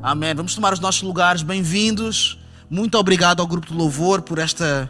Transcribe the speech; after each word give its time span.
Amém. 0.00 0.32
Vamos 0.32 0.54
tomar 0.54 0.72
os 0.72 0.78
nossos 0.78 1.02
lugares. 1.02 1.42
Bem-vindos. 1.42 2.38
Muito 2.70 2.96
obrigado 2.96 3.40
ao 3.40 3.46
grupo 3.48 3.66
de 3.66 3.74
louvor 3.74 4.22
por 4.22 4.38
esta, 4.38 4.88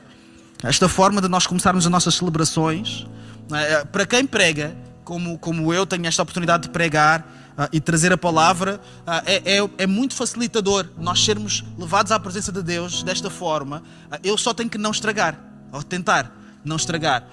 esta 0.63 0.87
forma 0.87 1.23
de 1.23 1.29
nós 1.29 1.47
começarmos 1.47 1.87
as 1.87 1.91
nossas 1.91 2.15
celebrações. 2.15 3.07
Eh, 3.51 3.85
Para 3.87 4.05
quem 4.05 4.27
prega, 4.27 4.77
como, 5.05 5.39
como 5.39 5.73
eu 5.73 5.87
tenho 5.87 6.07
esta 6.07 6.23
oportunidade 6.23 6.65
de 6.65 6.69
pregar 6.69 7.27
ah, 7.57 7.71
e 7.73 7.81
trazer 7.81 8.13
a 8.13 8.19
palavra, 8.19 8.81
é, 9.25 9.57
é, 9.57 9.71
é 9.79 9.87
muito 9.87 10.15
facilitador 10.15 10.87
nós 10.99 11.25
sermos 11.25 11.65
levados 11.79 12.13
à 12.13 12.21
presença 12.21 12.53
de 12.53 12.63
Deus 12.63 13.03
desta 13.03 13.31
forma. 13.31 13.83
Eu 14.23 14.37
só 14.37 14.53
tenho 14.53 14.69
que 14.69 14.77
não 14.77 14.91
estragar, 14.91 15.39
ou 15.73 15.83
tentar 15.83 16.31
não 16.63 16.77
estragar. 16.77 17.27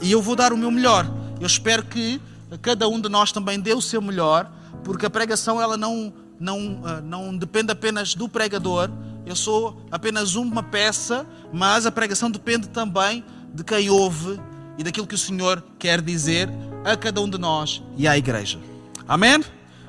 E 0.00 0.10
eu 0.10 0.22
vou 0.22 0.34
dar 0.34 0.54
o 0.54 0.56
meu 0.56 0.70
melhor. 0.70 1.06
Eu 1.38 1.46
espero 1.46 1.84
que 1.84 2.18
cada 2.62 2.88
um 2.88 2.98
de 2.98 3.10
nós 3.10 3.30
também 3.30 3.60
dê 3.60 3.74
o 3.74 3.82
seu 3.82 4.00
melhor, 4.00 4.50
porque 4.82 5.04
a 5.04 5.10
pregação 5.10 5.60
ela 5.60 5.76
não, 5.76 6.12
não, 6.40 6.80
ah, 6.84 7.00
não 7.02 7.36
depende 7.36 7.70
apenas 7.70 8.14
do 8.14 8.28
pregador. 8.28 8.90
Eu 9.26 9.36
sou 9.36 9.80
apenas 9.90 10.34
uma 10.34 10.62
peça, 10.62 11.26
mas 11.52 11.84
a 11.84 11.92
pregação 11.92 12.30
depende 12.30 12.68
também 12.70 13.22
de 13.54 13.62
quem 13.62 13.90
ouve 13.90 14.40
e 14.78 14.82
daquilo 14.82 15.06
que 15.06 15.14
o 15.14 15.18
Senhor 15.18 15.62
quer 15.78 16.00
dizer 16.00 16.48
a 16.84 16.96
cada 16.96 17.20
um 17.20 17.28
de 17.28 17.36
nós 17.36 17.82
e 17.98 18.08
à 18.08 18.16
igreja. 18.16 18.58
Amém? 19.06 19.44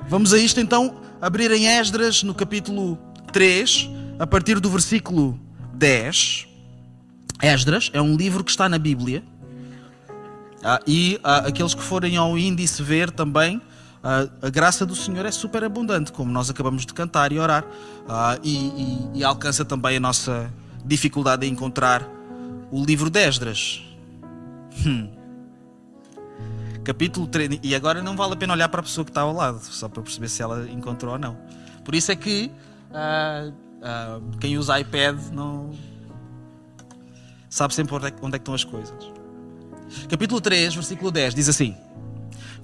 Vamos 0.06 0.34
a 0.34 0.38
isto 0.38 0.60
então 0.60 0.96
abrir 1.20 1.50
em 1.50 1.66
Esdras 1.66 2.22
no 2.22 2.34
capítulo 2.34 2.98
3, 3.32 3.88
a 4.18 4.26
partir 4.26 4.60
do 4.60 4.68
versículo 4.68 5.40
10. 5.74 6.46
Esdras 7.42 7.90
é 7.94 8.02
um 8.02 8.14
livro 8.14 8.44
que 8.44 8.50
está 8.50 8.68
na 8.68 8.78
Bíblia. 8.78 9.24
Ah, 10.62 10.80
e 10.86 11.18
ah, 11.24 11.38
aqueles 11.48 11.74
que 11.74 11.82
forem 11.82 12.16
ao 12.16 12.36
índice 12.36 12.82
ver 12.82 13.10
também, 13.10 13.60
ah, 14.02 14.28
a 14.42 14.50
graça 14.50 14.84
do 14.86 14.94
Senhor 14.96 15.24
é 15.26 15.30
super 15.30 15.62
abundante, 15.64 16.12
como 16.12 16.30
nós 16.32 16.50
acabamos 16.50 16.84
de 16.86 16.92
cantar 16.92 17.32
e 17.32 17.38
orar, 17.38 17.64
Ah, 18.08 18.38
e, 18.42 18.56
e- 18.56 19.10
e 19.20 19.24
alcança 19.24 19.64
também 19.64 19.96
a 19.96 20.00
nossa 20.00 20.50
dificuldade 20.84 21.46
em 21.46 21.52
encontrar 21.52 22.02
o 22.70 22.84
livro 22.84 23.08
de 23.10 23.20
Esdras. 23.20 23.82
Hum. 24.86 25.08
Capítulo 26.84 27.26
3. 27.28 27.60
E 27.62 27.74
agora 27.74 28.02
não 28.02 28.16
vale 28.16 28.32
a 28.32 28.36
pena 28.36 28.52
olhar 28.54 28.68
para 28.68 28.80
a 28.80 28.82
pessoa 28.82 29.04
que 29.04 29.10
está 29.10 29.20
ao 29.20 29.32
lado, 29.32 29.60
só 29.62 29.88
para 29.88 30.02
perceber 30.02 30.28
se 30.28 30.42
ela 30.42 30.68
encontrou 30.68 31.12
ou 31.12 31.18
não. 31.18 31.36
Por 31.84 31.94
isso 31.94 32.10
é 32.10 32.16
que 32.16 32.50
ah, 32.92 33.50
quem 34.40 34.58
usa 34.58 34.80
iPad 34.80 35.16
não 35.32 35.70
sabe 37.48 37.74
sempre 37.74 37.94
onde 37.94 38.06
é, 38.06 38.12
onde 38.20 38.34
é 38.34 38.38
que 38.38 38.42
estão 38.42 38.54
as 38.54 38.64
coisas. 38.64 38.94
Capítulo 40.08 40.40
3, 40.40 40.74
versículo 40.74 41.10
10 41.12 41.34
diz 41.34 41.48
assim: 41.48 41.76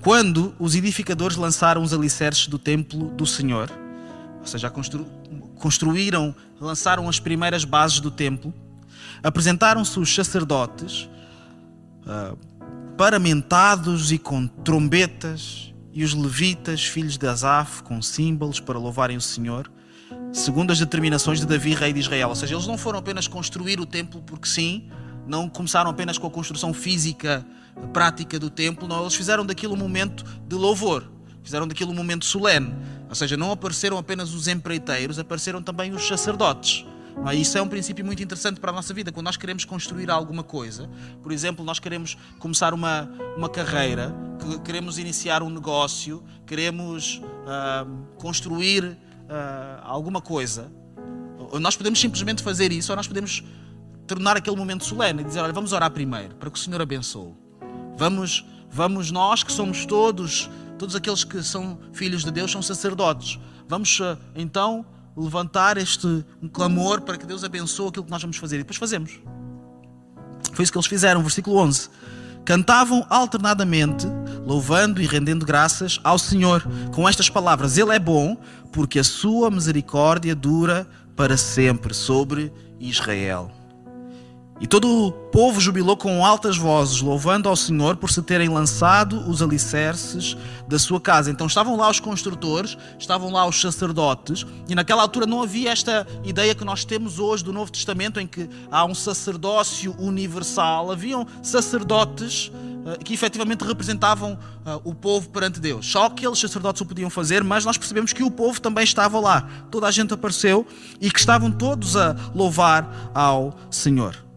Quando 0.03 0.55
os 0.59 0.75
edificadores 0.75 1.37
lançaram 1.37 1.83
os 1.83 1.93
alicerces 1.93 2.47
do 2.47 2.59
templo 2.59 3.11
do 3.11 3.27
Senhor, 3.27 3.71
ou 4.41 4.47
seja, 4.47 4.71
constru- 4.71 5.05
construíram, 5.57 6.35
lançaram 6.61 7.09
as 7.09 7.19
primeiras 7.19 7.65
bases 7.65 8.01
do 8.01 8.11
templo, 8.11 8.55
apresentaram-se 9.23 9.99
os 9.99 10.15
sacerdotes, 10.15 11.09
ah, 12.07 12.35
paramentados 12.97 14.13
e 14.13 14.19
com 14.19 14.47
trombetas, 14.47 15.73
e 15.93 16.05
os 16.05 16.15
levitas, 16.15 16.85
filhos 16.85 17.19
de 17.19 17.27
Asaf, 17.27 17.83
com 17.83 18.01
símbolos 18.01 18.61
para 18.61 18.79
louvarem 18.79 19.17
o 19.17 19.21
Senhor, 19.21 19.71
segundo 20.33 20.73
as 20.73 20.79
determinações 20.79 21.41
de 21.41 21.47
Davi, 21.47 21.75
rei 21.75 21.93
de 21.93 21.99
Israel. 21.99 22.29
Ou 22.29 22.37
seja, 22.37 22.55
eles 22.55 22.67
não 22.69 22.79
foram 22.79 23.01
apenas 23.01 23.27
construir 23.27 23.81
o 23.81 23.87
templo 23.87 24.23
porque 24.23 24.49
sim, 24.49 24.89
não 25.27 25.49
começaram 25.49 25.91
apenas 25.91 26.17
com 26.17 26.27
a 26.27 26.31
construção 26.31 26.73
física, 26.73 27.45
prática 27.93 28.39
do 28.39 28.51
templo, 28.51 28.87
não, 28.89 29.03
eles 29.03 29.15
fizeram 29.15 29.45
daquilo 29.45 29.75
um 29.75 29.77
momento 29.77 30.25
de 30.47 30.57
louvor, 30.57 31.05
fizeram 31.43 31.67
daquilo 31.67 31.93
um 31.93 31.95
momento 31.95 32.25
solene. 32.25 32.75
Ou 33.09 33.15
seja, 33.15 33.37
não 33.37 33.51
apareceram 33.51 33.97
apenas 33.97 34.35
os 34.35 34.49
empreiteiros, 34.49 35.19
apareceram 35.19 35.63
também 35.63 35.93
os 35.93 36.07
sacerdotes. 36.07 36.85
É? 37.27 37.35
Isso 37.35 37.57
é 37.59 37.63
um 37.63 37.69
princípio 37.69 38.05
muito 38.05 38.23
interessante 38.23 38.61
para 38.61 38.71
a 38.71 38.75
nossa 38.75 38.93
vida. 38.93 39.11
Quando 39.11 39.25
nós 39.25 39.37
queremos 39.37 39.65
construir 39.65 40.11
alguma 40.11 40.43
coisa, 40.43 40.89
por 41.23 41.33
exemplo, 41.33 41.65
nós 41.65 41.79
queremos 41.79 42.17
começar 42.39 42.75
uma, 42.75 43.11
uma 43.37 43.49
carreira, 43.49 44.15
que- 44.39 44.59
queremos 44.61 44.99
iniciar 44.99 45.43
um 45.43 45.51
negócio, 45.51 46.23
queremos 46.47 47.21
ah, 47.47 47.87
construir 48.17 48.97
ah, 49.29 49.81
alguma 49.83 50.21
coisa, 50.21 50.71
nós 51.61 51.77
podemos 51.77 51.99
simplesmente 51.99 52.43
fazer 52.43 52.73
isso, 52.73 52.93
ou 52.93 52.97
nós 52.97 53.09
podemos 53.09 53.43
tornar 54.07 54.37
aquele 54.37 54.57
momento 54.57 54.85
solene 54.85 55.23
e 55.23 55.25
dizer: 55.25 55.41
Olha, 55.41 55.53
vamos 55.53 55.73
orar 55.73 55.91
primeiro, 55.91 56.35
para 56.37 56.51
que 56.51 56.59
o 56.59 56.63
Senhor 56.63 56.81
abençoe. 56.81 57.35
Vamos, 57.99 58.45
vamos 58.71 59.11
nós 59.11 59.43
que 59.43 59.51
somos 59.51 59.85
todos, 59.85 60.49
todos 60.79 60.95
aqueles 60.95 61.25
que 61.25 61.43
são 61.43 61.77
filhos 61.93 62.23
de 62.23 62.31
Deus, 62.31 62.53
são 62.53 62.63
sacerdotes. 62.63 63.41
Vamos 63.69 63.99
ah, 64.01 64.17
então 64.37 64.87
levantar 65.17 65.77
este 65.77 66.25
clamor 66.53 67.01
para 67.01 67.19
que 67.19 67.27
Deus 67.27 67.43
abençoe 67.43 67.89
aquilo 67.89 68.05
que 68.05 68.11
nós 68.11 68.23
vamos 68.23 68.37
fazer. 68.37 68.55
E 68.55 68.59
depois 68.59 68.77
fazemos. 68.77 69.19
Foi 70.53 70.63
isso 70.63 70.71
que 70.71 70.79
eles 70.79 70.87
fizeram, 70.87 71.23
versículo 71.23 71.57
11. 71.57 71.91
Cantavam 72.45 73.05
alternadamente, 73.11 74.07
louvando 74.47 75.03
e 75.03 75.07
rendendo 75.07 75.45
graças 75.45 75.99
ao 76.05 76.21
Senhor, 76.21 76.63
com 76.95 77.09
estas 77.09 77.29
palavras: 77.29 77.77
Ele 77.77 77.93
é 77.93 77.99
bom, 77.99 78.37
porque 78.73 79.01
a 79.01 79.05
sua 79.05 79.51
misericórdia 79.51 80.37
dura 80.37 80.89
para 81.17 81.37
sempre 81.37 81.93
sobre 81.93 82.53
Israel. 82.79 83.58
E 84.61 84.67
todo 84.67 84.89
o 84.89 85.13
povo 85.13 85.61
jubilou 85.61 85.97
com 85.97 86.25
altas 86.25 86.57
vozes, 86.57 87.01
louvando 87.01 87.49
ao 87.49 87.55
Senhor 87.55 87.97
por 87.97 88.11
se 88.11 88.21
terem 88.23 88.49
lançado 88.49 89.29
os 89.29 89.41
alicerces 89.41 90.37
da 90.67 90.79
sua 90.79 91.01
casa. 91.01 91.31
Então 91.31 91.47
estavam 91.47 91.77
lá 91.77 91.89
os 91.89 92.01
construtores, 92.01 92.77
estavam 92.99 93.31
lá 93.31 93.47
os 93.47 93.61
sacerdotes, 93.61 94.45
e 94.69 94.75
naquela 94.75 95.03
altura 95.03 95.27
não 95.27 95.43
havia 95.43 95.71
esta 95.71 96.07
ideia 96.25 96.57
que 96.57 96.65
nós 96.65 96.85
temos 96.85 97.21
hoje 97.21 97.45
do 97.45 97.53
Novo 97.53 97.71
Testamento, 97.71 98.19
em 98.19 98.27
que 98.27 98.49
há 98.71 98.85
um 98.85 98.95
sacerdócio 98.95 99.95
universal. 99.97 100.91
Haviam 100.91 101.25
sacerdotes 101.41 102.51
eh, 102.85 102.99
que 103.05 103.15
efetivamente 103.15 103.65
representavam 103.65 104.37
eh, 104.67 104.81
o 104.83 104.93
povo 104.93 105.29
perante 105.29 105.61
Deus. 105.61 105.87
Só 105.87 106.07
aqueles 106.07 106.39
sacerdotes 106.39 106.81
o 106.81 106.87
podiam 106.87 107.11
fazer, 107.11 107.45
mas 107.45 107.65
nós 107.65 107.79
percebemos 107.79 108.13
que 108.13 108.25
o 108.25 108.31
povo 108.31 108.61
também 108.61 108.83
estava 108.83 109.21
lá. 109.21 109.49
Toda 109.71 109.87
a 109.87 109.91
gente 109.93 110.13
apareceu 110.15 110.67
e 111.01 111.11
que 111.11 111.19
estavam 111.21 111.51
todos 111.51 111.97
a 111.97 112.17
louvar 112.35 113.13
ao 113.15 113.55
Senhor. 113.71 114.28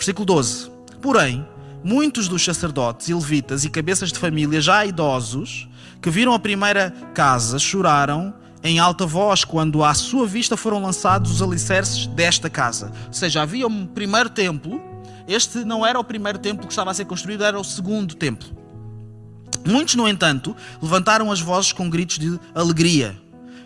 Versículo 0.00 0.24
12. 0.24 0.70
Porém, 1.02 1.46
muitos 1.84 2.26
dos 2.26 2.42
sacerdotes 2.42 3.10
e 3.10 3.14
levitas 3.14 3.66
e 3.66 3.68
cabeças 3.68 4.10
de 4.10 4.18
família 4.18 4.58
já 4.58 4.86
idosos 4.86 5.68
que 6.00 6.08
viram 6.08 6.32
a 6.32 6.38
primeira 6.38 6.90
casa 7.12 7.58
choraram 7.58 8.32
em 8.64 8.78
alta 8.78 9.04
voz 9.04 9.44
quando 9.44 9.84
à 9.84 9.92
sua 9.92 10.26
vista 10.26 10.56
foram 10.56 10.80
lançados 10.80 11.30
os 11.30 11.42
alicerces 11.42 12.06
desta 12.06 12.48
casa. 12.48 12.90
Ou 13.08 13.12
seja, 13.12 13.42
havia 13.42 13.66
um 13.66 13.86
primeiro 13.86 14.30
templo. 14.30 14.80
Este 15.28 15.66
não 15.66 15.84
era 15.84 16.00
o 16.00 16.04
primeiro 16.04 16.38
templo 16.38 16.66
que 16.66 16.72
estava 16.72 16.90
a 16.90 16.94
ser 16.94 17.04
construído, 17.04 17.44
era 17.44 17.60
o 17.60 17.64
segundo 17.64 18.14
templo. 18.14 18.48
Muitos, 19.66 19.96
no 19.96 20.08
entanto, 20.08 20.56
levantaram 20.80 21.30
as 21.30 21.42
vozes 21.42 21.74
com 21.74 21.90
gritos 21.90 22.18
de 22.18 22.40
alegria, 22.54 23.20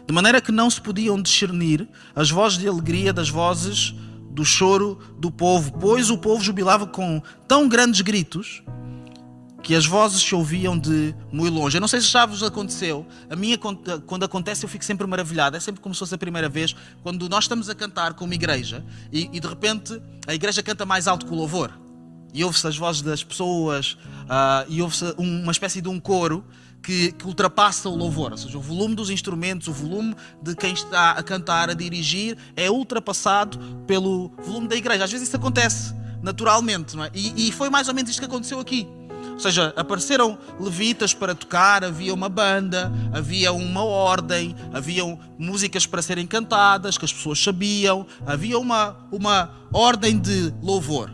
de 0.05 0.13
maneira 0.13 0.41
que 0.41 0.51
não 0.51 0.69
se 0.69 0.81
podiam 0.81 1.23
discernir 1.23 1.89
as 2.13 2.29
vozes 2.29 2.59
de 2.59 2.67
alegria 2.67 3.13
das 3.13 3.29
vozes 3.29 3.95
do 4.35 4.45
choro 4.45 4.99
do 5.19 5.31
povo, 5.31 5.73
pois 5.79 6.11
o 6.11 6.19
povo 6.19 6.43
jubilava 6.43 6.87
com 6.87 7.23
tão 7.47 7.69
grandes 7.69 8.01
gritos 8.01 8.63
que 9.63 9.75
as 9.75 9.87
vozes 9.87 10.21
se 10.21 10.35
ouviam 10.35 10.79
de 10.79 11.15
muito 11.33 11.55
longe. 11.55 11.77
Eu 11.77 11.81
não 11.81 11.89
sei 11.89 12.01
se 12.01 12.09
já 12.09 12.27
vos 12.27 12.43
aconteceu, 12.43 13.07
a 13.31 13.37
minha 13.37 13.57
quando 13.57 14.25
acontece 14.25 14.65
eu 14.65 14.69
fico 14.69 14.85
sempre 14.85 15.07
maravilhado, 15.07 15.57
é 15.57 15.61
sempre 15.61 15.81
como 15.81 15.95
se 15.95 16.01
fosse 16.01 16.15
a 16.15 16.19
primeira 16.19 16.49
vez, 16.49 16.75
quando 17.03 17.29
nós 17.29 17.45
estamos 17.45 17.71
a 17.71 17.75
cantar 17.75 18.13
como 18.13 18.35
igreja 18.35 18.85
e, 19.11 19.31
e 19.33 19.41
de 19.41 19.49
repente 19.49 20.03
a 20.27 20.35
igreja 20.35 20.63
canta 20.63 20.85
mais 20.85 21.07
alto 21.09 21.25
que 21.25 21.33
o 21.33 21.37
louvor. 21.37 21.73
E 22.35 22.43
ouve-se 22.43 22.67
as 22.67 22.77
vozes 22.77 23.01
das 23.01 23.23
pessoas 23.23 23.97
ah, 24.29 24.67
e 24.69 24.83
ouve-se 24.83 25.15
uma 25.17 25.53
espécie 25.53 25.81
de 25.81 25.89
um 25.89 26.01
coro 26.01 26.45
que, 26.85 27.13
que 27.13 27.27
ultrapassa 27.27 27.89
o 27.89 27.97
louvor, 27.97 28.33
ou 28.33 28.37
seja, 28.37 28.59
o 28.59 28.61
volume 28.61 28.95
dos 28.95 29.09
instrumentos, 29.09 29.67
o 29.69 29.73
volume 29.73 30.15
de 30.43 30.55
quem 30.55 30.75
está 30.75 31.13
a 31.13 31.23
cantar, 31.23 31.71
a 31.71 31.75
dirigir, 31.75 32.37
é 32.55 32.71
ultrapassado 32.71 33.59
pelo 33.87 34.31
volume 34.45 34.69
da 34.69 34.77
igreja. 34.77 35.05
Às 35.05 35.11
vezes 35.11 35.29
isso 35.29 35.37
acontece 35.37 35.95
naturalmente, 36.23 36.95
não 36.95 37.05
é? 37.05 37.11
E, 37.15 37.49
e 37.49 37.53
foi 37.53 37.71
mais 37.71 37.89
ou 37.89 37.95
menos 37.95 38.11
isto 38.11 38.21
que 38.21 38.27
aconteceu 38.27 38.61
aqui. 38.61 38.87
Ou 39.33 39.41
seja, 39.41 39.73
apareceram 39.77 40.39
levitas 40.61 41.15
para 41.15 41.35
tocar, 41.35 41.83
havia 41.83 42.13
uma 42.13 42.29
banda, 42.29 42.93
havia 43.13 43.53
uma 43.53 43.83
ordem, 43.83 44.55
haviam 44.73 45.19
músicas 45.39 45.87
para 45.87 46.03
serem 46.03 46.27
cantadas, 46.27 46.97
que 46.97 47.05
as 47.05 47.13
pessoas 47.13 47.43
sabiam, 47.43 48.07
havia 48.27 48.59
uma, 48.59 48.97
uma 49.11 49.51
ordem 49.73 50.19
de 50.19 50.55
louvor. 50.63 51.11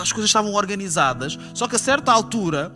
As 0.00 0.12
coisas 0.12 0.28
estavam 0.28 0.52
organizadas, 0.54 1.38
só 1.54 1.68
que 1.68 1.76
a 1.76 1.78
certa 1.78 2.10
altura 2.10 2.74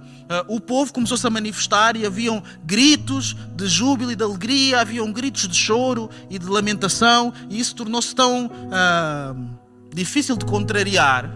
o 0.48 0.60
povo 0.60 0.92
começou-se 0.92 1.26
a 1.26 1.30
manifestar 1.30 1.96
e 1.96 2.06
haviam 2.06 2.42
gritos 2.64 3.36
de 3.56 3.66
júbilo 3.66 4.12
e 4.12 4.16
de 4.16 4.22
alegria, 4.22 4.80
haviam 4.80 5.12
gritos 5.12 5.48
de 5.48 5.54
choro 5.54 6.08
e 6.28 6.38
de 6.38 6.46
lamentação, 6.46 7.32
e 7.48 7.58
isso 7.58 7.74
tornou-se 7.74 8.14
tão 8.14 8.46
uh, 8.46 9.58
difícil 9.92 10.36
de 10.36 10.44
contrariar 10.44 11.30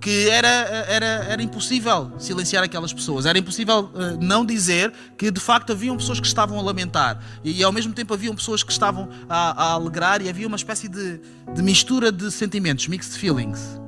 que 0.00 0.28
era, 0.28 0.48
era, 0.48 1.06
era 1.06 1.42
impossível 1.42 2.12
silenciar 2.18 2.62
aquelas 2.62 2.92
pessoas, 2.92 3.24
era 3.24 3.38
impossível 3.38 3.90
uh, 3.94 4.22
não 4.22 4.44
dizer 4.44 4.92
que 5.16 5.30
de 5.30 5.40
facto 5.40 5.72
haviam 5.72 5.96
pessoas 5.96 6.20
que 6.20 6.26
estavam 6.26 6.58
a 6.58 6.62
lamentar. 6.62 7.22
E, 7.42 7.60
e 7.60 7.64
ao 7.64 7.72
mesmo 7.72 7.94
tempo 7.94 8.12
haviam 8.12 8.34
pessoas 8.34 8.62
que 8.62 8.70
estavam 8.70 9.08
a, 9.28 9.64
a 9.64 9.72
alegrar 9.72 10.20
e 10.20 10.28
havia 10.28 10.46
uma 10.46 10.56
espécie 10.56 10.88
de, 10.88 11.20
de, 11.54 11.62
mistura 11.62 12.12
de 12.12 12.30
sentimentos, 12.30 12.86
mixed 12.86 13.18
feelings, 13.18 13.80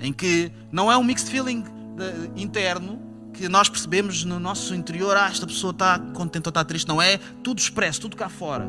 em 0.00 0.14
que 0.14 0.50
não 0.72 0.90
é 0.90 0.96
um 0.96 1.04
mixed 1.04 1.30
feeling 1.30 1.62
de, 1.62 2.42
interno 2.42 3.07
que 3.38 3.48
nós 3.48 3.68
percebemos 3.68 4.24
no 4.24 4.40
nosso 4.40 4.74
interior, 4.74 5.16
ah, 5.16 5.28
esta 5.28 5.46
pessoa 5.46 5.70
está 5.70 5.96
contente 5.98 6.48
ou 6.48 6.50
está 6.50 6.64
triste, 6.64 6.88
não 6.88 7.00
é 7.00 7.18
tudo 7.42 7.60
expresso, 7.60 8.00
tudo 8.00 8.16
cá 8.16 8.28
fora. 8.28 8.68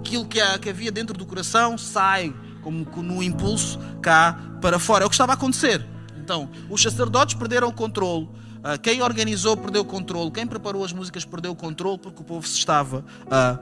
Aquilo 0.00 0.26
que, 0.26 0.40
que 0.58 0.68
havia 0.68 0.90
dentro 0.90 1.16
do 1.16 1.24
coração 1.24 1.78
sai 1.78 2.34
como 2.60 2.84
no 3.02 3.22
impulso 3.22 3.78
cá 4.00 4.36
para 4.60 4.80
fora. 4.80 5.04
É 5.04 5.06
o 5.06 5.08
que 5.08 5.14
estava 5.14 5.32
a 5.32 5.34
acontecer. 5.34 5.86
Então, 6.18 6.50
os 6.68 6.82
sacerdotes 6.82 7.36
perderam 7.36 7.68
o 7.68 7.72
controle. 7.72 8.28
Ah, 8.64 8.76
quem 8.76 9.00
organizou 9.00 9.56
perdeu 9.56 9.82
o 9.82 9.84
controle. 9.84 10.30
Quem 10.32 10.46
preparou 10.46 10.84
as 10.84 10.92
músicas 10.92 11.24
perdeu 11.24 11.52
o 11.52 11.56
controle 11.56 11.98
porque 11.98 12.20
o 12.20 12.24
povo 12.24 12.46
se 12.46 12.58
estava 12.58 13.04
a 13.30 13.58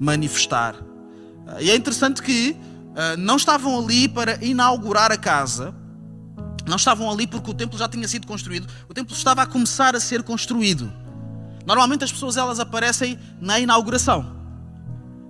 manifestar. 0.00 0.74
Ah, 1.46 1.62
e 1.62 1.70
é 1.70 1.76
interessante 1.76 2.22
que 2.22 2.56
ah, 2.96 3.16
não 3.16 3.36
estavam 3.36 3.78
ali 3.78 4.08
para 4.08 4.44
inaugurar 4.44 5.12
a 5.12 5.16
casa. 5.16 5.74
Não 6.66 6.76
estavam 6.76 7.10
ali 7.10 7.26
porque 7.26 7.50
o 7.50 7.54
templo 7.54 7.78
já 7.78 7.88
tinha 7.88 8.06
sido 8.08 8.26
construído. 8.26 8.66
O 8.88 8.94
templo 8.94 9.14
estava 9.14 9.42
a 9.42 9.46
começar 9.46 9.94
a 9.94 10.00
ser 10.00 10.22
construído. 10.22 10.90
Normalmente 11.66 12.04
as 12.04 12.12
pessoas 12.12 12.36
elas 12.36 12.58
aparecem 12.60 13.18
na 13.40 13.60
inauguração. 13.60 14.34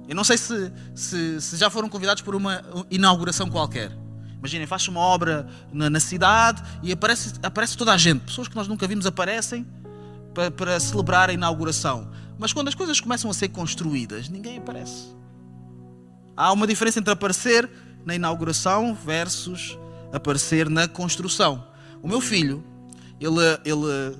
Eu 0.08 0.14
não 0.14 0.24
sei 0.24 0.36
se, 0.36 0.72
se, 0.94 1.40
se 1.40 1.56
já 1.56 1.70
foram 1.70 1.88
convidados 1.88 2.22
por 2.22 2.34
uma 2.34 2.62
inauguração 2.90 3.48
qualquer. 3.48 3.90
Imaginem, 4.38 4.66
faz 4.66 4.86
uma 4.88 5.00
obra 5.00 5.46
na, 5.72 5.88
na, 5.88 5.98
cidade 5.98 6.62
e 6.82 6.92
aparece, 6.92 7.32
aparece 7.42 7.76
toda 7.76 7.92
a 7.92 7.96
gente. 7.96 8.20
Pessoas 8.20 8.46
que 8.46 8.54
nós 8.54 8.68
nunca 8.68 8.86
vimos 8.86 9.06
aparecem 9.06 9.66
para, 10.34 10.50
para 10.50 10.78
celebrar 10.78 11.30
a 11.30 11.32
inauguração. 11.32 12.10
Mas 12.38 12.52
quando 12.52 12.68
as 12.68 12.74
coisas 12.74 13.00
começam 13.00 13.30
a 13.30 13.34
ser 13.34 13.48
construídas, 13.48 14.28
ninguém 14.28 14.58
aparece. 14.58 15.14
Há 16.36 16.52
uma 16.52 16.66
diferença 16.66 16.98
entre 16.98 17.12
aparecer 17.12 17.70
na 18.04 18.14
inauguração 18.14 18.94
versus 18.94 19.78
aparecer 20.14 20.70
na 20.70 20.86
construção. 20.86 21.66
O 22.02 22.08
meu 22.08 22.20
filho, 22.20 22.62
ele, 23.20 23.40
ele, 23.64 23.90
eh, 23.90 24.14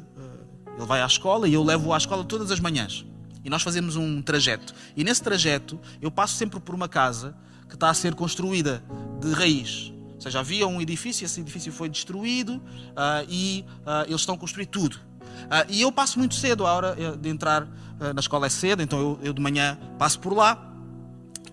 ele 0.77 0.87
vai 0.87 1.01
à 1.01 1.07
escola 1.07 1.49
e 1.49 1.55
eu 1.55 1.63
levo-o 1.63 1.93
à 1.93 1.97
escola 1.97 2.25
todas 2.25 2.51
as 2.51 2.59
manhãs. 2.59 3.07
E 3.45 3.51
nós 3.51 3.63
fazemos 3.63 3.95
um 3.95 4.21
trajeto. 4.21 4.75
E 4.97 5.05
nesse 5.05 5.23
trajeto 5.23 5.79
eu 6.03 6.11
passo 6.11 6.35
sempre 6.35 6.59
por 6.59 6.75
uma 6.75 6.89
casa 6.89 7.37
que 7.69 7.75
está 7.75 7.91
a 7.91 7.95
ser 7.95 8.15
construída 8.15 8.83
de 9.21 9.33
raiz. 9.33 9.93
Ou 10.15 10.21
seja, 10.21 10.41
havia 10.41 10.67
um 10.67 10.81
edifício, 10.81 11.25
esse 11.25 11.41
edifício 11.41 11.73
foi 11.73 11.89
destruído 11.89 12.55
uh, 12.57 13.27
e 13.29 13.65
uh, 13.81 14.07
eles 14.07 14.23
estão 14.23 14.35
a 14.35 14.39
construir 14.39 14.67
tudo. 14.67 14.95
Uh, 14.95 15.69
e 15.69 15.83
eu 15.83 15.93
passo 15.93 16.19
muito 16.19 16.35
cedo, 16.35 16.67
a 16.67 16.73
hora 16.73 16.97
eh, 16.99 17.17
de 17.17 17.29
entrar 17.29 17.69
na 18.15 18.21
escola 18.21 18.47
é 18.47 18.49
cedo, 18.49 18.83
então 18.83 18.99
eu, 18.99 19.19
eu 19.23 19.33
de 19.33 19.41
manhã 19.41 19.79
passo 19.99 20.19
por 20.19 20.33
lá. 20.33 20.74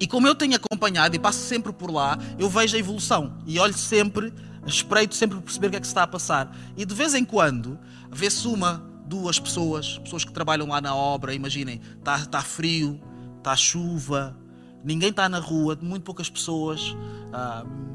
E 0.02 0.08
como 0.08 0.28
eu 0.28 0.34
tenho 0.34 0.56
acompanhado 0.56 1.16
e 1.16 1.20
passo 1.20 1.38
sempre 1.38 1.72
por 1.72 1.92
lá, 1.92 2.18
eu 2.40 2.50
vejo 2.50 2.76
a 2.76 2.80
evolução 2.80 3.38
e 3.46 3.60
olho 3.60 3.78
sempre, 3.78 4.34
espreito 4.66 5.14
sempre 5.14 5.38
para 5.38 5.46
perceber 5.46 5.68
o 5.68 5.70
que 5.70 5.76
é 5.76 5.80
que 5.80 5.86
se 5.86 5.92
está 5.92 6.02
a 6.02 6.08
passar. 6.08 6.58
E 6.76 6.84
de 6.84 6.96
vez 6.96 7.14
em 7.14 7.24
quando 7.24 7.80
vê-se 8.12 8.48
uma 8.48 8.84
duas 9.06 9.40
pessoas, 9.40 10.00
pessoas 10.00 10.26
que 10.26 10.32
trabalham 10.32 10.68
lá 10.68 10.82
na 10.82 10.96
obra, 10.96 11.36
imaginem, 11.36 11.80
está 12.00 12.26
tá 12.26 12.42
frio, 12.42 13.00
está 13.38 13.56
chuva, 13.56 14.36
ninguém 14.84 15.10
está 15.10 15.30
na 15.30 15.38
rua, 15.38 15.78
muito 15.80 16.02
poucas 16.02 16.32
pessoas. 16.32 16.82
Uh, 16.90 17.92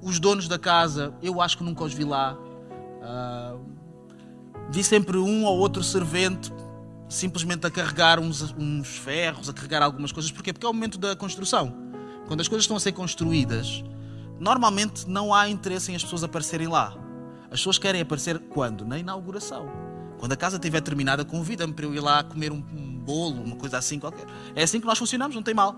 os 0.00 0.18
donos 0.18 0.48
da 0.48 0.58
casa, 0.58 1.12
eu 1.20 1.42
acho 1.42 1.58
que 1.58 1.64
nunca 1.64 1.84
os 1.84 1.92
vi 1.92 2.04
lá. 2.04 2.34
Uh, 2.34 3.60
vi 4.70 4.82
sempre 4.82 5.18
um 5.18 5.44
ou 5.44 5.58
outro 5.58 5.84
servente 5.84 6.50
simplesmente 7.08 7.66
a 7.66 7.70
carregar 7.70 8.18
uns, 8.18 8.54
uns 8.58 8.88
ferros, 8.96 9.48
a 9.48 9.52
carregar 9.52 9.82
algumas 9.82 10.12
coisas. 10.12 10.30
Porquê? 10.30 10.52
Porque 10.52 10.66
é 10.66 10.68
o 10.68 10.72
momento 10.72 10.98
da 10.98 11.14
construção. 11.14 11.74
Quando 12.26 12.40
as 12.40 12.48
coisas 12.48 12.64
estão 12.64 12.76
a 12.76 12.80
ser 12.80 12.92
construídas, 12.92 13.84
normalmente 14.40 15.08
não 15.08 15.32
há 15.32 15.48
interesse 15.48 15.92
em 15.92 15.96
as 15.96 16.02
pessoas 16.02 16.24
aparecerem 16.24 16.66
lá. 16.66 16.96
As 17.44 17.60
pessoas 17.60 17.78
querem 17.78 18.00
aparecer 18.00 18.38
quando? 18.38 18.84
Na 18.84 18.98
inauguração. 18.98 19.70
Quando 20.18 20.32
a 20.32 20.36
casa 20.36 20.56
estiver 20.56 20.80
terminada, 20.80 21.24
convida-me 21.24 21.72
para 21.72 21.84
eu 21.84 21.94
ir 21.94 22.00
lá 22.00 22.24
comer 22.24 22.50
um, 22.50 22.56
um 22.56 22.98
bolo, 22.98 23.42
uma 23.42 23.56
coisa 23.56 23.78
assim 23.78 23.98
qualquer. 23.98 24.26
É 24.54 24.62
assim 24.62 24.80
que 24.80 24.86
nós 24.86 24.98
funcionamos, 24.98 25.36
não 25.36 25.42
tem 25.42 25.54
mal. 25.54 25.76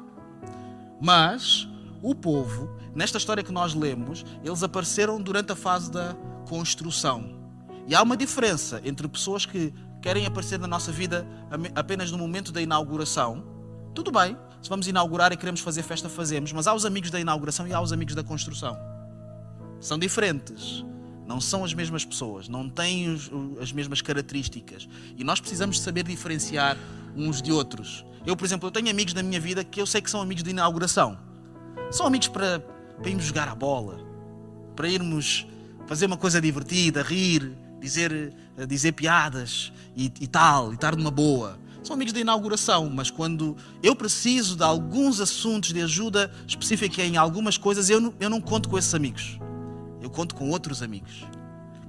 Mas 1.01 1.69
o 2.03 2.15
povo, 2.15 2.71
nesta 2.95 3.19
história 3.19 3.43
que 3.43 3.53
nós 3.53 3.75
lemos, 3.75 4.25
eles 4.43 4.63
apareceram 4.63 5.21
durante 5.21 5.53
a 5.53 5.57
fase 5.57 5.91
da 5.91 6.15
construção. 6.49 7.37
E 7.87 7.95
há 7.95 8.03
uma 8.03 8.17
diferença 8.17 8.81
entre 8.85 9.09
pessoas 9.09 9.47
que 9.47 9.73
querem 10.00 10.27
aparecer 10.27 10.59
na 10.59 10.67
nossa 10.67 10.93
vida 10.93 11.27
apenas 11.75 12.11
no 12.11 12.19
momento 12.19 12.53
da 12.53 12.61
inauguração. 12.62 13.45
Tudo 13.95 14.12
bem, 14.12 14.37
se 14.62 14.69
vamos 14.69 14.87
inaugurar 14.87 15.33
e 15.33 15.37
queremos 15.37 15.61
fazer 15.61 15.83
festa, 15.83 16.09
fazemos, 16.09 16.53
mas 16.53 16.67
há 16.67 16.75
os 16.75 16.85
amigos 16.85 17.11
da 17.11 17.19
inauguração 17.19 17.67
e 17.67 17.73
há 17.73 17.81
os 17.81 17.93
amigos 17.93 18.15
da 18.15 18.23
construção. 18.23 18.77
São 19.81 19.99
diferentes 19.99 20.85
não 21.29 21.43
são 21.43 21.62
as 21.62 21.75
mesmas 21.75 22.06
pessoas, 22.06 22.49
não 22.49 22.71
têm 22.71 23.15
as 23.61 23.71
mesmas 23.71 24.00
características. 24.00 24.89
E 25.15 25.23
nós 25.23 25.39
precisamos 25.39 25.79
saber 25.79 26.03
diferenciar 26.03 26.75
uns 27.15 27.43
de 27.43 27.53
outros. 27.53 28.03
Eu, 28.25 28.35
por 28.35 28.47
exemplo, 28.47 28.67
eu 28.67 28.71
tenho 28.73 28.89
amigos 28.89 29.12
na 29.12 29.23
minha 29.23 29.39
vida 29.39 29.62
que 29.62 29.79
eu 29.79 29.87
sei 29.87 30.00
que 30.00 30.11
são 30.11 30.23
amigos 30.23 30.43
de 30.43 30.50
inauguração. 30.50 31.19
São 31.91 32.06
amigos 32.06 32.29
para, 32.29 32.61
para 32.61 33.11
irmos 33.11 33.27
jogar 33.27 33.47
a 33.47 33.55
bola, 33.55 33.99
para 34.75 34.89
irmos 34.89 35.47
fazer 35.87 36.06
uma 36.06 36.17
coisa 36.17 36.41
divertida, 36.41 37.03
rir, 37.03 37.53
dizer, 37.81 38.33
dizer 38.67 38.93
piadas 38.93 39.73
e, 39.97 40.13
e 40.21 40.27
tal, 40.27 40.73
e 40.73 40.75
estar 40.75 40.97
numa 40.97 41.11
boa. 41.11 41.59
São 41.83 41.95
amigos 41.95 42.13
de 42.13 42.21
inauguração, 42.21 42.91
mas 42.91 43.11
quando 43.11 43.57
eu 43.83 43.95
preciso 43.95 44.57
de 44.57 44.63
alguns 44.63 45.21
assuntos 45.21 45.73
de 45.73 45.81
ajuda 45.81 46.31
específica 46.47 47.03
em 47.03 47.17
algumas 47.17 47.57
coisas, 47.57 47.89
eu 47.89 48.15
eu 48.21 48.29
não 48.29 48.41
conto 48.41 48.69
com 48.69 48.77
esses 48.77 48.95
amigos. 48.95 49.39
Eu 50.01 50.11
conto 50.11 50.35
com 50.35 50.51
outros 50.51 50.83
amigos. 50.83 51.25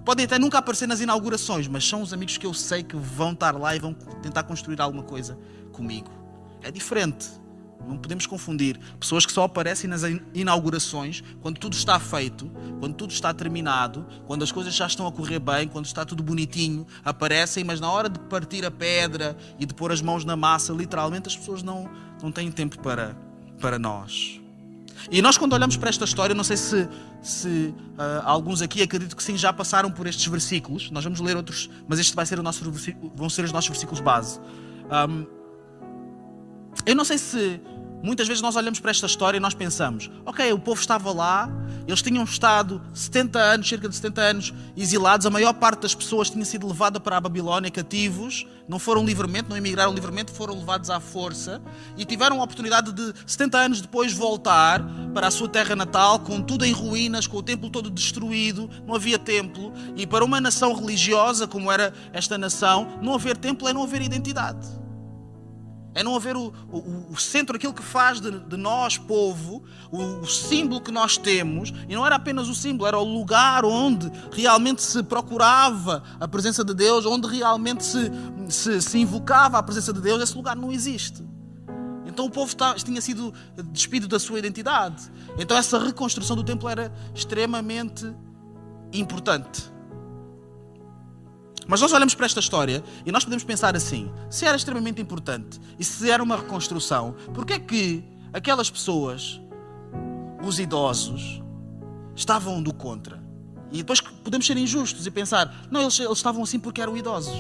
Podem 0.06 0.26
até 0.26 0.40
nunca 0.40 0.58
aparecer 0.58 0.88
nas 0.88 1.02
inaugurações, 1.02 1.68
mas 1.68 1.88
são 1.88 2.02
os 2.02 2.14
amigos 2.14 2.38
que 2.38 2.46
eu 2.46 2.54
sei 2.54 2.82
que 2.82 2.96
vão 2.96 3.34
estar 3.34 3.56
lá 3.56 3.76
e 3.76 3.80
vão 3.80 3.94
tentar 3.94 4.44
construir 4.44 4.80
alguma 4.82 5.04
coisa 5.04 5.38
comigo. 5.72 6.10
É 6.62 6.72
diferente. 6.72 7.28
Não 7.88 7.98
podemos 7.98 8.26
confundir 8.26 8.80
pessoas 9.00 9.26
que 9.26 9.32
só 9.32 9.44
aparecem 9.44 9.90
nas 9.90 10.02
inaugurações 10.34 11.24
quando 11.42 11.58
tudo 11.58 11.74
está 11.74 12.00
feito, 12.00 12.50
quando 12.80 12.94
tudo 12.94 13.12
está 13.12 13.34
terminado, 13.34 14.06
quando 14.28 14.44
as 14.44 14.52
coisas 14.52 14.76
já 14.76 14.86
estão 14.86 15.08
a 15.08 15.12
correr 15.12 15.40
bem, 15.40 15.68
quando 15.68 15.86
está 15.86 16.06
tudo 16.06 16.22
bonitinho, 16.22 16.86
aparecem, 17.04 17.64
mas 17.64 17.80
na 17.80 17.90
hora 17.90 18.10
de 18.10 18.20
partir 18.20 18.66
a 18.66 18.72
pedra 18.72 19.36
e 19.58 19.66
de 19.66 19.74
pôr 19.74 19.92
as 19.92 20.02
mãos 20.02 20.24
na 20.24 20.36
massa, 20.36 20.74
literalmente 20.74 21.28
as 21.28 21.36
pessoas 21.36 21.64
não, 21.64 21.90
não 22.22 22.32
têm 22.32 22.52
tempo 22.52 22.80
para, 22.80 23.18
para 23.60 23.80
nós. 23.80 24.40
E 25.10 25.22
nós, 25.22 25.38
quando 25.38 25.54
olhamos 25.54 25.78
para 25.78 25.90
esta 25.90 26.04
história, 26.04 26.36
não 26.36 26.44
sei 26.44 26.58
se, 26.58 26.90
se 27.22 27.48
uh, 27.48 28.22
alguns 28.24 28.62
aqui 28.62 28.82
acredito 28.82 29.16
que 29.16 29.24
sim 29.24 29.38
já 29.38 29.54
passaram 29.54 29.90
por 29.90 30.06
estes 30.08 30.26
versículos. 30.28 30.92
Nós 30.92 31.04
vamos 31.04 31.20
ler 31.20 31.38
outros, 31.38 31.70
mas 31.88 32.00
este 32.00 32.16
vai 32.16 32.26
ser 32.26 32.40
o 32.40 32.44
nosso 32.44 32.70
vão 33.16 33.30
ser 33.30 33.46
os 33.46 33.52
nossos 33.52 33.70
versículos 33.70 34.02
base. 34.02 34.40
Um, 34.92 35.39
eu 36.86 36.96
não 36.96 37.04
sei 37.04 37.18
se 37.18 37.62
Muitas 38.02 38.28
vezes 38.28 38.42
nós 38.42 38.56
olhamos 38.56 38.80
para 38.80 38.92
esta 38.92 39.06
história 39.06 39.38
e 39.38 39.40
nós 39.40 39.54
pensamos: 39.54 40.10
ok, 40.26 40.54
o 40.54 40.60
povo 40.60 40.80
estava 40.80 41.12
lá, 41.12 41.50
eles 41.86 42.02
tinham 42.02 42.24
estado 42.24 42.82
70 42.94 43.38
anos, 43.38 43.68
cerca 43.68 43.90
de 43.90 43.96
70 43.96 44.22
anos, 44.22 44.54
exilados, 44.78 45.26
a 45.26 45.30
maior 45.30 45.54
parte 45.54 45.82
das 45.82 45.94
pessoas 45.94 46.30
tinha 46.30 46.46
sido 46.46 46.66
levada 46.66 47.00
para 47.00 47.18
a 47.18 47.20
Babilónia 47.20 47.70
cativos, 47.70 48.48
não 48.70 48.80
foram 48.80 49.04
livremente, 49.04 49.50
não 49.50 49.58
emigraram 49.58 49.94
livremente, 49.94 50.32
foram 50.32 50.58
levados 50.58 50.90
à 50.90 51.02
força 51.02 51.62
e 51.98 52.06
tiveram 52.06 52.40
a 52.40 52.44
oportunidade 52.44 52.94
de 52.94 53.14
70 53.26 53.58
anos 53.58 53.82
depois 53.82 54.14
voltar 54.14 54.82
para 55.14 55.28
a 55.28 55.32
sua 55.32 55.50
terra 55.50 55.76
natal, 55.76 56.20
com 56.20 56.42
tudo 56.42 56.64
em 56.64 56.72
ruínas, 56.72 57.28
com 57.28 57.38
o 57.38 57.44
templo 57.44 57.70
todo 57.70 57.90
destruído, 57.90 58.70
não 58.88 58.96
havia 58.96 59.20
templo, 59.20 59.74
e 59.98 60.08
para 60.08 60.24
uma 60.24 60.40
nação 60.40 60.74
religiosa 60.74 61.48
como 61.48 61.70
era 61.70 61.94
esta 62.14 62.38
nação, 62.38 62.98
não 63.02 63.14
haver 63.14 63.36
templo 63.36 63.68
é 63.68 63.74
não 63.74 63.84
haver 63.84 64.02
identidade. 64.02 64.79
É 65.96 66.04
não 66.04 66.16
haver 66.16 66.36
o, 66.36 66.54
o, 66.72 67.08
o 67.12 67.18
centro, 67.18 67.56
aquilo 67.56 67.74
que 67.74 67.82
faz 67.82 68.22
de, 68.22 68.32
de 68.32 68.58
nós, 68.58 68.98
povo, 68.98 69.64
o, 69.92 70.20
o, 70.22 70.28
símbolo 70.28 70.80
que 70.80 70.92
nós 70.92 71.18
temos. 71.18 71.74
E 71.88 71.96
não 71.96 72.06
era 72.06 72.16
apenas 72.16 72.48
o 72.48 72.54
símbolo, 72.54 72.88
era 72.88 72.98
o 72.98 73.04
lugar 73.04 73.66
onde 73.66 74.12
realmente 74.32 74.82
se 74.84 75.02
procurava 75.02 76.04
a 76.20 76.28
presença 76.28 76.64
de 76.64 76.74
Deus, 76.74 77.06
onde 77.06 77.28
realmente 77.28 77.84
se, 77.84 78.12
se, 78.50 78.82
se 78.82 79.00
invocava 79.00 79.58
a 79.58 79.64
presença 79.64 79.92
de 79.92 80.00
Deus. 80.00 80.22
Esse 80.22 80.36
lugar 80.36 80.56
não 80.56 80.72
existe. 80.72 81.28
Então 82.06 82.26
o 82.26 82.30
povo 82.30 82.56
tá, 82.56 82.74
tinha 82.76 83.02
sido 83.02 83.34
despido 83.72 84.08
da 84.08 84.20
sua 84.20 84.40
identidade. 84.40 85.12
Então 85.38 85.58
essa 85.58 85.80
reconstrução 85.80 86.36
do 86.36 86.44
templo 86.44 86.70
era 86.70 86.92
extremamente 87.16 88.14
importante. 88.94 89.72
Mas 91.70 91.82
nós 91.82 91.94
olhamos 91.94 92.16
para 92.16 92.26
esta 92.26 92.40
história 92.40 92.84
e 93.06 93.12
nós 93.12 93.24
podemos 93.24 93.44
pensar 93.44 93.76
assim: 93.76 94.12
se 94.28 94.44
era 94.44 94.58
extremamente 94.58 95.00
importante 95.00 95.62
e 95.78 95.84
se 95.84 96.10
era 96.10 96.24
uma 96.24 96.36
reconstrução, 96.36 97.16
que 97.46 97.54
é 97.54 97.60
que 97.60 98.04
aquelas 98.34 98.72
pessoas, 98.72 99.40
os 100.44 100.60
idosos, 100.60 101.44
estavam 102.16 102.62
do 102.64 102.74
contra? 102.74 103.24
E 103.72 103.78
depois 103.78 104.02
podemos 104.02 104.48
ser 104.48 104.58
injustos 104.58 105.06
e 105.06 105.12
pensar: 105.12 105.68
não, 105.70 105.82
eles, 105.82 106.00
eles 106.00 106.18
estavam 106.18 106.42
assim 106.42 106.60
porque 106.60 106.82
eram 106.82 106.98
idosos. 106.98 107.38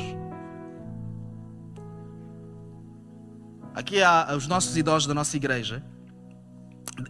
Aqui 3.73 4.03
há 4.03 4.35
os 4.37 4.45
nossos 4.45 4.77
idosos 4.77 5.07
da 5.07 5.13
nossa 5.15 5.35
igreja, 5.35 5.83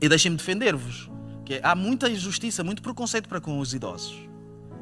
e 0.02 0.08
deixem-me 0.08 0.38
defender-vos, 0.38 1.12
que 1.44 1.60
há 1.62 1.76
muita 1.76 2.10
injustiça, 2.10 2.64
muito 2.64 2.82
preconceito 2.82 3.28
para 3.28 3.42
com 3.42 3.60
os 3.60 3.74
idosos. 3.74 4.29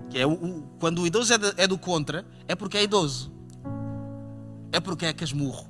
Que 0.10 0.20
é 0.20 0.26
o, 0.26 0.34
o 0.34 0.64
quando 0.80 1.02
o 1.02 1.08
idoso 1.08 1.34
é, 1.34 1.38
de, 1.38 1.54
é 1.58 1.68
do 1.68 1.78
contra, 1.78 2.26
é 2.48 2.56
porque 2.56 2.78
é 2.78 2.84
idoso. 2.84 3.32
É 4.72 4.80
porque 4.80 5.06
é 5.06 5.14
casmurro. 5.14 5.68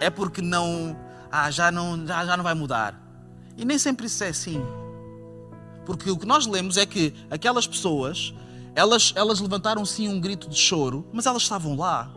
É 0.00 0.10
porque 0.10 0.42
não, 0.42 0.96
ah, 1.30 1.50
já 1.50 1.70
não, 1.70 2.06
já, 2.06 2.26
já 2.26 2.36
não 2.36 2.44
vai 2.44 2.54
mudar. 2.54 3.00
E 3.56 3.64
nem 3.64 3.78
sempre 3.78 4.06
isso 4.06 4.22
é 4.24 4.28
assim. 4.28 4.62
Porque 5.84 6.10
o 6.10 6.16
que 6.16 6.26
nós 6.26 6.46
lemos 6.46 6.76
é 6.76 6.86
que 6.86 7.14
aquelas 7.30 7.66
pessoas, 7.66 8.34
elas, 8.74 9.12
elas 9.16 9.40
levantaram 9.40 9.84
sim 9.84 10.08
um 10.08 10.20
grito 10.20 10.48
de 10.48 10.56
choro, 10.56 11.06
mas 11.12 11.26
elas 11.26 11.42
estavam 11.42 11.76
lá. 11.76 12.10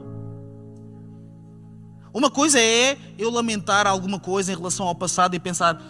Uma 2.13 2.32
coisa 2.32 2.60
é 2.60 2.98
eu 3.17 3.29
lamentar 3.29 3.86
alguma 3.88 4.20
coisa 4.20 4.51
em 4.51 4.55
relação 4.55 4.88
ao 4.88 4.96
passado 4.96 5.36
e 5.36 5.39
pensar, 5.39 5.82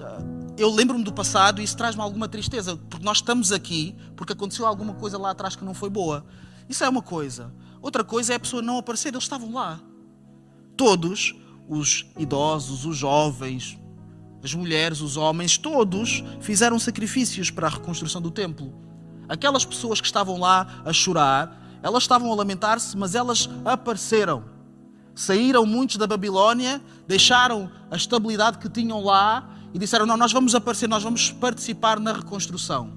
ah, 0.00 0.22
eu 0.60 0.70
lembro-me 0.70 1.02
do 1.02 1.12
passado 1.12 1.60
e 1.60 1.64
isso 1.64 1.76
traz-me 1.76 2.02
alguma 2.02 2.28
tristeza, 2.28 2.76
porque 2.76 3.04
nós 3.04 3.16
estamos 3.18 3.50
aqui 3.50 3.96
porque 4.14 4.34
aconteceu 4.34 4.66
alguma 4.66 4.92
coisa 4.92 5.16
lá 5.16 5.30
atrás 5.30 5.56
que 5.56 5.64
não 5.64 5.72
foi 5.72 5.88
boa. 5.88 6.24
Isso 6.68 6.84
é 6.84 6.88
uma 6.88 7.00
coisa. 7.00 7.50
Outra 7.80 8.04
coisa 8.04 8.34
é 8.34 8.36
a 8.36 8.40
pessoa 8.40 8.60
não 8.60 8.76
aparecer, 8.76 9.08
eles 9.08 9.22
estavam 9.22 9.54
lá. 9.54 9.80
Todos, 10.76 11.34
os 11.66 12.04
idosos, 12.18 12.84
os 12.84 12.96
jovens, 12.96 13.78
as 14.42 14.52
mulheres, 14.52 15.00
os 15.00 15.16
homens, 15.16 15.56
todos 15.56 16.22
fizeram 16.40 16.78
sacrifícios 16.78 17.50
para 17.50 17.66
a 17.66 17.70
reconstrução 17.70 18.20
do 18.20 18.30
templo. 18.30 18.74
Aquelas 19.28 19.64
pessoas 19.64 19.98
que 19.98 20.06
estavam 20.06 20.38
lá 20.38 20.82
a 20.84 20.92
chorar, 20.92 21.80
elas 21.82 22.02
estavam 22.02 22.30
a 22.30 22.34
lamentar-se, 22.34 22.96
mas 22.98 23.14
elas 23.14 23.48
apareceram. 23.64 24.44
Saíram 25.14 25.64
muitos 25.64 25.96
da 25.96 26.06
Babilónia, 26.06 26.82
deixaram 27.06 27.70
a 27.90 27.96
estabilidade 27.96 28.58
que 28.58 28.68
tinham 28.68 29.02
lá 29.02 29.56
e 29.72 29.78
disseram: 29.78 30.06
Não, 30.06 30.16
nós 30.16 30.32
vamos 30.32 30.54
aparecer, 30.54 30.88
nós 30.88 31.02
vamos 31.02 31.30
participar 31.30 31.98
na 32.00 32.12
reconstrução. 32.12 32.92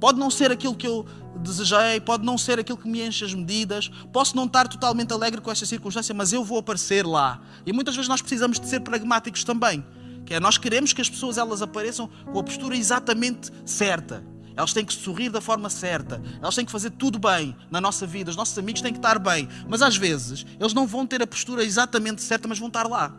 Pode 0.00 0.18
não 0.18 0.30
ser 0.30 0.50
aquilo 0.50 0.74
que 0.74 0.86
eu 0.86 1.06
desejei, 1.36 2.00
pode 2.00 2.24
não 2.24 2.36
ser 2.36 2.58
aquilo 2.58 2.78
que 2.78 2.88
me 2.88 3.06
enche 3.06 3.24
as 3.24 3.34
medidas, 3.34 3.90
posso 4.12 4.36
não 4.36 4.44
estar 4.44 4.68
totalmente 4.68 5.12
alegre 5.12 5.40
com 5.40 5.50
esta 5.50 5.64
circunstância, 5.66 6.14
mas 6.14 6.32
eu 6.32 6.44
vou 6.44 6.58
aparecer 6.58 7.06
lá. 7.06 7.40
E 7.64 7.72
muitas 7.72 7.94
vezes 7.94 8.08
nós 8.08 8.20
precisamos 8.20 8.60
de 8.60 8.68
ser 8.68 8.80
pragmáticos 8.80 9.44
também. 9.44 9.84
Que 10.26 10.34
é, 10.34 10.40
nós 10.40 10.56
queremos 10.56 10.92
que 10.92 11.02
as 11.02 11.08
pessoas 11.08 11.36
elas 11.36 11.60
apareçam 11.60 12.08
com 12.32 12.38
a 12.38 12.42
postura 12.42 12.76
exatamente 12.76 13.50
certa. 13.64 14.24
Elas 14.56 14.72
têm 14.72 14.84
que 14.84 14.92
sorrir 14.92 15.30
da 15.30 15.40
forma 15.40 15.68
certa. 15.68 16.22
Elas 16.40 16.54
têm 16.54 16.64
que 16.64 16.72
fazer 16.72 16.90
tudo 16.90 17.18
bem 17.18 17.54
na 17.70 17.80
nossa 17.80 18.06
vida. 18.06 18.30
Os 18.30 18.36
nossos 18.36 18.56
amigos 18.56 18.80
têm 18.80 18.92
que 18.92 18.98
estar 18.98 19.18
bem. 19.18 19.48
Mas 19.68 19.82
às 19.82 19.96
vezes 19.96 20.46
eles 20.58 20.72
não 20.72 20.86
vão 20.86 21.06
ter 21.06 21.20
a 21.22 21.26
postura 21.26 21.64
exatamente 21.64 22.22
certa, 22.22 22.46
mas 22.46 22.58
vão 22.58 22.68
estar 22.68 22.88
lá. 22.88 23.12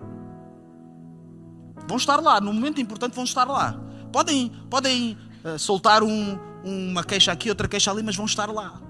Vão 1.87 1.97
estar 1.97 2.17
lá. 2.17 2.41
No 2.41 2.53
momento 2.53 2.81
importante 2.81 3.13
vão 3.13 3.23
estar 3.23 3.45
lá. 3.45 3.79
Podem, 4.11 4.49
podem 4.69 5.17
uh, 5.43 5.59
soltar 5.59 6.03
um, 6.03 6.37
uma 6.63 7.03
queixa 7.03 7.31
aqui, 7.31 7.49
outra 7.49 7.67
queixa 7.67 7.91
ali, 7.91 8.01
mas 8.01 8.15
vão 8.15 8.25
estar 8.25 8.49
lá. 8.49 8.81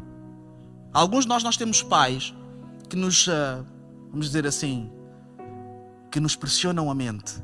Alguns 0.93 1.25
de 1.25 1.29
nós 1.29 1.43
nós 1.43 1.57
temos 1.57 1.81
pais 1.81 2.33
que 2.89 2.95
nos, 2.95 3.27
uh, 3.27 3.65
vamos 4.09 4.27
dizer 4.27 4.47
assim, 4.47 4.89
que 6.11 6.19
nos 6.19 6.35
pressionam 6.35 6.89
a 6.89 6.95
mente 6.95 7.43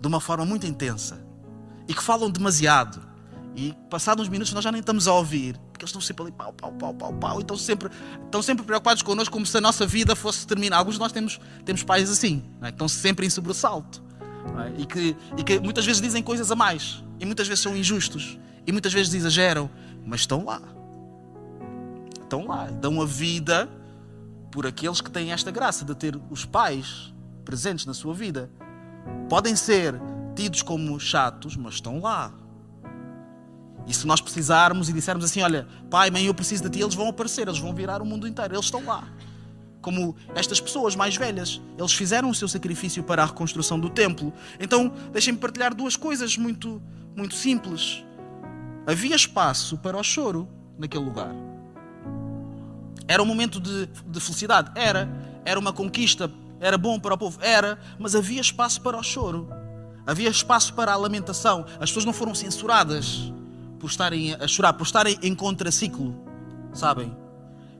de 0.00 0.06
uma 0.06 0.20
forma 0.20 0.44
muito 0.44 0.66
intensa 0.66 1.20
e 1.88 1.94
que 1.94 2.02
falam 2.02 2.30
demasiado. 2.30 3.10
E 3.56 3.74
passados 3.90 4.24
uns 4.24 4.28
minutos 4.28 4.52
nós 4.52 4.62
já 4.62 4.70
nem 4.70 4.80
estamos 4.80 5.08
a 5.08 5.12
ouvir, 5.12 5.58
porque 5.72 5.84
eles 5.84 5.90
estão 5.90 6.00
sempre 6.00 6.22
ali 6.22 6.32
pau, 6.32 6.52
pau, 6.52 6.72
pau, 6.72 6.94
pau, 6.94 7.12
pau, 7.14 7.38
e 7.38 7.40
estão 7.40 7.56
sempre, 7.56 7.90
estão 8.24 8.40
sempre 8.40 8.64
preocupados 8.64 9.02
connosco 9.02 9.32
como 9.32 9.44
se 9.44 9.58
a 9.58 9.60
nossa 9.60 9.84
vida 9.84 10.14
fosse 10.14 10.46
terminar. 10.46 10.78
Alguns 10.78 10.94
de 10.94 11.00
nós 11.00 11.10
temos, 11.10 11.40
temos 11.64 11.82
pais 11.82 12.08
assim, 12.08 12.44
é? 12.62 12.66
que 12.66 12.74
estão 12.74 12.86
sempre 12.86 13.26
em 13.26 13.30
sobressalto 13.30 14.09
é? 14.64 14.80
e, 14.80 14.86
que, 14.86 15.16
e 15.36 15.42
que 15.42 15.60
muitas 15.60 15.84
vezes 15.84 16.00
dizem 16.00 16.22
coisas 16.22 16.50
a 16.50 16.56
mais, 16.56 17.02
e 17.18 17.24
muitas 17.24 17.46
vezes 17.46 17.62
são 17.62 17.76
injustos, 17.76 18.38
e 18.66 18.72
muitas 18.72 18.92
vezes 18.92 19.12
exageram, 19.14 19.70
mas 20.04 20.20
estão 20.20 20.44
lá. 20.44 20.60
Estão 22.22 22.46
lá, 22.46 22.66
dão 22.66 23.00
a 23.00 23.06
vida 23.06 23.68
por 24.50 24.66
aqueles 24.66 25.00
que 25.00 25.10
têm 25.10 25.32
esta 25.32 25.50
graça 25.50 25.84
de 25.84 25.94
ter 25.94 26.18
os 26.30 26.44
pais 26.44 27.12
presentes 27.44 27.86
na 27.86 27.94
sua 27.94 28.14
vida 28.14 28.50
podem 29.28 29.54
ser 29.56 29.94
tidos 30.34 30.62
como 30.62 30.98
chatos, 30.98 31.56
mas 31.56 31.74
estão 31.74 32.00
lá. 32.00 32.32
E 33.86 33.94
se 33.94 34.06
nós 34.06 34.20
precisarmos 34.20 34.88
e 34.88 34.92
dissermos 34.92 35.24
assim: 35.24 35.42
Olha, 35.42 35.66
pai, 35.90 36.10
mãe, 36.10 36.24
eu 36.24 36.34
preciso 36.34 36.64
de 36.64 36.70
ti, 36.70 36.80
eles 36.80 36.94
vão 36.94 37.08
aparecer, 37.08 37.48
eles 37.48 37.58
vão 37.58 37.74
virar 37.74 38.02
o 38.02 38.04
mundo 38.04 38.26
inteiro, 38.28 38.54
eles 38.54 38.64
estão 38.66 38.84
lá. 38.84 39.04
Como 39.80 40.14
estas 40.34 40.60
pessoas 40.60 40.94
mais 40.94 41.16
velhas, 41.16 41.60
eles 41.78 41.92
fizeram 41.92 42.28
o 42.30 42.34
seu 42.34 42.48
sacrifício 42.48 43.02
para 43.02 43.22
a 43.22 43.26
reconstrução 43.26 43.80
do 43.80 43.88
templo. 43.88 44.32
Então, 44.58 44.92
deixem-me 45.12 45.38
partilhar 45.38 45.74
duas 45.74 45.96
coisas 45.96 46.36
muito, 46.36 46.82
muito 47.16 47.34
simples. 47.34 48.04
Havia 48.86 49.16
espaço 49.16 49.78
para 49.78 49.96
o 49.96 50.02
choro 50.02 50.48
naquele 50.78 51.04
lugar. 51.04 51.34
Era 53.08 53.22
um 53.22 53.26
momento 53.26 53.58
de, 53.58 53.86
de 53.86 54.20
felicidade? 54.20 54.70
Era. 54.74 55.08
Era 55.44 55.58
uma 55.58 55.72
conquista 55.72 56.30
era 56.60 56.76
bom 56.76 57.00
para 57.00 57.14
o 57.14 57.18
povo? 57.18 57.38
Era, 57.40 57.78
mas 57.98 58.14
havia 58.14 58.40
espaço 58.40 58.82
para 58.82 58.96
o 58.96 59.02
choro. 59.02 59.48
Havia 60.06 60.28
espaço 60.28 60.74
para 60.74 60.92
a 60.92 60.96
lamentação. 60.96 61.64
As 61.80 61.88
pessoas 61.90 62.04
não 62.04 62.12
foram 62.12 62.34
censuradas 62.34 63.32
por 63.78 63.88
estarem 63.88 64.34
a 64.34 64.46
chorar, 64.46 64.74
por 64.74 64.84
estarem 64.84 65.18
em 65.22 65.34
contraciclo, 65.34 66.14
sabem? 66.74 67.16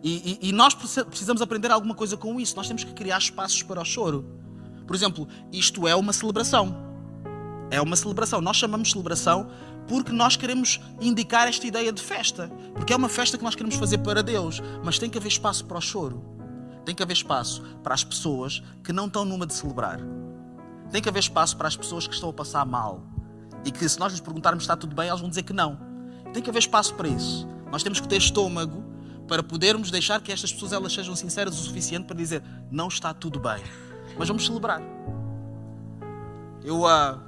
E, 0.03 0.39
e, 0.43 0.49
e, 0.49 0.53
nós 0.53 0.75
precisamos 0.75 1.43
aprender 1.43 1.71
alguma 1.71 1.95
coisa 1.95 2.17
com 2.17 2.41
isso. 2.41 2.57
Nós 2.57 2.67
temos 2.67 2.85
que 2.85 2.93
criar 2.93 3.19
espaços 3.19 3.63
para 3.63 3.81
o 3.81 3.85
choro. 3.85 4.25
Por 4.87 4.97
exemplo, 4.97 5.29
isto 5.53 5.87
é 5.87 5.95
uma 5.95 6.13
celebração. 6.13 6.75
É 7.71 7.81
uma 7.81 7.95
celebração. 7.97 8.41
Nós 8.41 8.57
chamamos 8.57 8.91
celebração 8.91 9.51
porque 9.87 10.13
nós 10.13 10.37
queremos 10.37 10.81
indicar 11.01 11.49
esta 11.49 11.67
ideia 11.67 11.93
de 11.93 12.03
festa. 12.03 12.51
Porque 12.75 12.93
é 12.93 12.97
uma 12.97 13.09
festa 13.09 13.37
que 13.37 13.45
nós 13.45 13.55
queremos 13.55 13.77
fazer 13.77 13.99
para 13.99 14.23
Deus. 14.23 14.63
Mas 14.83 14.99
tem 14.99 15.11
que 15.11 15.19
haver 15.19 15.29
espaço 15.29 15.67
para 15.67 15.79
o 15.79 15.81
choro. 15.81 16.25
Tem 16.85 16.95
que 16.95 17.03
haver 17.03 17.13
espaço 17.13 17.63
para 17.83 17.93
as 17.95 18.03
pessoas 18.03 18.63
que 18.83 18.93
não 18.93 19.07
estão 19.07 19.25
numa 19.25 19.47
de 19.47 19.53
celebrar. 19.53 20.01
Tem 20.91 21.03
que 21.03 21.09
haver 21.09 21.21
espaço 21.21 21.57
para 21.57 21.69
as 21.69 21.77
pessoas 21.77 22.07
que 22.07 22.15
estão 22.15 22.31
a 22.31 22.33
passar 22.33 22.65
mal. 22.65 23.03
E 23.67 23.71
que 23.71 23.87
se 23.87 24.01
nós 24.01 24.13
lhes 24.13 24.21
perguntarmos 24.21 24.65
se 24.65 24.65
está 24.65 24.77
tudo 24.77 24.97
bem, 24.97 25.09
elas 25.09 25.21
vão 25.21 25.29
dizer 25.29 25.43
que 25.43 25.53
não. 25.53 25.79
Tem 26.33 26.43
que 26.43 26.49
haver 26.49 26.61
espaço 26.61 26.95
para 26.95 27.07
isso. 27.07 27.47
Nós 27.71 27.83
temos 27.83 28.01
que 28.01 28.09
ter 28.09 28.17
estômago 28.17 28.90
para 29.31 29.45
podermos 29.45 29.93
deixar 29.93 30.21
que 30.21 30.33
estas 30.33 30.53
pessoas 30.53 30.73
elas 30.73 30.93
sejam 30.93 31.15
sinceras 31.15 31.55
o 31.57 31.63
suficiente 31.63 32.05
para 32.05 32.17
dizer 32.17 32.43
não 32.69 32.89
está 32.89 33.15
tudo 33.15 33.39
bem. 33.39 33.63
Mas 34.19 34.27
vamos 34.27 34.45
celebrar. 34.45 34.83
Eu 36.65 36.81
uh, 36.81 37.21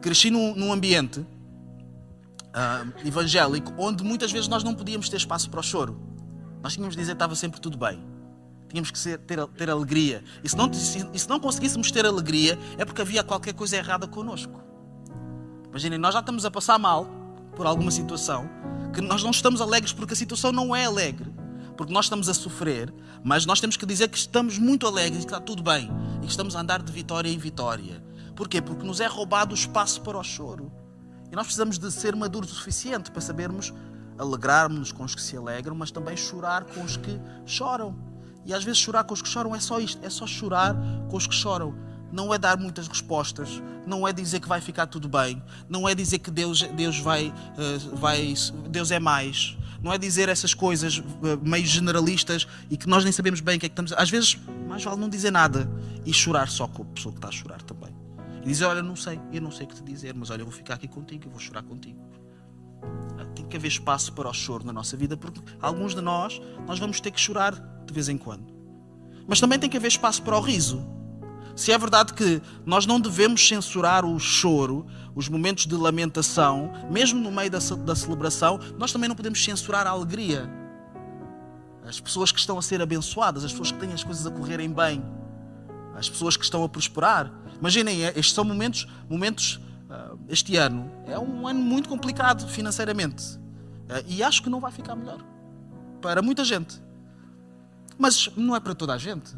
cresci 0.00 0.32
num, 0.32 0.52
num 0.56 0.72
ambiente 0.72 1.20
uh, 1.20 3.06
evangélico 3.06 3.72
onde 3.78 4.02
muitas 4.02 4.32
vezes 4.32 4.48
nós 4.48 4.64
não 4.64 4.74
podíamos 4.74 5.08
ter 5.08 5.16
espaço 5.16 5.48
para 5.48 5.60
o 5.60 5.62
choro. 5.62 5.96
Nós 6.60 6.72
tínhamos 6.72 6.96
de 6.96 7.00
dizer 7.00 7.12
que 7.12 7.16
estava 7.16 7.36
sempre 7.36 7.60
tudo 7.60 7.78
bem. 7.78 8.02
Tínhamos 8.68 8.90
que 8.90 8.98
ser, 8.98 9.18
ter, 9.18 9.46
ter 9.46 9.70
alegria. 9.70 10.24
E 10.42 10.48
se, 10.48 10.56
não, 10.56 10.72
se, 10.72 11.08
e 11.14 11.18
se 11.20 11.28
não 11.28 11.38
conseguíssemos 11.38 11.88
ter 11.92 12.04
alegria, 12.04 12.58
é 12.76 12.84
porque 12.84 13.00
havia 13.00 13.22
qualquer 13.22 13.54
coisa 13.54 13.76
errada 13.76 14.08
connosco. 14.08 14.60
Imaginem, 15.68 16.00
nós 16.00 16.14
já 16.14 16.20
estamos 16.20 16.44
a 16.44 16.50
passar 16.50 16.80
mal 16.80 17.06
por 17.54 17.64
alguma 17.64 17.92
situação, 17.92 18.50
que 18.92 19.00
nós 19.00 19.22
não 19.22 19.30
estamos 19.30 19.60
alegres 19.60 19.92
porque 19.92 20.12
a 20.12 20.16
situação 20.16 20.52
não 20.52 20.74
é 20.74 20.84
alegre, 20.84 21.32
porque 21.76 21.92
nós 21.92 22.06
estamos 22.06 22.28
a 22.28 22.34
sofrer, 22.34 22.92
mas 23.24 23.46
nós 23.46 23.60
temos 23.60 23.76
que 23.76 23.86
dizer 23.86 24.08
que 24.08 24.18
estamos 24.18 24.58
muito 24.58 24.86
alegres 24.86 25.24
que 25.24 25.30
está 25.30 25.40
tudo 25.40 25.62
bem 25.62 25.90
e 26.18 26.26
que 26.26 26.30
estamos 26.30 26.54
a 26.54 26.60
andar 26.60 26.82
de 26.82 26.92
vitória 26.92 27.28
em 27.28 27.38
vitória. 27.38 28.04
Porquê? 28.36 28.60
Porque 28.60 28.84
nos 28.84 29.00
é 29.00 29.06
roubado 29.06 29.52
o 29.52 29.54
espaço 29.54 30.00
para 30.02 30.18
o 30.18 30.22
choro. 30.22 30.70
E 31.30 31.36
nós 31.36 31.46
precisamos 31.46 31.78
de 31.78 31.90
ser 31.90 32.14
maduros 32.14 32.52
o 32.52 32.54
suficiente 32.54 33.10
para 33.10 33.20
sabermos 33.20 33.72
alegrarmos-nos 34.18 34.92
com 34.92 35.04
os 35.04 35.14
que 35.14 35.22
se 35.22 35.36
alegram, 35.36 35.74
mas 35.74 35.90
também 35.90 36.16
chorar 36.16 36.64
com 36.64 36.82
os 36.82 36.96
que 36.96 37.18
choram. 37.46 37.96
E 38.44 38.52
às 38.52 38.64
vezes 38.64 38.80
chorar 38.80 39.04
com 39.04 39.14
os 39.14 39.22
que 39.22 39.28
choram 39.28 39.54
é 39.54 39.60
só 39.60 39.78
isto, 39.78 40.04
é 40.04 40.10
só 40.10 40.26
chorar 40.26 40.76
com 41.08 41.16
os 41.16 41.26
que 41.26 41.34
choram. 41.34 41.74
Não 42.12 42.32
é 42.32 42.38
dar 42.38 42.58
muitas 42.58 42.86
respostas, 42.86 43.62
não 43.86 44.06
é 44.06 44.12
dizer 44.12 44.40
que 44.40 44.48
vai 44.48 44.60
ficar 44.60 44.86
tudo 44.86 45.08
bem, 45.08 45.42
não 45.68 45.88
é 45.88 45.94
dizer 45.94 46.18
que 46.18 46.30
Deus, 46.30 46.62
Deus 46.62 46.98
vai, 46.98 47.28
uh, 47.28 47.96
vai, 47.96 48.34
Deus 48.68 48.90
é 48.90 49.00
mais, 49.00 49.56
não 49.82 49.92
é 49.92 49.98
dizer 49.98 50.28
essas 50.28 50.54
coisas 50.54 50.98
uh, 50.98 51.04
meio 51.42 51.66
generalistas 51.66 52.46
e 52.70 52.76
que 52.76 52.88
nós 52.88 53.02
nem 53.02 53.12
sabemos 53.12 53.40
bem 53.40 53.56
o 53.56 53.60
que 53.60 53.66
é 53.66 53.68
que 53.68 53.72
estamos. 53.72 53.92
Às 53.92 54.10
vezes, 54.10 54.38
mais 54.68 54.84
vale 54.84 55.00
não 55.00 55.08
dizer 55.08 55.30
nada 55.30 55.68
e 56.06 56.12
chorar 56.12 56.48
só 56.48 56.68
com 56.68 56.82
a 56.82 56.86
pessoa 56.86 57.12
que 57.12 57.18
está 57.18 57.28
a 57.28 57.32
chorar 57.32 57.62
também. 57.62 57.90
E 58.42 58.46
dizer: 58.46 58.66
Olha, 58.66 58.82
não 58.82 58.94
sei, 58.94 59.20
eu 59.32 59.40
não 59.40 59.50
sei 59.50 59.66
o 59.66 59.68
que 59.68 59.74
te 59.76 59.82
dizer, 59.82 60.14
mas 60.14 60.30
olha, 60.30 60.42
eu 60.42 60.46
vou 60.46 60.54
ficar 60.54 60.74
aqui 60.74 60.86
contigo, 60.86 61.26
eu 61.26 61.30
vou 61.30 61.40
chorar 61.40 61.62
contigo. 61.62 61.98
Tem 63.34 63.46
que 63.46 63.56
haver 63.56 63.68
espaço 63.68 64.12
para 64.12 64.28
o 64.28 64.32
choro 64.32 64.64
na 64.64 64.72
nossa 64.72 64.96
vida, 64.96 65.16
porque 65.16 65.40
alguns 65.60 65.94
de 65.94 66.00
nós, 66.00 66.40
nós 66.66 66.78
vamos 66.78 67.00
ter 67.00 67.10
que 67.10 67.20
chorar 67.20 67.54
de 67.54 67.92
vez 67.92 68.08
em 68.08 68.18
quando. 68.18 68.52
Mas 69.26 69.40
também 69.40 69.58
tem 69.58 69.70
que 69.70 69.76
haver 69.76 69.88
espaço 69.88 70.22
para 70.22 70.36
o 70.36 70.40
riso. 70.40 70.84
Se 71.54 71.70
é 71.70 71.78
verdade 71.78 72.14
que 72.14 72.40
nós 72.64 72.86
não 72.86 72.98
devemos 72.98 73.46
censurar 73.46 74.04
o 74.04 74.18
choro, 74.18 74.86
os 75.14 75.28
momentos 75.28 75.66
de 75.66 75.74
lamentação, 75.74 76.72
mesmo 76.90 77.20
no 77.20 77.30
meio 77.30 77.50
da, 77.50 77.58
da 77.58 77.94
celebração, 77.94 78.58
nós 78.78 78.92
também 78.92 79.08
não 79.08 79.16
podemos 79.16 79.42
censurar 79.42 79.86
a 79.86 79.90
alegria. 79.90 80.50
As 81.86 82.00
pessoas 82.00 82.32
que 82.32 82.38
estão 82.38 82.58
a 82.58 82.62
ser 82.62 82.80
abençoadas, 82.80 83.44
as 83.44 83.50
pessoas 83.50 83.70
que 83.70 83.78
têm 83.78 83.92
as 83.92 84.02
coisas 84.02 84.26
a 84.26 84.30
correrem 84.30 84.72
bem, 84.72 85.04
as 85.94 86.08
pessoas 86.08 86.36
que 86.36 86.44
estão 86.44 86.64
a 86.64 86.68
prosperar. 86.68 87.30
Imaginem, 87.58 88.04
é, 88.04 88.08
estes 88.10 88.32
são 88.32 88.44
momentos, 88.44 88.88
momentos 89.08 89.60
uh, 89.90 90.18
este 90.28 90.56
ano 90.56 90.90
é 91.06 91.18
um 91.18 91.46
ano 91.46 91.60
muito 91.60 91.88
complicado 91.88 92.48
financeiramente. 92.48 93.36
Uh, 93.36 94.04
e 94.08 94.22
acho 94.22 94.42
que 94.42 94.48
não 94.48 94.60
vai 94.60 94.72
ficar 94.72 94.96
melhor. 94.96 95.18
Para 96.00 96.22
muita 96.22 96.44
gente. 96.44 96.80
Mas 97.98 98.30
não 98.36 98.56
é 98.56 98.60
para 98.60 98.74
toda 98.74 98.94
a 98.94 98.98
gente. 98.98 99.34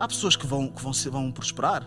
Há 0.00 0.06
pessoas 0.06 0.36
que 0.36 0.46
vão, 0.46 0.68
que 0.68 0.80
vão, 0.80 0.92
vão 1.10 1.32
prosperar. 1.32 1.86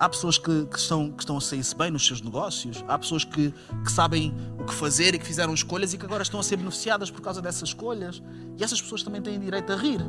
Há 0.00 0.08
pessoas 0.08 0.38
que, 0.38 0.64
que, 0.66 0.78
estão, 0.78 1.10
que 1.10 1.22
estão 1.22 1.36
a 1.36 1.40
sair-se 1.40 1.76
bem 1.76 1.90
nos 1.90 2.06
seus 2.06 2.22
negócios. 2.22 2.82
Há 2.88 2.96
pessoas 2.98 3.24
que, 3.24 3.52
que 3.84 3.92
sabem 3.92 4.34
o 4.58 4.64
que 4.64 4.72
fazer 4.72 5.14
e 5.14 5.18
que 5.18 5.26
fizeram 5.26 5.52
escolhas 5.52 5.92
e 5.92 5.98
que 5.98 6.06
agora 6.06 6.22
estão 6.22 6.40
a 6.40 6.42
ser 6.42 6.56
beneficiadas 6.56 7.10
por 7.10 7.20
causa 7.20 7.42
dessas 7.42 7.70
escolhas. 7.70 8.22
E 8.56 8.64
essas 8.64 8.80
pessoas 8.80 9.02
também 9.02 9.20
têm 9.20 9.38
direito 9.38 9.70
a 9.72 9.76
rir. 9.76 10.00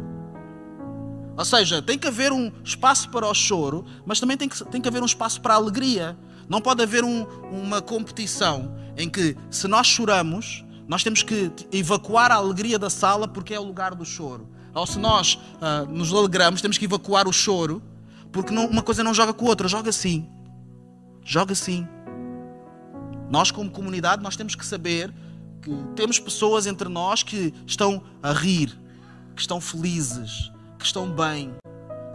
Ou 1.35 1.43
seja, 1.43 1.81
tem 1.81 1.97
que 1.97 2.07
haver 2.07 2.31
um 2.31 2.51
espaço 2.63 3.09
para 3.09 3.27
o 3.27 3.33
choro, 3.33 3.85
mas 4.05 4.19
também 4.19 4.37
tem 4.37 4.47
que, 4.47 4.63
tem 4.65 4.79
que 4.79 4.87
haver 4.87 5.01
um 5.01 5.05
espaço 5.05 5.41
para 5.41 5.55
a 5.55 5.57
alegria. 5.57 6.17
Não 6.47 6.61
pode 6.61 6.81
haver 6.83 7.03
um, 7.03 7.23
uma 7.51 7.81
competição 7.81 8.75
em 8.95 9.09
que, 9.09 9.35
se 9.49 9.67
nós 9.67 9.87
choramos, 9.87 10.63
nós 10.87 11.03
temos 11.03 11.21
que 11.21 11.51
evacuar 11.71 12.31
a 12.31 12.35
alegria 12.35 12.79
da 12.79 12.89
sala 12.89 13.27
porque 13.27 13.53
é 13.53 13.59
o 13.59 13.63
lugar 13.63 13.93
do 13.93 14.05
choro 14.05 14.47
ou 14.79 14.87
se 14.87 14.97
nós 14.97 15.35
uh, 15.35 15.89
nos 15.91 16.13
alegramos, 16.13 16.61
temos 16.61 16.77
que 16.77 16.85
evacuar 16.85 17.27
o 17.27 17.33
choro, 17.33 17.81
porque 18.31 18.53
não, 18.53 18.67
uma 18.67 18.81
coisa 18.81 19.03
não 19.03 19.13
joga 19.13 19.33
com 19.33 19.45
a 19.45 19.49
outra, 19.49 19.67
joga 19.67 19.91
sim. 19.91 20.27
Joga 21.23 21.53
sim. 21.53 21.87
Nós, 23.29 23.51
como 23.51 23.69
comunidade, 23.69 24.23
nós 24.23 24.35
temos 24.35 24.55
que 24.55 24.65
saber 24.65 25.13
que 25.61 25.71
temos 25.95 26.19
pessoas 26.19 26.65
entre 26.65 26.87
nós 26.89 27.21
que 27.21 27.53
estão 27.67 28.01
a 28.23 28.31
rir, 28.31 28.77
que 29.35 29.41
estão 29.41 29.59
felizes, 29.59 30.51
que 30.77 30.85
estão 30.85 31.11
bem, 31.11 31.53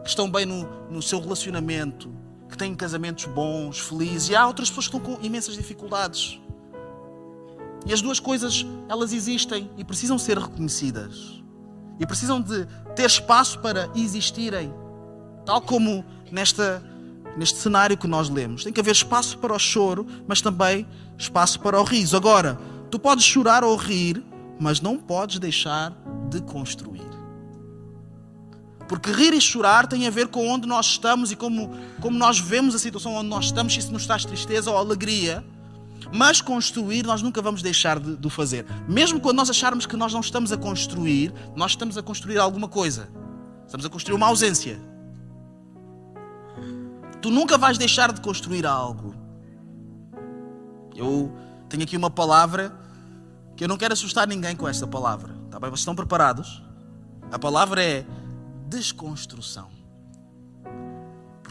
que 0.03 0.09
estão 0.09 0.31
bem 0.31 0.47
no, 0.47 0.65
no 0.91 1.03
seu 1.03 1.21
relacionamento, 1.21 2.13
que 2.49 2.57
têm 2.57 2.75
casamentos 2.75 3.27
bons, 3.27 3.79
felizes, 3.79 4.31
e 4.31 4.37
há 4.37 4.47
outras 4.47 4.69
pessoas 4.69 4.89
que 4.89 4.97
estão 4.97 5.17
com 5.17 5.25
imensas 5.25 5.55
dificuldades. 5.55 6.41
E 7.87 7.93
as 7.93 8.01
duas 8.01 8.19
coisas, 8.19 8.65
elas 8.89 9.13
existem 9.13 9.71
e 9.77 9.85
precisam 9.85 10.19
ser 10.19 10.39
reconhecidas 10.39 11.44
e 11.99 12.07
precisam 12.07 12.41
de 12.41 12.67
ter 12.95 13.07
espaço 13.07 13.59
para 13.61 13.89
existirem, 13.95 14.73
tal 15.45 15.61
como 15.61 16.05
nesta, 16.31 16.83
neste 17.37 17.59
cenário 17.59 17.97
que 17.97 18.07
nós 18.07 18.29
lemos. 18.29 18.65
Tem 18.65 18.73
que 18.73 18.81
haver 18.81 18.93
espaço 18.93 19.39
para 19.39 19.55
o 19.55 19.59
choro, 19.59 20.07
mas 20.27 20.41
também 20.41 20.87
espaço 21.19 21.61
para 21.61 21.81
o 21.81 21.85
riso. 21.85 22.17
Agora, 22.17 22.59
tu 22.91 22.99
podes 22.99 23.25
chorar 23.25 23.63
ou 23.63 23.77
rir, 23.77 24.23
mas 24.59 24.81
não 24.81 24.99
podes 24.99 25.39
deixar 25.39 25.93
de 26.29 26.41
construir. 26.43 27.05
Porque 28.89 29.11
rir 29.11 29.33
e 29.33 29.41
chorar 29.41 29.87
tem 29.87 30.07
a 30.07 30.11
ver 30.11 30.29
com 30.29 30.49
onde 30.49 30.67
nós 30.67 30.87
estamos 30.87 31.33
e 31.33 31.37
como, 31.37 31.71
como 32.01 32.19
nós 32.19 32.39
vemos 32.39 32.75
a 32.75 32.79
situação 32.79 33.15
onde 33.15 33.29
nós 33.29 33.47
estamos, 33.47 33.73
se 33.73 33.79
isso 33.79 33.93
nos 33.93 34.07
traz 34.07 34.25
tristeza 34.25 34.71
ou 34.71 34.77
alegria. 34.77 35.45
Mas 36.15 36.41
construir 36.41 37.05
nós 37.05 37.23
nunca 37.23 37.43
vamos 37.43 37.61
deixar 37.61 37.99
de, 37.99 38.17
de 38.17 38.31
fazer. 38.31 38.65
Mesmo 38.89 39.19
quando 39.19 39.37
nós 39.37 39.51
acharmos 39.51 39.85
que 39.85 39.97
nós 39.97 40.13
não 40.13 40.21
estamos 40.21 40.53
a 40.53 40.57
construir, 40.57 41.35
nós 41.57 41.73
estamos 41.73 41.99
a 41.99 42.03
construir 42.05 42.39
alguma 42.39 42.69
coisa. 42.69 43.09
Estamos 43.67 43.85
a 43.85 43.91
construir 43.91 44.15
uma 44.15 44.29
ausência. 44.29 44.81
Tu 47.21 47.31
nunca 47.31 47.59
vais 47.59 47.79
deixar 47.79 48.13
de 48.13 48.21
construir 48.21 48.65
algo. 48.65 49.13
Eu 50.95 51.37
tenho 51.69 51.83
aqui 51.83 51.97
uma 51.97 52.11
palavra 52.11 52.73
que 53.57 53.65
eu 53.65 53.69
não 53.69 53.77
quero 53.77 53.93
assustar 53.93 54.29
ninguém 54.29 54.55
com 54.55 54.69
esta 54.69 54.87
palavra. 54.87 55.35
Tá 55.51 55.59
bem? 55.59 55.69
Vocês 55.69 55.81
estão 55.81 55.97
preparados? 55.97 56.63
A 57.33 57.41
palavra 57.41 57.83
é 57.83 58.07
desconstrução. 58.69 59.69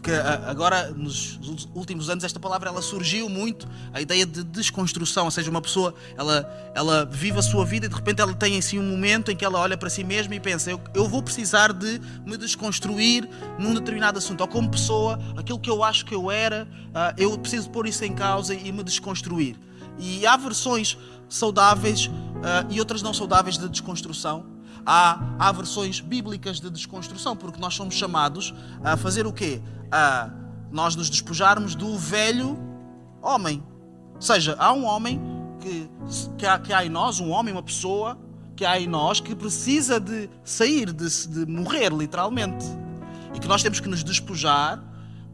Porque 0.04 0.12
agora, 0.12 0.92
nos 0.92 1.40
últimos 1.74 2.10
anos, 2.10 2.26
esta 2.26 2.38
palavra 2.38 2.68
ela 2.68 2.82
surgiu 2.82 3.30
muito, 3.30 3.66
a 3.94 4.02
ideia 4.02 4.26
de 4.26 4.44
desconstrução, 4.44 5.24
ou 5.24 5.32
seja, 5.32 5.50
uma 5.50 5.62
pessoa, 5.62 5.96
ela, 6.18 6.72
ela 6.76 7.06
vive 7.06 7.40
a 7.40 7.42
sua 7.42 7.66
vida 7.66 7.86
e 7.86 7.90
de 7.90 7.96
repente 7.96 8.20
ela 8.20 8.34
tem 8.34 8.58
assim 8.58 8.78
um 8.78 8.84
momento 8.84 9.32
em 9.32 9.36
que 9.38 9.46
ela 9.46 9.58
olha 9.58 9.78
para 9.78 9.90
si 9.90 10.04
mesma 10.04 10.36
e 10.36 10.42
pensa, 10.42 10.70
eu, 10.70 10.82
eu 10.94 11.08
vou 11.08 11.24
precisar 11.24 11.72
de 11.72 12.02
me 12.26 12.36
desconstruir 12.36 13.30
num 13.58 13.74
determinado 13.74 14.18
assunto, 14.18 14.42
ou 14.42 14.48
como 14.50 14.70
pessoa, 14.70 15.18
aquilo 15.38 15.58
que 15.58 15.70
eu 15.70 15.82
acho 15.82 16.06
que 16.06 16.14
eu 16.14 16.30
era, 16.30 16.68
uh, 16.90 17.16
eu 17.18 17.40
preciso 17.40 17.70
pôr 17.70 17.88
isso 17.88 18.04
em 18.04 18.14
causa 18.14 18.54
e 18.54 18.74
me 18.74 18.84
desconstruir. 18.84 19.56
E 19.98 20.28
há 20.28 20.36
versões 20.36 20.98
saudáveis 21.30 22.08
uh, 22.08 22.70
e 22.70 22.78
outras 22.78 23.02
não 23.02 23.14
saudáveis 23.14 23.58
de 23.58 23.70
desconstrução. 23.70 24.53
Há, 24.86 25.20
há 25.40 25.52
versões 25.52 26.00
bíblicas 26.00 26.60
de 26.60 26.70
desconstrução, 26.70 27.36
porque 27.36 27.60
nós 27.60 27.74
somos 27.74 27.96
chamados 27.96 28.54
a 28.84 28.98
fazer 28.98 29.26
o 29.26 29.32
quê? 29.32 29.62
a 29.94 30.32
nós 30.72 30.96
nos 30.96 31.08
despojarmos 31.08 31.76
do 31.76 31.96
velho 31.96 32.58
homem. 33.22 33.64
Ou 34.16 34.22
seja, 34.22 34.56
há 34.58 34.74
um 34.74 34.86
homem 34.86 35.22
que, 35.60 35.88
que, 36.36 36.46
há, 36.48 36.58
que 36.58 36.74
há 36.74 36.84
em 36.84 36.90
nós, 36.90 37.20
um 37.20 37.30
homem, 37.30 37.54
uma 37.54 37.62
pessoa 37.62 38.18
que 38.56 38.66
há 38.66 38.80
em 38.80 38.88
nós 38.88 39.20
que 39.20 39.36
precisa 39.36 40.00
de 40.00 40.28
sair, 40.44 40.92
de, 40.92 41.28
de 41.28 41.46
morrer, 41.46 41.94
literalmente. 41.94 42.66
E 43.36 43.40
que 43.40 43.48
nós 43.48 43.62
temos 43.62 43.80
que 43.80 43.88
nos 43.88 44.04
despojar 44.04 44.84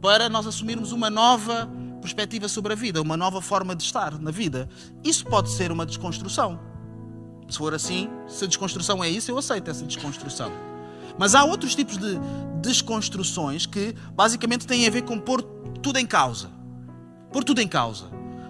para 0.01 0.27
nós 0.27 0.45
assumirmos 0.45 0.91
uma 0.91 1.09
nova 1.09 1.69
perspectiva 2.01 2.49
sobre 2.49 2.73
a 2.73 2.75
vida, 2.75 3.01
uma 3.01 3.15
nova 3.15 3.41
forma 3.41 3.73
de 3.73 3.83
estar 3.83 4.19
na 4.19 4.31
vida. 4.31 4.69
Isso 5.03 5.25
pode 5.25 5.49
ser 5.49 5.71
uma 5.71 5.85
desconstrução. 5.85 6.59
Se 7.49 7.57
for 7.57 7.73
assim, 7.73 8.09
se 8.27 8.43
a 8.43 8.47
desconstrução 8.47 9.03
é 9.03 9.09
isso, 9.09 9.31
eu 9.31 9.37
aceito 9.37 9.71
essa 9.71 9.83
desconstrução. 9.83 10.51
Mas 11.17 11.33
há 11.33 11.43
outros 11.43 11.75
tipos 11.75 11.97
de 11.97 12.17
desconstruções 12.61 13.65
que 13.65 13.95
basicamente 14.15 14.67
têm 14.67 14.87
a 14.87 14.89
ver 14.89 15.01
com 15.01 15.19
pôr 15.19 15.41
tudo 15.81 15.97
em 15.97 16.05
causa. 16.05 16.49
Pôr 17.31 17.43
tudo 17.43 17.59
em 17.59 17.67
causa. 17.67 18.05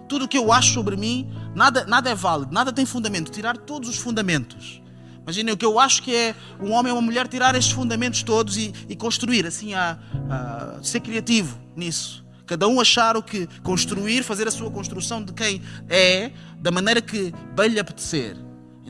Tudo 0.08 0.26
o 0.26 0.28
que 0.28 0.38
eu 0.38 0.52
acho 0.52 0.74
sobre 0.74 0.98
mim, 0.98 1.32
nada, 1.56 1.86
nada 1.86 2.10
é 2.10 2.16
válido, 2.16 2.54
nada 2.54 2.74
tem 2.74 2.86
fundamento. 2.86 3.32
Tirar 3.32 3.58
todos 3.58 3.90
os 3.90 3.98
fundamentos. 3.98 4.82
Imaginem 5.22 5.54
o 5.54 5.58
que 5.58 5.66
eu 5.66 5.80
acho 5.80 6.04
que 6.04 6.14
é 6.14 6.36
um 6.60 6.72
homem 6.72 6.92
ou 6.92 6.98
uma 6.98 7.06
mulher 7.06 7.28
tirar 7.28 7.56
estes 7.56 7.74
fundamentos 7.74 8.24
todos 8.24 8.58
e, 8.58 8.74
e 8.90 8.96
construir, 8.96 9.46
assim, 9.46 9.74
a, 9.74 9.98
a, 10.30 10.84
ser 10.84 11.00
criativo 11.00 11.58
nisso. 11.76 12.26
Cada 12.46 12.68
um 12.68 12.82
achar 12.82 13.16
o 13.16 13.22
que 13.22 13.48
construir, 13.62 14.24
fazer 14.24 14.48
a 14.48 14.52
sua 14.52 14.72
construção 14.72 15.24
de 15.24 15.32
quem 15.32 15.62
é, 15.88 16.32
da 16.60 16.72
maneira 16.72 17.00
que 17.00 17.32
bem 17.56 17.70
lhe 17.70 17.80
apetecer. 17.80 18.36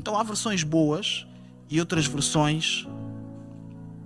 Então 0.10 0.20
há 0.20 0.24
versões 0.24 0.64
boas 0.64 1.28
e 1.70 1.80
outras 1.80 2.08
versões 2.08 2.88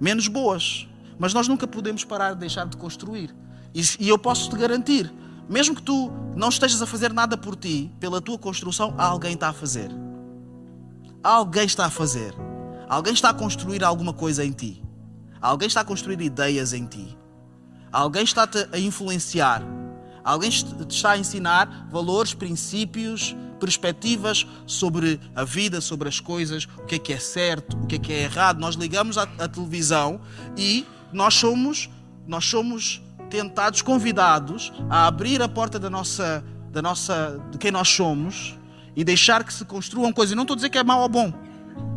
menos 0.01 0.27
boas. 0.27 0.85
Mas 1.17 1.33
nós 1.33 1.47
nunca 1.47 1.65
podemos 1.65 2.03
parar 2.03 2.33
de 2.33 2.41
deixar 2.41 2.67
de 2.67 2.75
construir. 2.75 3.33
E 3.73 4.09
eu 4.09 4.19
posso 4.19 4.49
te 4.49 4.57
garantir, 4.57 5.09
mesmo 5.47 5.73
que 5.73 5.81
tu 5.81 6.11
não 6.35 6.49
estejas 6.49 6.81
a 6.81 6.85
fazer 6.85 7.13
nada 7.13 7.37
por 7.37 7.55
ti, 7.55 7.89
pela 8.01 8.19
tua 8.19 8.37
construção, 8.37 8.93
alguém 8.97 9.33
está 9.33 9.47
a 9.47 9.53
fazer. 9.53 9.89
Alguém 11.23 11.63
está 11.63 11.85
a 11.85 11.89
fazer. 11.89 12.35
Alguém 12.89 13.13
está 13.13 13.29
a 13.29 13.33
construir 13.33 13.81
alguma 13.81 14.11
coisa 14.11 14.43
em 14.43 14.51
ti. 14.51 14.83
Alguém 15.39 15.69
está 15.69 15.79
a 15.79 15.85
construir 15.85 16.19
ideias 16.19 16.73
em 16.73 16.85
ti. 16.85 17.17
Alguém 17.93 18.25
está-te 18.25 18.67
a 18.73 18.77
influenciar. 18.77 19.63
Alguém 20.21 20.49
te 20.49 20.85
está 20.89 21.11
a 21.11 21.17
ensinar 21.17 21.87
valores, 21.89 22.33
princípios, 22.33 23.33
perspectivas 23.63 24.45
sobre 24.67 25.17
a 25.33 25.45
vida, 25.45 25.79
sobre 25.79 26.09
as 26.09 26.19
coisas, 26.19 26.67
o 26.79 26.85
que 26.85 26.95
é 26.95 26.99
que 26.99 27.13
é 27.13 27.17
certo, 27.17 27.77
o 27.77 27.87
que 27.87 27.95
é 27.95 27.97
que 27.97 28.11
é 28.11 28.23
errado. 28.23 28.59
Nós 28.59 28.75
ligamos 28.75 29.17
a 29.17 29.47
televisão 29.47 30.19
e 30.57 30.85
nós 31.13 31.33
somos, 31.33 31.89
nós 32.27 32.43
somos 32.43 33.01
tentados, 33.29 33.81
convidados 33.81 34.73
a 34.89 35.07
abrir 35.07 35.41
a 35.41 35.47
porta 35.47 35.79
da 35.79 35.89
nossa, 35.89 36.43
da 36.73 36.81
nossa, 36.81 37.41
de 37.51 37.57
quem 37.57 37.71
nós 37.71 37.87
somos 37.87 38.59
e 38.97 39.03
deixar 39.05 39.45
que 39.45 39.53
se 39.53 39.63
construam 39.63 40.11
coisas. 40.11 40.35
não 40.35 40.43
estou 40.43 40.55
a 40.55 40.57
dizer 40.57 40.69
que 40.69 40.77
é 40.77 40.83
mau 40.83 40.99
ou 40.99 41.07
bom, 41.07 41.31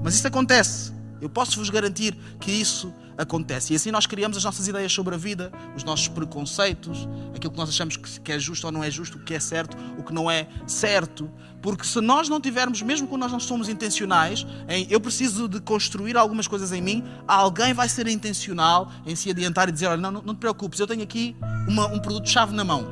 mas 0.04 0.14
isso 0.14 0.28
acontece. 0.28 0.92
Eu 1.20 1.28
posso 1.28 1.58
vos 1.58 1.68
garantir 1.68 2.16
que 2.38 2.52
isso 2.52 2.94
acontece. 3.16 3.72
E 3.72 3.76
assim 3.76 3.90
nós 3.90 4.06
criamos 4.06 4.36
as 4.36 4.44
nossas 4.44 4.68
ideias 4.68 4.92
sobre 4.92 5.14
a 5.14 5.18
vida, 5.18 5.52
os 5.74 5.84
nossos 5.84 6.08
preconceitos, 6.08 7.08
aquilo 7.34 7.52
que 7.52 7.58
nós 7.58 7.68
achamos 7.68 7.96
que 7.96 8.32
é 8.32 8.38
justo 8.38 8.66
ou 8.66 8.72
não 8.72 8.82
é 8.82 8.90
justo, 8.90 9.18
o 9.18 9.20
que 9.20 9.34
é 9.34 9.40
certo, 9.40 9.76
o 9.98 10.02
que 10.02 10.12
não 10.12 10.30
é 10.30 10.48
certo. 10.66 11.30
Porque 11.62 11.84
se 11.84 12.00
nós 12.00 12.28
não 12.28 12.40
tivermos, 12.40 12.82
mesmo 12.82 13.08
quando 13.08 13.22
nós 13.22 13.32
não 13.32 13.40
somos 13.40 13.68
intencionais, 13.68 14.46
em 14.68 14.86
eu 14.90 15.00
preciso 15.00 15.48
de 15.48 15.60
construir 15.60 16.16
algumas 16.16 16.46
coisas 16.46 16.72
em 16.72 16.80
mim, 16.80 17.04
alguém 17.26 17.72
vai 17.72 17.88
ser 17.88 18.06
intencional 18.06 18.90
em 19.04 19.16
se 19.16 19.30
adiantar 19.30 19.68
e 19.68 19.72
dizer: 19.72 19.86
olha, 19.86 20.00
não, 20.00 20.22
não 20.22 20.34
te 20.34 20.38
preocupes, 20.38 20.78
eu 20.78 20.86
tenho 20.86 21.02
aqui 21.02 21.36
uma, 21.66 21.86
um 21.86 21.98
produto-chave 21.98 22.54
na 22.54 22.64
mão. 22.64 22.86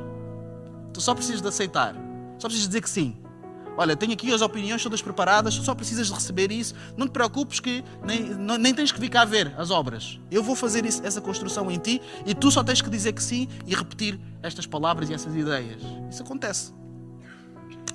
Tu 0.93 1.01
só 1.01 1.13
precisas 1.13 1.41
de 1.41 1.47
aceitar, 1.47 1.93
só 2.39 2.47
precisas 2.47 2.63
de 2.63 2.67
dizer 2.67 2.81
que 2.81 2.89
sim. 2.89 3.24
Olha, 3.77 3.95
tenho 3.95 4.13
aqui 4.13 4.33
as 4.33 4.41
opiniões 4.41 4.81
todas 4.81 5.01
preparadas, 5.01 5.53
só 5.55 5.75
precisas 5.75 6.07
de 6.07 6.13
receber 6.13 6.51
isso. 6.51 6.73
Não 6.95 7.07
te 7.07 7.11
preocupes 7.11 7.59
que 7.59 7.83
nem, 8.03 8.21
não, 8.21 8.57
nem 8.57 8.73
tens 8.73 8.91
que 8.91 8.99
vir 8.99 9.09
cá 9.09 9.25
ver 9.25 9.53
as 9.57 9.69
obras. 9.69 10.19
Eu 10.31 10.41
vou 10.41 10.55
fazer 10.55 10.85
isso, 10.85 11.05
essa 11.05 11.19
construção 11.19 11.69
em 11.69 11.77
ti 11.77 12.01
e 12.25 12.33
tu 12.33 12.49
só 12.49 12.63
tens 12.63 12.81
que 12.81 12.89
dizer 12.89 13.13
que 13.13 13.21
sim 13.21 13.49
e 13.65 13.75
repetir 13.75 14.19
estas 14.41 14.65
palavras 14.65 15.09
e 15.09 15.13
essas 15.13 15.35
ideias. 15.35 15.81
Isso 16.09 16.23
acontece. 16.23 16.73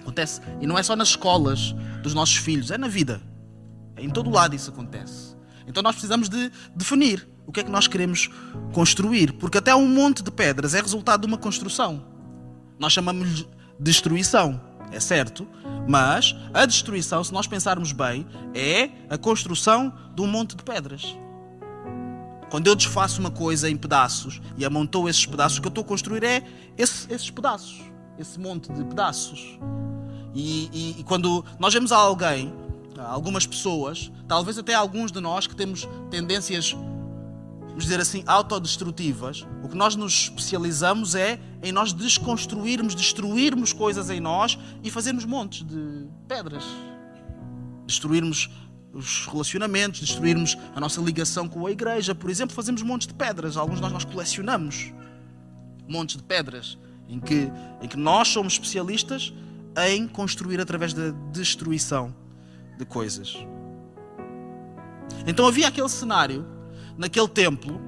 Acontece. 0.00 0.40
E 0.60 0.66
não 0.66 0.78
é 0.78 0.82
só 0.82 0.94
nas 0.94 1.08
escolas 1.08 1.74
dos 2.02 2.12
nossos 2.12 2.36
filhos, 2.36 2.70
é 2.70 2.76
na 2.76 2.88
vida. 2.88 3.22
É 3.96 4.02
em 4.02 4.10
todo 4.10 4.30
lado 4.30 4.54
isso 4.54 4.70
acontece. 4.70 5.34
Então 5.66 5.82
nós 5.82 5.94
precisamos 5.94 6.28
de 6.28 6.50
definir 6.74 7.26
o 7.46 7.52
que 7.52 7.60
é 7.60 7.62
que 7.64 7.70
nós 7.70 7.86
queremos 7.86 8.28
construir. 8.72 9.32
Porque 9.32 9.58
até 9.58 9.74
um 9.74 9.88
monte 9.88 10.22
de 10.22 10.30
pedras 10.30 10.74
é 10.74 10.80
resultado 10.80 11.22
de 11.22 11.26
uma 11.26 11.38
construção. 11.38 12.04
Nós 12.78 12.92
chamamos-lhe 12.92 13.46
destruição, 13.78 14.60
é 14.92 15.00
certo, 15.00 15.46
mas 15.88 16.34
a 16.52 16.66
destruição, 16.66 17.22
se 17.22 17.32
nós 17.32 17.46
pensarmos 17.46 17.92
bem, 17.92 18.26
é 18.54 18.90
a 19.08 19.16
construção 19.16 19.92
de 20.14 20.22
um 20.22 20.26
monte 20.26 20.56
de 20.56 20.62
pedras. 20.62 21.16
Quando 22.50 22.66
eu 22.66 22.74
desfaço 22.74 23.20
uma 23.20 23.30
coisa 23.30 23.70
em 23.70 23.76
pedaços 23.76 24.40
e 24.58 24.64
amontou 24.64 25.08
esses 25.08 25.24
pedaços, 25.24 25.58
o 25.58 25.60
que 25.60 25.68
eu 25.68 25.70
estou 25.70 25.84
a 25.84 25.86
construir 25.86 26.24
é 26.24 26.42
esse, 26.76 27.12
esses 27.12 27.30
pedaços, 27.30 27.80
esse 28.18 28.40
monte 28.40 28.72
de 28.72 28.84
pedaços. 28.84 29.58
E, 30.34 30.68
e, 30.72 31.00
e, 31.00 31.04
quando 31.04 31.44
nós 31.58 31.72
vemos 31.72 31.92
alguém, 31.92 32.52
algumas 32.98 33.46
pessoas, 33.46 34.10
talvez 34.26 34.58
até 34.58 34.74
alguns 34.74 35.12
de 35.12 35.20
nós 35.20 35.46
que 35.46 35.54
temos 35.54 35.88
tendências 36.10 36.76
vamos 37.80 37.86
dizer 37.86 38.00
assim, 38.00 38.22
autodestrutivas, 38.26 39.46
o 39.62 39.68
que 39.68 39.74
nós 39.74 39.96
nos 39.96 40.12
especializamos 40.12 41.14
é 41.14 41.40
em 41.62 41.72
nós 41.72 41.94
desconstruirmos, 41.94 42.94
destruirmos 42.94 43.72
coisas 43.72 44.10
em 44.10 44.20
nós 44.20 44.58
e 44.82 44.90
fazermos 44.90 45.24
montes 45.24 45.66
de 45.66 46.06
pedras. 46.28 46.62
Destruirmos 47.86 48.50
os 48.92 49.26
relacionamentos, 49.26 50.00
destruirmos 50.00 50.58
a 50.74 50.80
nossa 50.80 51.00
ligação 51.00 51.48
com 51.48 51.66
a 51.66 51.70
igreja, 51.70 52.14
por 52.14 52.28
exemplo, 52.28 52.54
fazemos 52.54 52.82
montes 52.82 53.06
de 53.06 53.14
pedras. 53.14 53.56
Alguns 53.56 53.76
de 53.76 53.82
nós, 53.82 53.92
nós 53.92 54.04
colecionamos 54.04 54.92
montes 55.88 56.16
de 56.16 56.22
pedras 56.22 56.76
em 57.08 57.18
que, 57.18 57.50
em 57.80 57.88
que 57.88 57.96
nós 57.96 58.28
somos 58.28 58.52
especialistas 58.52 59.32
em 59.88 60.06
construir 60.06 60.60
através 60.60 60.92
da 60.92 61.12
destruição 61.32 62.14
de 62.78 62.84
coisas. 62.84 63.38
Então 65.26 65.46
havia 65.46 65.68
aquele 65.68 65.88
cenário 65.88 66.59
naquele 66.96 67.28
templo, 67.28 67.80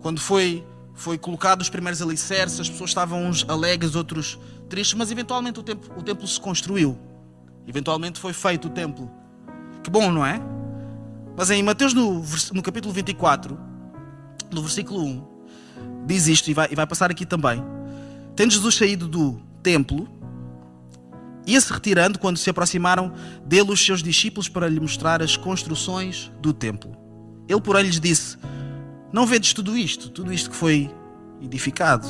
quando 0.00 0.20
foi, 0.20 0.64
foi 0.94 1.18
colocado 1.18 1.60
os 1.60 1.68
primeiros 1.68 2.00
alicerces, 2.00 2.60
as 2.60 2.70
pessoas 2.70 2.90
estavam 2.90 3.24
uns 3.24 3.44
alegres, 3.48 3.94
outros 3.94 4.38
tristes, 4.68 4.94
mas 4.94 5.10
eventualmente 5.10 5.58
o 5.60 5.62
templo, 5.62 5.90
o 5.96 6.02
templo 6.02 6.26
se 6.26 6.40
construiu. 6.40 6.98
Eventualmente 7.66 8.18
foi 8.18 8.32
feito 8.32 8.68
o 8.68 8.70
templo. 8.70 9.10
Que 9.82 9.90
bom, 9.90 10.10
não 10.10 10.24
é? 10.24 10.40
Mas 11.36 11.50
em 11.50 11.62
Mateus, 11.62 11.94
no, 11.94 12.24
no 12.52 12.62
capítulo 12.62 12.92
24, 12.92 13.58
no 14.50 14.62
versículo 14.62 15.04
1, 15.04 15.24
diz 16.06 16.26
isto, 16.26 16.50
e 16.50 16.54
vai, 16.54 16.68
e 16.70 16.74
vai 16.74 16.86
passar 16.86 17.10
aqui 17.10 17.24
também. 17.24 17.62
Tendo 18.34 18.52
Jesus 18.52 18.74
saído 18.74 19.06
do 19.06 19.40
templo, 19.62 20.08
ia-se 21.46 21.72
retirando 21.72 22.18
quando 22.18 22.36
se 22.36 22.48
aproximaram 22.50 23.12
dele 23.44 23.70
os 23.70 23.84
seus 23.84 24.02
discípulos 24.02 24.48
para 24.48 24.68
lhe 24.68 24.80
mostrar 24.80 25.22
as 25.22 25.36
construções 25.36 26.30
do 26.40 26.52
templo. 26.52 27.07
Ele, 27.48 27.60
porém, 27.60 27.84
lhes 27.84 27.98
disse: 27.98 28.36
Não 29.12 29.26
vedes 29.26 29.52
tudo 29.52 29.76
isto, 29.76 30.10
tudo 30.10 30.32
isto 30.32 30.50
que 30.50 30.56
foi 30.56 30.94
edificado? 31.40 32.06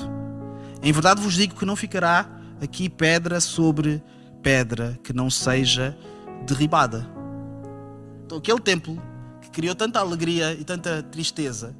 Em 0.82 0.92
verdade 0.92 1.20
vos 1.20 1.34
digo 1.34 1.54
que 1.54 1.64
não 1.64 1.76
ficará 1.76 2.28
aqui 2.60 2.88
pedra 2.88 3.40
sobre 3.40 4.02
pedra 4.42 4.98
que 5.02 5.12
não 5.12 5.30
seja 5.30 5.96
derribada. 6.46 7.08
Então, 8.24 8.38
aquele 8.38 8.60
templo 8.60 9.00
que 9.40 9.50
criou 9.50 9.74
tanta 9.74 10.00
alegria 10.00 10.52
e 10.52 10.64
tanta 10.64 11.02
tristeza 11.02 11.74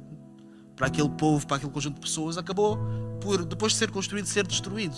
para 0.75 0.87
aquele 0.87 1.09
povo, 1.09 1.45
para 1.45 1.57
aquele 1.57 1.71
conjunto 1.71 1.95
de 1.95 2.01
pessoas, 2.01 2.37
acabou 2.37 2.79
por, 3.19 3.43
depois 3.45 3.73
de 3.73 3.77
ser 3.77 3.91
construído, 3.91 4.25
ser 4.25 4.47
destruído. 4.47 4.95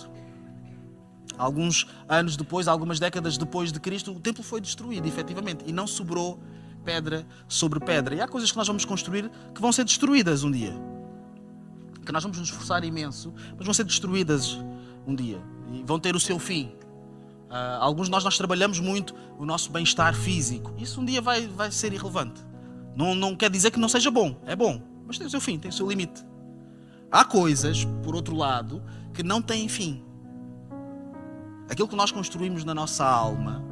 Alguns 1.36 1.88
anos 2.08 2.36
depois, 2.36 2.68
algumas 2.68 3.00
décadas 3.00 3.36
depois 3.36 3.72
de 3.72 3.80
Cristo, 3.80 4.12
o 4.12 4.20
templo 4.20 4.44
foi 4.44 4.60
destruído, 4.60 5.06
efetivamente, 5.08 5.64
e 5.66 5.72
não 5.72 5.86
sobrou 5.86 6.40
pedra 6.84 7.26
sobre 7.48 7.80
pedra. 7.80 8.14
E 8.14 8.20
há 8.20 8.28
coisas 8.28 8.50
que 8.50 8.56
nós 8.56 8.66
vamos 8.66 8.84
construir 8.84 9.30
que 9.54 9.60
vão 9.60 9.72
ser 9.72 9.84
destruídas 9.84 10.44
um 10.44 10.50
dia. 10.50 10.74
Que 12.04 12.12
nós 12.12 12.22
vamos 12.22 12.38
nos 12.38 12.48
esforçar 12.48 12.84
imenso, 12.84 13.32
mas 13.56 13.64
vão 13.64 13.74
ser 13.74 13.84
destruídas 13.84 14.58
um 15.06 15.14
dia. 15.14 15.40
E 15.72 15.82
vão 15.84 15.98
ter 15.98 16.14
o 16.16 16.20
seu 16.20 16.38
fim. 16.38 16.72
Uh, 17.48 17.78
alguns 17.80 18.06
de 18.06 18.10
nós, 18.12 18.24
nós 18.24 18.36
trabalhamos 18.36 18.80
muito 18.80 19.14
o 19.38 19.44
nosso 19.44 19.70
bem-estar 19.70 20.14
físico. 20.14 20.74
Isso 20.78 21.00
um 21.00 21.04
dia 21.04 21.20
vai, 21.20 21.46
vai 21.46 21.70
ser 21.70 21.92
irrelevante. 21.92 22.42
Não, 22.96 23.14
não 23.14 23.36
quer 23.36 23.50
dizer 23.50 23.70
que 23.70 23.78
não 23.78 23.88
seja 23.88 24.10
bom. 24.10 24.40
É 24.46 24.56
bom. 24.56 24.82
Mas 25.06 25.18
tem 25.18 25.26
o 25.26 25.30
seu 25.30 25.40
fim, 25.40 25.58
tem 25.58 25.68
o 25.68 25.72
seu 25.72 25.88
limite. 25.88 26.24
Há 27.10 27.24
coisas, 27.24 27.84
por 28.02 28.14
outro 28.14 28.34
lado, 28.34 28.82
que 29.12 29.22
não 29.22 29.42
têm 29.42 29.68
fim. 29.68 30.02
Aquilo 31.68 31.86
que 31.86 31.96
nós 31.96 32.10
construímos 32.10 32.64
na 32.64 32.74
nossa 32.74 33.04
alma, 33.04 33.62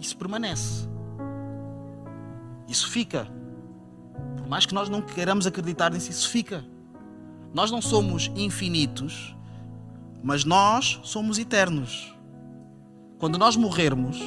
isso 0.00 0.16
permanece. 0.16 0.88
Isso 2.68 2.90
fica. 2.90 3.28
Por 4.36 4.48
mais 4.48 4.66
que 4.66 4.74
nós 4.74 4.88
não 4.88 5.02
queiramos 5.02 5.46
acreditar 5.46 5.90
nisso, 5.90 6.10
isso 6.10 6.28
fica. 6.30 6.64
Nós 7.52 7.70
não 7.70 7.80
somos 7.80 8.30
infinitos, 8.34 9.34
mas 10.22 10.44
nós 10.44 11.00
somos 11.02 11.38
eternos. 11.38 12.14
Quando 13.18 13.38
nós 13.38 13.56
morrermos, 13.56 14.20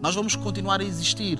nós 0.00 0.14
vamos 0.14 0.34
continuar 0.34 0.80
a 0.80 0.84
existir 0.84 1.38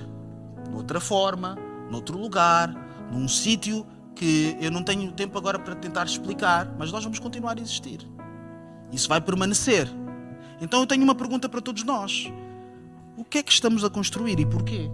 noutra 0.69 0.99
forma, 0.99 1.57
noutro 1.89 2.17
lugar, 2.17 2.73
num 3.11 3.27
sítio 3.27 3.85
que 4.15 4.55
eu 4.59 4.69
não 4.69 4.83
tenho 4.83 5.11
tempo 5.11 5.37
agora 5.37 5.57
para 5.57 5.75
tentar 5.75 6.05
explicar, 6.05 6.75
mas 6.77 6.91
nós 6.91 7.03
vamos 7.03 7.19
continuar 7.19 7.57
a 7.57 7.61
existir. 7.61 8.07
Isso 8.91 9.07
vai 9.07 9.21
permanecer. 9.21 9.89
Então 10.61 10.81
eu 10.81 10.87
tenho 10.87 11.03
uma 11.03 11.15
pergunta 11.15 11.47
para 11.47 11.61
todos 11.61 11.83
nós: 11.83 12.31
o 13.17 13.23
que 13.23 13.37
é 13.37 13.43
que 13.43 13.51
estamos 13.51 13.83
a 13.83 13.89
construir 13.89 14.39
e 14.39 14.45
porquê? 14.45 14.89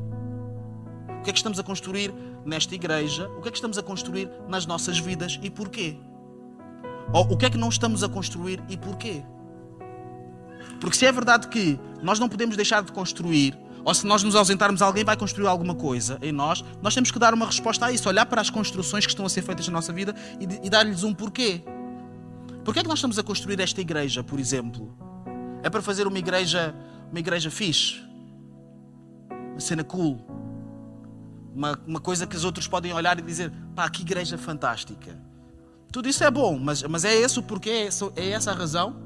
Que 1.26 1.32
é 1.32 1.34
que 1.34 1.40
estamos 1.40 1.60
a 1.60 1.64
construir 1.64 2.14
nesta 2.46 2.76
igreja? 2.76 3.28
O 3.30 3.42
que 3.42 3.48
é 3.48 3.52
que 3.52 3.58
estamos 3.58 3.80
a 3.80 3.84
construir 3.84 4.30
nas 4.48 4.68
nossas 4.68 5.00
vidas 5.00 5.40
e 5.42 5.50
porquê? 5.50 5.98
Ou 7.12 7.34
o 7.34 7.36
que 7.36 7.48
é 7.48 7.50
que 7.50 7.58
não 7.58 7.70
estamos 7.70 8.04
a 8.04 8.10
construir 8.10 8.64
e 8.70 8.78
porquê? 8.78 9.24
Porque 10.80 10.96
se 10.96 11.06
é 11.06 11.12
verdade 11.12 11.48
que 11.48 11.80
nós 12.04 12.20
não 12.20 12.30
podemos 12.30 12.56
deixar 12.56 12.84
de 12.84 12.92
construir, 12.92 13.58
ou 13.84 13.92
se 13.94 14.06
nós 14.06 14.22
nos 14.22 14.36
ausentarmos, 14.36 14.84
alguém 14.84 15.04
vai 15.04 15.18
construir 15.18 15.48
alguma 15.48 15.74
coisa 15.74 16.20
em 16.22 16.32
nós, 16.32 16.64
nós 16.80 16.94
temos 16.94 17.10
que 17.10 17.18
dar 17.18 17.34
uma 17.34 17.48
resposta 17.48 17.88
a 17.88 17.92
isso, 17.92 18.08
olhar 18.08 18.28
para 18.28 18.40
as 18.40 18.52
construções 18.52 19.06
que 19.06 19.12
estão 19.12 19.26
a 19.26 19.30
ser 19.30 19.42
feitas 19.42 19.68
na 19.68 19.74
nossa 19.74 19.92
vida 19.92 20.16
e, 20.40 20.68
e 20.68 20.70
dar-lhes 20.70 21.04
um 21.04 21.14
porquê. 21.14 21.64
Porquê 22.64 22.82
é 22.82 22.84
que 22.84 22.90
nós 22.90 23.00
estamos 23.00 23.18
a 23.18 23.24
construir 23.24 23.60
esta 23.60 23.82
igreja, 23.82 24.24
por 24.24 24.40
exemplo? 24.40 24.96
É 25.64 25.72
para 25.72 25.82
fazer 25.82 26.06
uma 26.06 26.20
igreja, 26.20 26.76
uma 27.10 27.20
igreja 27.20 27.50
fixe? 27.50 28.00
Uma 29.54 29.60
cena 29.60 29.84
cool? 29.84 30.45
Uma, 31.56 31.80
uma 31.88 32.00
coisa 32.00 32.28
que 32.28 32.36
os 32.36 32.44
outros 32.44 32.68
podem 32.68 32.94
olhar 32.94 33.18
e 33.18 33.22
dizer: 33.22 33.52
pá, 33.74 33.90
que 33.90 34.02
igreja 34.02 34.38
fantástica. 34.38 35.18
Tudo 35.92 36.10
isso 36.10 36.24
é 36.24 36.30
bom, 36.30 36.60
mas, 36.60 36.84
mas 36.84 37.06
é 37.06 37.16
esse 37.16 37.40
o 37.40 37.44
porquê? 37.44 37.88
É 38.18 38.30
essa 38.30 38.52
a 38.52 38.54
razão? 38.54 38.98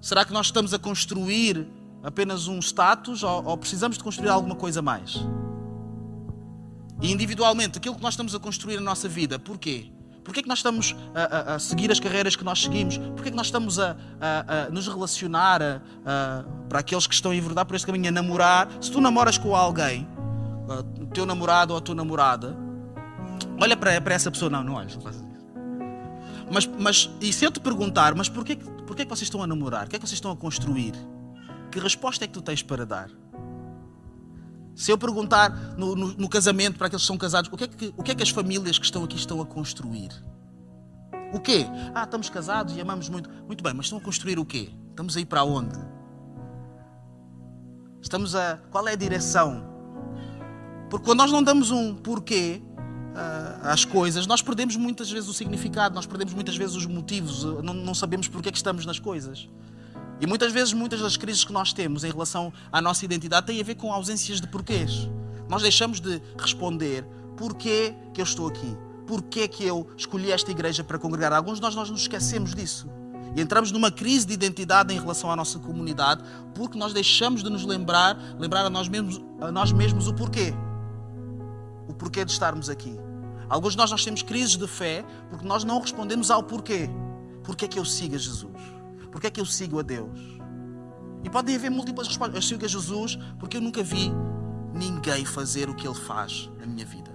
Será 0.00 0.24
que 0.24 0.32
nós 0.32 0.46
estamos 0.46 0.72
a 0.72 0.78
construir 0.78 1.68
apenas 2.02 2.48
um 2.48 2.58
status 2.58 3.22
ou, 3.22 3.44
ou 3.44 3.56
precisamos 3.58 3.98
de 3.98 4.02
construir 4.02 4.30
alguma 4.30 4.56
coisa 4.56 4.80
mais? 4.80 5.22
E 7.02 7.12
individualmente, 7.12 7.78
aquilo 7.78 7.94
que 7.94 8.02
nós 8.02 8.14
estamos 8.14 8.34
a 8.34 8.38
construir 8.38 8.76
na 8.76 8.82
nossa 8.82 9.08
vida, 9.08 9.38
porquê? 9.38 9.92
Porquê 10.24 10.40
é 10.40 10.42
que 10.42 10.48
nós 10.48 10.60
estamos 10.60 10.94
a, 11.14 11.22
a, 11.22 11.54
a, 11.56 11.58
seguir 11.58 11.90
as 11.90 11.98
carreiras 11.98 12.36
que 12.36 12.44
nós 12.44 12.62
seguimos? 12.62 12.96
Porquê 12.96 13.28
é 13.28 13.30
que 13.30 13.36
nós 13.36 13.46
estamos 13.46 13.78
a, 13.78 13.96
a 14.20 14.70
nos 14.70 14.86
relacionar 14.86 15.82
para 16.68 16.78
aqueles 16.78 17.06
que 17.06 17.14
estão 17.14 17.34
em 17.34 17.40
verdade 17.40 17.66
por 17.66 17.74
este 17.74 17.86
caminho, 17.86 18.08
a 18.08 18.12
namorar? 18.12 18.68
Se 18.80 18.90
tu 18.90 19.00
namoras 19.00 19.36
com 19.36 19.54
alguém, 19.54 20.06
o 21.00 21.06
teu 21.06 21.26
namorado 21.26 21.72
ou 21.72 21.78
a 21.78 21.80
tua 21.80 21.94
namorada, 21.94 22.56
olha 23.60 23.76
para, 23.76 24.00
para 24.00 24.14
essa 24.14 24.30
pessoa, 24.30 24.50
não, 24.50 24.62
não 24.62 24.74
olhes, 24.74 24.96
não 24.96 25.10
isso. 25.10 25.32
Mas, 26.50 26.66
mas, 26.66 27.10
e 27.20 27.32
se 27.32 27.44
eu 27.44 27.50
te 27.50 27.60
perguntar, 27.60 28.14
mas 28.14 28.28
porquê, 28.28 28.56
porquê 28.86 29.04
que 29.04 29.08
vocês 29.08 29.22
estão 29.22 29.42
a 29.42 29.46
namorar? 29.46 29.86
O 29.86 29.90
que 29.90 29.96
é 29.96 29.98
que 29.98 30.06
vocês 30.06 30.16
estão 30.16 30.30
a 30.30 30.36
construir? 30.36 30.92
Que 31.70 31.80
resposta 31.80 32.24
é 32.24 32.28
que 32.28 32.34
tu 32.34 32.42
tens 32.42 32.62
para 32.62 32.84
dar? 32.84 33.10
Se 34.74 34.90
eu 34.90 34.98
perguntar 34.98 35.50
no, 35.76 35.94
no, 35.94 36.08
no, 36.14 36.28
casamento 36.28 36.76
para 36.76 36.86
aqueles 36.86 37.02
que 37.02 37.06
são 37.06 37.16
casados, 37.16 37.50
o 37.52 37.56
que, 37.56 37.64
é 37.64 37.68
que, 37.68 37.94
o 37.96 38.02
que 38.02 38.10
é 38.10 38.14
que 38.14 38.22
as 38.22 38.30
famílias 38.30 38.78
que 38.78 38.84
estão 38.84 39.04
aqui 39.04 39.16
estão 39.16 39.40
a 39.40 39.46
construir? 39.46 40.10
O 41.32 41.40
quê? 41.40 41.66
Ah, 41.94 42.04
estamos 42.04 42.28
casados 42.28 42.76
e 42.76 42.80
amamos 42.80 43.08
muito. 43.08 43.30
Muito 43.46 43.62
bem, 43.64 43.72
mas 43.72 43.86
estão 43.86 43.98
a 43.98 44.02
construir 44.02 44.38
o 44.38 44.44
quê? 44.44 44.70
Estamos 44.90 45.16
a 45.16 45.20
ir 45.20 45.26
para 45.26 45.44
onde? 45.44 45.78
Estamos 48.02 48.34
a. 48.34 48.58
Qual 48.70 48.86
é 48.86 48.92
a 48.92 48.96
direção? 48.96 49.71
Porque 50.92 51.06
quando 51.06 51.20
nós 51.20 51.32
não 51.32 51.42
damos 51.42 51.70
um 51.70 51.94
porquê 51.94 52.60
uh, 52.62 53.66
às 53.66 53.82
coisas, 53.82 54.26
nós 54.26 54.42
perdemos 54.42 54.76
muitas 54.76 55.10
vezes 55.10 55.26
o 55.26 55.32
significado, 55.32 55.94
nós 55.94 56.04
perdemos 56.04 56.34
muitas 56.34 56.54
vezes 56.54 56.76
os 56.76 56.84
motivos, 56.84 57.44
uh, 57.44 57.62
não, 57.62 57.72
não, 57.72 57.94
sabemos 57.94 58.28
porquê 58.28 58.50
que 58.50 58.58
estamos 58.58 58.84
nas 58.84 58.98
coisas. 58.98 59.48
E 60.20 60.26
muitas 60.26 60.52
vezes, 60.52 60.74
muitas 60.74 61.00
das 61.00 61.16
crises 61.16 61.46
que 61.46 61.52
nós 61.52 61.72
temos 61.72 62.04
em 62.04 62.10
relação 62.10 62.52
à 62.70 62.82
nossa 62.82 63.06
identidade 63.06 63.46
têm 63.46 63.58
a 63.58 63.64
ver 63.64 63.76
com 63.76 63.90
ausências 63.90 64.38
de 64.38 64.46
porquês. 64.48 65.08
Nós 65.48 65.62
deixamos 65.62 65.98
de 65.98 66.20
responder 66.38 67.06
porquê 67.38 67.94
que 68.12 68.20
eu 68.20 68.24
estou 68.24 68.46
aqui, 68.46 68.76
porquê 69.06 69.48
que 69.48 69.64
eu 69.64 69.88
escolhi 69.96 70.30
esta 70.30 70.50
igreja 70.50 70.84
para 70.84 70.98
congregar. 70.98 71.32
Alguns 71.32 71.56
de 71.56 71.62
nós, 71.62 71.74
nós 71.74 71.88
nos 71.88 72.02
esquecemos 72.02 72.54
disso. 72.54 72.86
E 73.34 73.40
entramos 73.40 73.72
numa 73.72 73.90
crise 73.90 74.26
de 74.26 74.34
identidade 74.34 74.92
em 74.92 75.00
relação 75.00 75.30
à 75.30 75.36
nossa 75.36 75.58
comunidade 75.58 76.22
porque 76.54 76.76
nós 76.76 76.92
deixamos 76.92 77.42
de 77.42 77.48
nos 77.48 77.64
lembrar, 77.64 78.14
lembrar 78.38 78.66
a 78.66 78.68
nós 78.68 78.88
mesmos, 78.88 79.22
a 79.40 79.50
nós 79.50 79.72
mesmos 79.72 80.06
o 80.06 80.12
porquê. 80.12 80.52
O 81.88 81.94
porquê 81.94 82.24
de 82.24 82.32
estarmos 82.32 82.68
aqui. 82.68 82.98
Alguns 83.48 83.72
de 83.72 83.78
nós, 83.78 83.90
nós 83.90 84.04
temos 84.04 84.22
crises 84.22 84.56
de 84.56 84.66
fé 84.66 85.04
porque 85.28 85.46
nós 85.46 85.64
não 85.64 85.80
respondemos 85.80 86.30
ao 86.30 86.42
porquê. 86.42 86.88
Porquê 87.44 87.64
é 87.64 87.68
que 87.68 87.78
eu 87.78 87.84
sigo 87.84 88.14
a 88.14 88.18
Jesus? 88.18 88.62
Porquê 89.10 89.26
é 89.26 89.30
que 89.30 89.40
eu 89.40 89.46
sigo 89.46 89.78
a 89.78 89.82
Deus? 89.82 90.18
E 91.24 91.30
podem 91.30 91.54
haver 91.54 91.70
múltiplas 91.70 92.08
respostas. 92.08 92.36
Eu 92.36 92.42
sigo 92.42 92.64
a 92.64 92.68
Jesus 92.68 93.18
porque 93.38 93.56
eu 93.56 93.60
nunca 93.60 93.82
vi 93.82 94.10
ninguém 94.72 95.24
fazer 95.24 95.68
o 95.68 95.74
que 95.74 95.86
Ele 95.86 95.94
faz 95.94 96.50
na 96.58 96.66
minha 96.66 96.86
vida. 96.86 97.10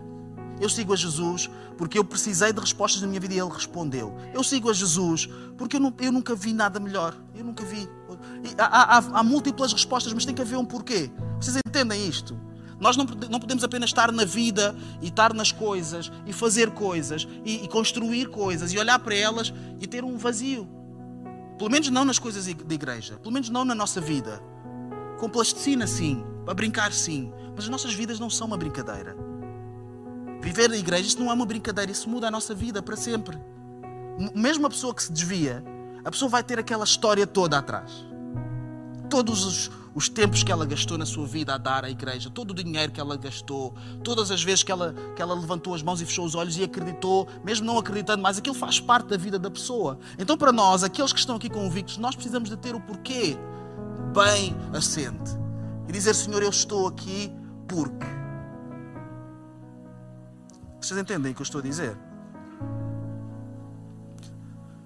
Eu 0.60 0.70
sigo 0.70 0.94
a 0.94 0.96
Jesus 0.96 1.50
porque 1.78 1.98
eu 1.98 2.04
precisei 2.04 2.52
de 2.52 2.60
respostas 2.60 3.02
na 3.02 3.08
minha 3.08 3.20
vida 3.20 3.34
e 3.34 3.40
Ele 3.40 3.50
respondeu. 3.50 4.16
Eu 4.34 4.44
sigo 4.44 4.70
a 4.70 4.74
Jesus 4.74 5.28
porque 5.58 5.78
eu, 5.78 5.80
não, 5.80 5.94
eu 6.00 6.12
nunca 6.12 6.36
vi 6.36 6.54
nada 6.54 6.80
melhor. 6.80 7.16
Eu 7.36 7.44
nunca 7.44 7.64
vi. 7.64 7.88
Há, 8.58 8.98
há, 8.98 9.20
há, 9.20 9.24
múltiplas 9.24 9.72
respostas, 9.74 10.14
mas 10.14 10.26
tem 10.26 10.34
que 10.34 10.42
haver 10.42 10.58
um 10.58 10.66
porquê. 10.66 11.12
Vocês 11.40 11.58
entendem 11.68 12.08
isto? 12.08 12.40
Nós 12.80 12.96
não, 12.96 13.06
não 13.30 13.40
podemos 13.40 13.64
apenas 13.64 13.90
estar 13.90 14.12
na 14.12 14.24
vida 14.24 14.76
e 15.02 15.08
estar 15.08 15.34
nas 15.34 15.52
coisas 15.52 16.12
e 16.26 16.34
fazer 16.34 16.72
coisas 16.72 17.28
e, 17.44 17.64
e 17.64 17.68
construir 17.68 18.30
coisas 18.30 18.72
e 18.72 18.78
olhar 18.78 19.00
para 19.00 19.16
elas 19.16 19.54
e 19.80 19.88
ter 19.88 20.04
um 20.04 20.18
vazio. 20.18 20.68
Pelo 21.58 21.72
menos 21.72 21.90
não 21.90 22.06
nas 22.06 22.20
coisas 22.20 22.46
de 22.46 22.76
igreja. 22.76 23.18
Pelo 23.18 23.32
menos 23.32 23.50
não 23.50 23.66
na 23.66 23.74
nossa 23.74 24.00
vida. 24.00 24.40
Com 25.20 25.28
plasticina, 25.28 25.88
sim. 25.88 26.24
Para 26.46 26.54
brincar, 26.54 26.94
sim. 26.94 27.34
Mas 27.56 27.64
as 27.64 27.70
nossas 27.70 27.94
vidas 27.94 28.20
não 28.20 28.30
são 28.30 28.46
uma 28.46 28.58
brincadeira. 28.58 29.18
Viver 30.40 30.70
na 30.70 30.78
igreja, 30.78 31.08
isso 31.08 31.20
não 31.20 31.32
é 31.32 31.34
uma 31.34 31.46
brincadeira. 31.46 31.92
Isso 31.92 32.08
muda 32.08 32.28
a 32.28 32.32
nossa 32.32 32.54
vida 32.54 32.82
para 32.82 32.96
sempre. 32.96 33.40
Mesmo 34.36 34.68
a 34.68 34.70
pessoa 34.70 34.94
que 34.94 35.02
se 35.02 35.12
desvia, 35.12 35.64
a 36.06 36.12
pessoa 36.12 36.30
vai 36.30 36.44
ter 36.44 36.60
aquela 36.60 36.84
história 36.84 37.26
toda 37.26 37.58
atrás. 37.58 38.06
Todos 39.10 39.44
os, 39.44 39.72
os 39.98 40.08
tempos 40.08 40.44
que 40.44 40.52
ela 40.52 40.64
gastou 40.64 40.96
na 40.96 41.08
sua 41.08 41.26
vida 41.26 41.56
a 41.56 41.58
dar 41.58 41.84
à 41.84 41.90
igreja, 41.90 42.30
todo 42.30 42.52
o 42.52 42.54
dinheiro 42.54 42.92
que 42.92 43.00
ela 43.00 43.18
gastou, 43.18 43.74
todas 44.04 44.30
as 44.30 44.44
vezes 44.44 44.62
que 44.62 44.72
ela, 44.72 44.94
que 45.16 45.20
ela 45.20 45.34
levantou 45.34 45.74
as 45.74 45.82
mãos 45.82 46.00
e 46.00 46.06
fechou 46.06 46.24
os 46.24 46.36
olhos 46.36 46.56
e 46.56 46.64
acreditou, 46.64 47.28
mesmo 47.44 47.66
não 47.66 47.80
acreditando 47.80 48.22
mais, 48.22 48.38
aquilo 48.38 48.54
faz 48.54 48.80
parte 48.80 49.08
da 49.08 49.18
vida 49.18 49.40
da 49.40 49.50
pessoa. 49.50 49.98
Então, 50.20 50.38
para 50.38 50.52
nós, 50.52 50.84
aqueles 50.84 51.12
que 51.12 51.18
estão 51.18 51.36
aqui 51.36 51.50
convictos, 51.50 51.98
nós 51.98 52.14
precisamos 52.14 52.48
de 52.48 52.56
ter 52.58 52.76
o 52.76 52.80
porquê 52.80 53.36
bem 54.14 54.56
assente 54.72 55.32
e 55.88 55.92
dizer: 55.92 56.14
Senhor, 56.14 56.44
eu 56.44 56.50
estou 56.52 56.86
aqui 56.86 57.32
porque. 57.68 58.06
Vocês 60.80 61.00
entendem 61.00 61.32
o 61.32 61.36
que 61.36 61.42
eu 61.42 61.44
estou 61.44 61.58
a 61.58 61.64
dizer? 61.64 61.98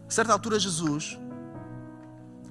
A 0.08 0.10
certa 0.10 0.32
altura, 0.32 0.58
Jesus, 0.58 1.20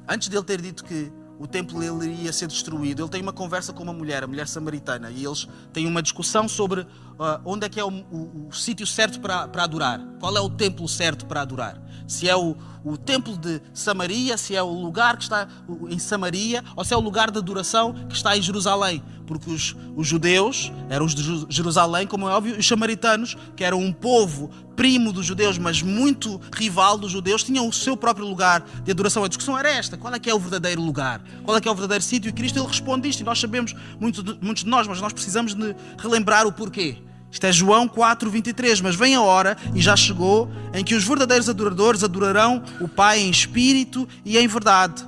antes 0.07 0.29
dele 0.29 0.45
ter 0.45 0.61
dito 0.61 0.85
que 0.85 1.11
o 1.41 1.47
templo 1.47 1.83
ele 1.83 2.13
iria 2.13 2.35
ser 2.35 2.47
destruído. 2.47 3.01
Ele 3.03 3.09
tem 3.09 3.23
uma 3.23 3.33
conversa 3.33 3.73
com 3.73 3.83
uma 3.83 3.95
mulher, 3.95 4.23
a 4.23 4.27
mulher 4.27 4.47
samaritana, 4.47 5.11
e 5.11 5.25
eles 5.25 5.49
têm 5.73 5.87
uma 5.87 6.03
discussão 6.03 6.47
sobre 6.47 6.83
uh, 6.83 7.41
onde 7.47 7.65
é 7.65 7.69
que 7.71 7.81
é 7.81 7.85
o, 7.85 7.89
o, 7.89 8.49
o 8.49 8.53
sítio 8.53 8.87
certo 8.87 9.19
para, 9.19 9.49
para 9.49 9.65
adorar, 9.65 10.01
qual 10.21 10.37
é 10.37 10.41
o 10.41 10.51
templo 10.51 10.87
certo 10.87 11.25
para 11.25 11.41
adorar. 11.41 11.81
Se 12.07 12.29
é 12.29 12.37
o, 12.37 12.55
o 12.85 12.97
templo 12.97 13.37
de 13.37 13.61
Samaria, 13.75 14.37
se 14.37 14.55
é 14.57 14.63
o 14.63 14.71
lugar 14.71 15.17
que 15.17 15.23
está 15.23 15.49
em 15.89 15.99
Samaria, 15.99 16.65
ou 16.75 16.85
se 16.85 16.95
é 16.95 16.97
o 16.97 17.01
lugar 17.01 17.31
de 17.31 17.39
adoração 17.39 17.95
que 18.09 18.15
está 18.15 18.37
em 18.37 18.43
Jerusalém. 18.43 19.03
Porque 19.27 19.49
os, 19.49 19.77
os 19.95 20.09
judeus 20.09 20.73
eram 20.89 21.07
os 21.07 21.15
de 21.15 21.47
Jerusalém, 21.49 22.07
como 22.07 22.29
é 22.29 22.33
óbvio, 22.33 22.57
e 22.57 22.59
os 22.59 22.67
samaritanos, 22.67 23.37
que 23.55 23.63
eram 23.63 23.79
um 23.79 23.93
povo 23.93 24.51
primo 24.75 25.13
dos 25.13 25.25
judeus, 25.25 25.57
mas 25.57 25.83
muito 25.83 26.41
rival 26.53 26.99
dos 26.99 27.13
judeus, 27.13 27.45
tinham 27.45 27.69
o 27.69 27.73
seu 27.73 27.97
próprio 27.97 28.27
lugar 28.27 28.67
de 28.83 28.91
adoração. 28.91 29.23
A 29.23 29.29
discussão 29.29 29.57
era 29.57 29.71
esta: 29.71 29.97
qual 29.97 30.13
é 30.13 30.19
que 30.19 30.29
é 30.29 30.35
o 30.35 30.39
verdadeiro 30.39 30.83
lugar? 30.83 31.23
Qual 31.45 31.57
é 31.57 31.61
que 31.61 31.69
é 31.69 31.71
o 31.71 31.75
verdadeiro 31.75 32.03
sítio? 32.03 32.29
E 32.29 32.33
Cristo 32.33 32.59
ele 32.59 32.67
responde 32.67 33.09
isto, 33.09 33.21
e 33.21 33.25
nós 33.25 33.39
sabemos, 33.39 33.75
muitos 34.01 34.25
de, 34.25 34.37
muitos 34.41 34.65
de 34.65 34.71
nós, 34.71 34.89
mas 34.89 35.01
nós 35.01 35.13
precisamos 35.13 35.55
de 35.55 35.77
relembrar 35.99 36.47
o 36.47 36.53
porquê. 36.53 36.99
Isto 37.31 37.47
é 37.47 37.53
João 37.53 37.87
4, 37.87 38.29
23. 38.31 38.81
Mas 38.81 38.97
vem 38.97 39.15
a 39.15 39.23
hora, 39.23 39.57
e 39.75 39.81
já 39.81 39.97
chegou, 39.97 40.51
em 40.75 40.85
que 40.85 40.95
os 40.95 41.05
verdadeiros 41.05 41.49
adoradores 41.49 42.03
adorarão 42.03 42.63
o 42.81 42.89
Pai 42.89 43.21
em 43.21 43.31
espírito 43.31 44.09
e 44.25 44.37
em 44.37 44.47
verdade. 44.47 45.05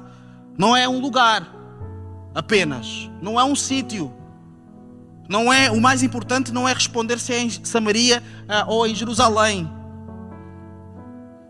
Não 0.56 0.76
é 0.76 0.88
um 0.88 1.00
lugar 1.00 1.50
apenas, 2.34 3.10
não 3.20 3.38
é 3.38 3.44
um 3.44 3.56
sítio. 3.56 4.12
Não 5.28 5.52
é 5.52 5.70
o 5.70 5.80
mais 5.80 6.02
importante 6.02 6.52
não 6.52 6.68
é 6.68 6.72
responder 6.72 7.18
se 7.18 7.32
é 7.32 7.40
em 7.40 7.50
Samaria 7.50 8.22
ah, 8.48 8.64
ou 8.68 8.86
em 8.86 8.94
Jerusalém. 8.94 9.70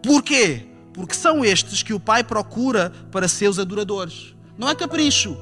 Porquê? 0.03 0.69
Porque 0.93 1.15
são 1.15 1.45
estes 1.45 1.83
que 1.83 1.95
o 1.95 2.01
Pai 2.01 2.23
procura 2.23 2.93
para 3.11 3.27
seus 3.27 3.59
adoradores. 3.59 4.35
Não 4.59 4.69
é 4.69 4.75
capricho. 4.75 5.37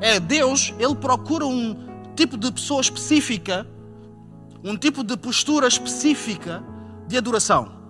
É 0.00 0.20
Deus, 0.20 0.72
ele 0.78 0.94
procura 0.94 1.46
um 1.46 1.76
tipo 2.14 2.36
de 2.36 2.50
pessoa 2.52 2.80
específica 2.80 3.66
um 4.70 4.76
tipo 4.76 5.04
de 5.04 5.16
postura 5.16 5.68
específica 5.68 6.64
de 7.06 7.16
adoração. 7.16 7.84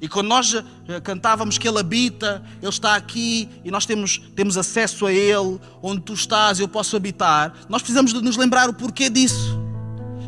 E 0.00 0.08
quando 0.08 0.26
nós 0.26 0.54
eh, 0.54 1.00
cantávamos 1.00 1.56
que 1.56 1.66
Ele 1.66 1.78
habita, 1.78 2.42
Ele 2.60 2.68
está 2.68 2.94
aqui 2.96 3.48
e 3.64 3.70
nós 3.70 3.86
temos, 3.86 4.18
temos 4.34 4.58
acesso 4.58 5.06
a 5.06 5.12
Ele, 5.12 5.58
onde 5.82 6.02
tu 6.02 6.12
estás 6.12 6.60
eu 6.60 6.68
posso 6.68 6.96
habitar, 6.96 7.54
nós 7.68 7.80
precisamos 7.80 8.12
de 8.12 8.20
nos 8.20 8.36
lembrar 8.36 8.68
o 8.68 8.74
porquê 8.74 9.08
disso. 9.08 9.58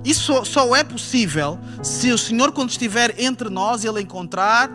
Isso 0.04 0.22
só, 0.22 0.44
só 0.44 0.76
é 0.76 0.83
possível 0.83 1.59
se 1.83 2.11
o 2.11 2.16
Senhor, 2.16 2.52
quando 2.52 2.70
estiver 2.70 3.14
entre 3.20 3.50
nós, 3.50 3.85
Ele 3.85 4.00
encontrar 4.00 4.70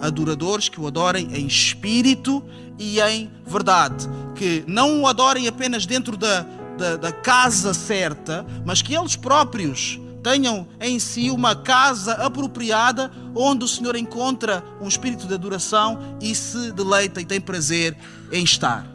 adoradores 0.00 0.68
que 0.68 0.80
o 0.80 0.86
adorem 0.86 1.28
em 1.34 1.46
espírito 1.46 2.44
e 2.78 3.00
em 3.00 3.30
verdade. 3.44 4.08
Que 4.36 4.62
não 4.68 5.02
o 5.02 5.06
adorem 5.08 5.48
apenas 5.48 5.84
dentro 5.84 6.16
da, 6.16 6.46
da, 6.78 6.96
da 6.96 7.12
casa 7.12 7.74
certa, 7.74 8.46
mas 8.64 8.80
que 8.80 8.94
eles 8.94 9.16
próprios 9.16 10.00
tenham 10.22 10.66
em 10.80 10.98
si 10.98 11.30
uma 11.30 11.54
casa 11.54 12.12
apropriada 12.14 13.10
onde 13.34 13.64
o 13.64 13.68
Senhor 13.68 13.96
encontra 13.96 14.64
um 14.80 14.88
espírito 14.88 15.26
de 15.26 15.34
adoração 15.34 15.98
e 16.20 16.34
se 16.34 16.72
deleita 16.72 17.20
e 17.20 17.24
tem 17.24 17.40
prazer 17.40 17.96
em 18.32 18.44
estar. 18.44 18.86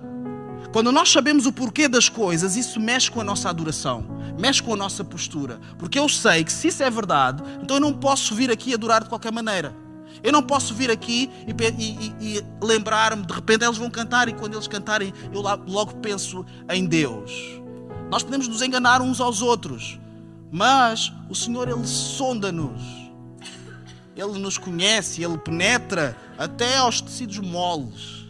Quando 0.71 0.91
nós 0.91 1.11
sabemos 1.11 1.45
o 1.45 1.51
porquê 1.51 1.87
das 1.87 2.09
coisas, 2.09 2.55
isso 2.55 2.79
mexe 2.79 3.11
com 3.11 3.21
a 3.21 3.23
nossa 3.23 3.49
adoração, 3.49 4.03
mexe 4.39 4.61
com 4.63 4.73
a 4.73 4.77
nossa 4.77 5.03
postura. 5.03 5.59
Porque 5.77 5.99
eu 5.99 6.09
sei 6.09 6.43
que 6.43 6.51
se 6.51 6.69
isso 6.69 6.81
é 6.81 6.89
verdade, 6.89 7.43
então 7.61 7.77
eu 7.77 7.81
não 7.81 7.93
posso 7.93 8.33
vir 8.33 8.49
aqui 8.49 8.73
adorar 8.73 9.03
de 9.03 9.09
qualquer 9.09 9.31
maneira. 9.31 9.75
Eu 10.23 10.31
não 10.31 10.41
posso 10.41 10.73
vir 10.73 10.89
aqui 10.89 11.29
e, 11.47 11.53
e, 11.79 12.37
e 12.37 12.43
lembrar-me, 12.61 13.25
de 13.25 13.33
repente 13.33 13.63
eles 13.63 13.77
vão 13.77 13.89
cantar 13.89 14.27
e 14.29 14.33
quando 14.33 14.53
eles 14.53 14.67
cantarem 14.67 15.13
eu 15.31 15.41
logo 15.41 15.95
penso 15.95 16.45
em 16.69 16.85
Deus. 16.85 17.62
Nós 18.13 18.21
podemos 18.21 18.47
nos 18.47 18.61
enganar 18.61 19.01
uns 19.01 19.19
aos 19.19 19.41
outros, 19.41 19.99
mas 20.51 21.11
o 21.31 21.33
Senhor, 21.33 21.67
Ele 21.67 21.83
sonda-nos. 21.83 22.79
Ele 24.15 24.37
nos 24.37 24.55
conhece, 24.55 25.23
Ele 25.23 25.35
penetra 25.35 26.15
até 26.37 26.77
aos 26.77 27.01
tecidos 27.01 27.39
moles. 27.39 28.27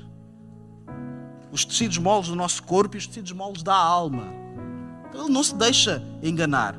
Os 1.52 1.66
tecidos 1.66 1.98
moles 1.98 2.30
do 2.30 2.36
nosso 2.38 2.64
corpo 2.64 2.96
e 2.96 2.98
os 2.98 3.08
tecidos 3.08 3.34
moles 3.34 3.62
da 3.62 3.76
alma. 3.76 4.24
Ele 5.14 5.28
não 5.28 5.44
se 5.44 5.54
deixa 5.54 6.02
enganar. 6.24 6.76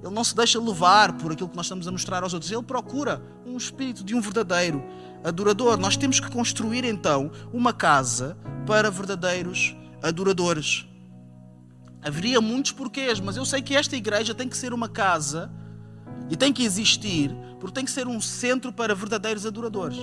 Ele 0.00 0.14
não 0.14 0.22
se 0.22 0.36
deixa 0.36 0.60
levar 0.60 1.12
por 1.14 1.32
aquilo 1.32 1.48
que 1.48 1.56
nós 1.56 1.66
estamos 1.66 1.88
a 1.88 1.90
mostrar 1.90 2.22
aos 2.22 2.34
outros. 2.34 2.52
Ele 2.52 2.62
procura 2.62 3.20
um 3.44 3.56
espírito 3.56 4.04
de 4.04 4.14
um 4.14 4.20
verdadeiro 4.20 4.80
adorador. 5.24 5.76
Nós 5.76 5.96
temos 5.96 6.20
que 6.20 6.30
construir 6.30 6.84
então 6.84 7.32
uma 7.52 7.72
casa 7.72 8.38
para 8.64 8.92
verdadeiros 8.92 9.74
adoradores 10.00 10.86
haveria 12.04 12.40
muitos 12.40 12.72
porquês, 12.72 13.18
mas 13.18 13.36
eu 13.36 13.44
sei 13.44 13.62
que 13.62 13.74
esta 13.74 13.96
igreja 13.96 14.34
tem 14.34 14.48
que 14.48 14.56
ser 14.56 14.74
uma 14.74 14.88
casa 14.88 15.50
e 16.30 16.36
tem 16.36 16.52
que 16.52 16.62
existir, 16.62 17.34
porque 17.58 17.74
tem 17.74 17.84
que 17.84 17.90
ser 17.90 18.06
um 18.06 18.20
centro 18.20 18.72
para 18.72 18.94
verdadeiros 18.94 19.46
adoradores. 19.46 19.98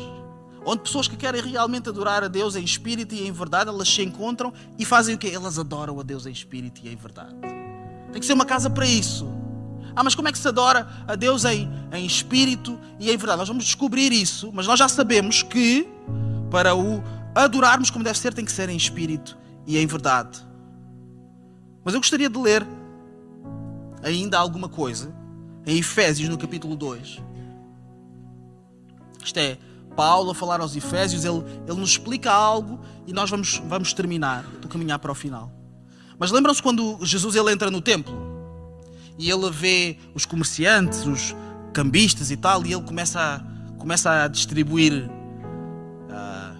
Onde 0.65 0.81
pessoas 0.81 1.07
que 1.07 1.15
querem 1.15 1.41
realmente 1.41 1.89
adorar 1.89 2.23
a 2.23 2.27
Deus 2.27 2.55
em 2.55 2.63
espírito 2.63 3.15
e 3.15 3.27
em 3.27 3.31
verdade, 3.31 3.69
elas 3.69 3.87
se 3.87 4.01
encontram 4.01 4.53
e 4.77 4.85
fazem 4.85 5.15
o 5.15 5.17
quê? 5.17 5.31
Elas 5.33 5.57
adoram 5.57 5.99
a 5.99 6.03
Deus 6.03 6.25
em 6.25 6.31
espírito 6.31 6.81
e 6.83 6.89
em 6.89 6.95
verdade. 6.95 7.35
Tem 8.11 8.19
que 8.19 8.25
ser 8.25 8.33
uma 8.33 8.45
casa 8.45 8.69
para 8.69 8.85
isso. 8.85 9.27
Ah, 9.95 10.03
mas 10.03 10.15
como 10.15 10.27
é 10.27 10.31
que 10.31 10.37
se 10.37 10.47
adora 10.47 10.87
a 11.07 11.15
Deus 11.15 11.45
em, 11.45 11.69
em 11.91 12.05
espírito 12.05 12.79
e 12.99 13.11
em 13.11 13.17
verdade? 13.17 13.39
Nós 13.39 13.47
vamos 13.47 13.65
descobrir 13.65 14.11
isso, 14.11 14.51
mas 14.53 14.67
nós 14.67 14.77
já 14.77 14.87
sabemos 14.87 15.43
que 15.43 15.87
para 16.49 16.75
o 16.75 17.03
adorarmos 17.33 17.89
como 17.89 18.03
deve 18.03 18.17
ser, 18.17 18.33
tem 18.33 18.45
que 18.45 18.51
ser 18.51 18.69
em 18.69 18.75
espírito 18.75 19.37
e 19.65 19.77
em 19.77 19.85
verdade. 19.85 20.50
Mas 21.83 21.93
eu 21.93 21.99
gostaria 21.99 22.29
de 22.29 22.37
ler 22.37 22.65
ainda 24.03 24.37
alguma 24.37 24.69
coisa 24.69 25.13
em 25.65 25.77
Efésios, 25.77 26.29
no 26.29 26.37
capítulo 26.37 26.75
2. 26.75 27.21
Isto 29.23 29.39
é 29.39 29.57
Paulo 29.95 30.31
a 30.31 30.35
falar 30.35 30.61
aos 30.61 30.75
Efésios, 30.75 31.25
ele, 31.25 31.43
ele 31.67 31.79
nos 31.79 31.91
explica 31.91 32.31
algo 32.31 32.79
e 33.05 33.13
nós 33.13 33.29
vamos, 33.29 33.61
vamos 33.67 33.93
terminar, 33.93 34.43
do 34.61 34.67
caminhar 34.67 34.99
para 34.99 35.11
o 35.11 35.15
final. 35.15 35.51
Mas 36.17 36.31
lembram-se 36.31 36.61
quando 36.61 36.97
Jesus 37.01 37.35
ele 37.35 37.51
entra 37.51 37.69
no 37.69 37.81
templo 37.81 38.15
e 39.17 39.29
ele 39.29 39.49
vê 39.49 39.97
os 40.13 40.25
comerciantes, 40.25 41.05
os 41.05 41.35
cambistas 41.73 42.31
e 42.31 42.37
tal, 42.37 42.65
e 42.65 42.73
ele 42.73 42.83
começa 42.83 43.19
a, 43.19 43.39
começa 43.77 44.23
a 44.23 44.27
distribuir 44.27 45.09
uh, 46.09 46.57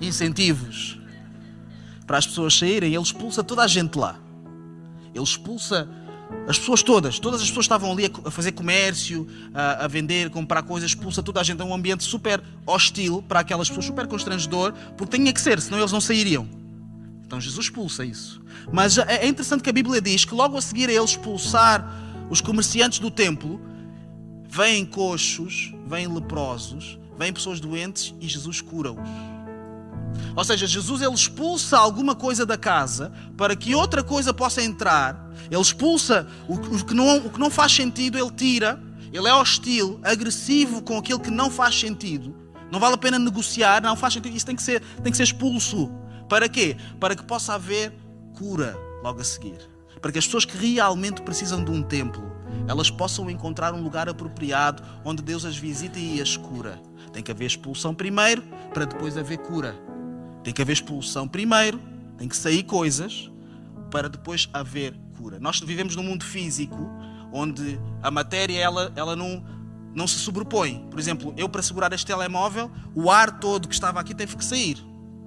incentivos 0.00 0.99
para 2.10 2.18
as 2.18 2.26
pessoas 2.26 2.58
saírem, 2.58 2.92
ele 2.92 3.00
expulsa 3.00 3.44
toda 3.44 3.62
a 3.62 3.68
gente 3.68 3.96
lá. 3.96 4.18
Ele 5.14 5.22
expulsa 5.22 5.88
as 6.48 6.58
pessoas 6.58 6.82
todas, 6.82 7.20
todas 7.20 7.40
as 7.40 7.46
pessoas 7.46 7.66
estavam 7.66 7.92
ali 7.92 8.10
a 8.24 8.30
fazer 8.32 8.50
comércio, 8.50 9.28
a, 9.54 9.84
a, 9.84 9.86
vender, 9.86 10.28
comprar 10.28 10.64
coisas, 10.64 10.90
expulsa 10.90 11.22
toda 11.22 11.40
a 11.40 11.44
gente. 11.44 11.60
É 11.60 11.64
um 11.64 11.72
ambiente 11.72 12.02
super 12.02 12.42
hostil 12.66 13.22
para 13.28 13.38
aquelas 13.38 13.68
pessoas, 13.68 13.86
super 13.86 14.08
constrangedor, 14.08 14.72
porque 14.96 15.18
tinha 15.18 15.32
que 15.32 15.40
ser, 15.40 15.60
senão 15.60 15.78
eles 15.78 15.92
não 15.92 16.00
sairiam. 16.00 16.48
Então 17.24 17.40
Jesus 17.40 17.66
expulsa 17.66 18.04
isso. 18.04 18.42
Mas 18.72 18.98
é, 18.98 19.24
é 19.24 19.28
interessante 19.28 19.62
que 19.62 19.70
a 19.70 19.72
Bíblia 19.72 20.00
diz 20.00 20.24
que 20.24 20.34
logo 20.34 20.56
a 20.56 20.60
seguir 20.60 20.88
a 20.88 20.92
ele 20.92 21.04
expulsar 21.04 21.88
os 22.28 22.40
comerciantes 22.40 22.98
do 22.98 23.12
templo, 23.12 23.60
vêm 24.48 24.84
coxos, 24.84 25.72
vêm 25.86 26.12
leprosos, 26.12 26.98
vêm 27.16 27.32
pessoas 27.32 27.60
doentes 27.60 28.12
e 28.20 28.26
Jesus 28.26 28.60
cura-os. 28.60 28.98
Ou 30.36 30.44
seja, 30.44 30.66
Jesus 30.66 31.02
ele 31.02 31.14
expulsa 31.14 31.78
alguma 31.78 32.14
coisa 32.14 32.46
da 32.46 32.56
casa 32.56 33.12
para 33.36 33.56
que 33.56 33.74
outra 33.74 34.02
coisa 34.02 34.32
possa 34.32 34.62
entrar. 34.62 35.28
Ele 35.50 35.60
expulsa 35.60 36.26
o, 36.48 36.54
o, 36.54 36.84
que 36.84 36.94
não, 36.94 37.18
o 37.18 37.30
que 37.30 37.38
não 37.38 37.50
faz 37.50 37.72
sentido, 37.72 38.18
ele 38.18 38.30
tira. 38.30 38.80
Ele 39.12 39.26
é 39.26 39.34
hostil, 39.34 39.98
agressivo 40.04 40.82
com 40.82 40.96
aquilo 40.96 41.18
que 41.18 41.30
não 41.30 41.50
faz 41.50 41.78
sentido. 41.78 42.34
Não 42.70 42.78
vale 42.78 42.94
a 42.94 42.98
pena 42.98 43.18
negociar, 43.18 43.82
não 43.82 43.96
faz 43.96 44.14
sentido. 44.14 44.36
Isso 44.36 44.46
tem 44.46 44.54
que 44.54 44.62
ser, 44.62 44.80
tem 45.02 45.10
que 45.10 45.16
ser 45.16 45.24
expulso. 45.24 45.90
Para 46.28 46.48
quê? 46.48 46.76
Para 47.00 47.16
que 47.16 47.24
possa 47.24 47.54
haver 47.54 47.92
cura 48.34 48.78
logo 49.02 49.20
a 49.20 49.24
seguir. 49.24 49.58
Para 50.00 50.12
que 50.12 50.18
as 50.18 50.24
pessoas 50.24 50.44
que 50.44 50.56
realmente 50.56 51.22
precisam 51.22 51.62
de 51.62 51.70
um 51.70 51.82
templo, 51.82 52.30
elas 52.68 52.90
possam 52.90 53.28
encontrar 53.28 53.74
um 53.74 53.82
lugar 53.82 54.08
apropriado 54.08 54.82
onde 55.04 55.22
Deus 55.22 55.44
as 55.44 55.56
visita 55.56 55.98
e 55.98 56.20
as 56.20 56.36
cura. 56.36 56.80
Tem 57.12 57.22
que 57.22 57.30
haver 57.30 57.46
expulsão 57.46 57.92
primeiro, 57.92 58.42
para 58.72 58.84
depois 58.84 59.18
haver 59.18 59.38
cura. 59.38 59.74
Tem 60.42 60.52
que 60.52 60.62
haver 60.62 60.72
expulsão 60.72 61.28
primeiro, 61.28 61.80
tem 62.16 62.28
que 62.28 62.36
sair 62.36 62.62
coisas 62.62 63.30
para 63.90 64.08
depois 64.08 64.48
haver 64.52 64.94
cura. 65.16 65.38
Nós 65.38 65.60
vivemos 65.60 65.96
num 65.96 66.02
mundo 66.02 66.24
físico 66.24 66.78
onde 67.32 67.78
a 68.02 68.10
matéria 68.10 68.58
ela, 68.58 68.92
ela 68.96 69.14
não, 69.14 69.44
não 69.94 70.06
se 70.06 70.18
sobrepõe. 70.18 70.86
Por 70.90 70.98
exemplo, 70.98 71.34
eu 71.36 71.48
para 71.48 71.62
segurar 71.62 71.92
este 71.92 72.06
telemóvel, 72.06 72.70
o 72.94 73.10
ar 73.10 73.38
todo 73.38 73.68
que 73.68 73.74
estava 73.74 74.00
aqui 74.00 74.14
teve 74.14 74.36
que 74.36 74.44
sair. 74.44 74.78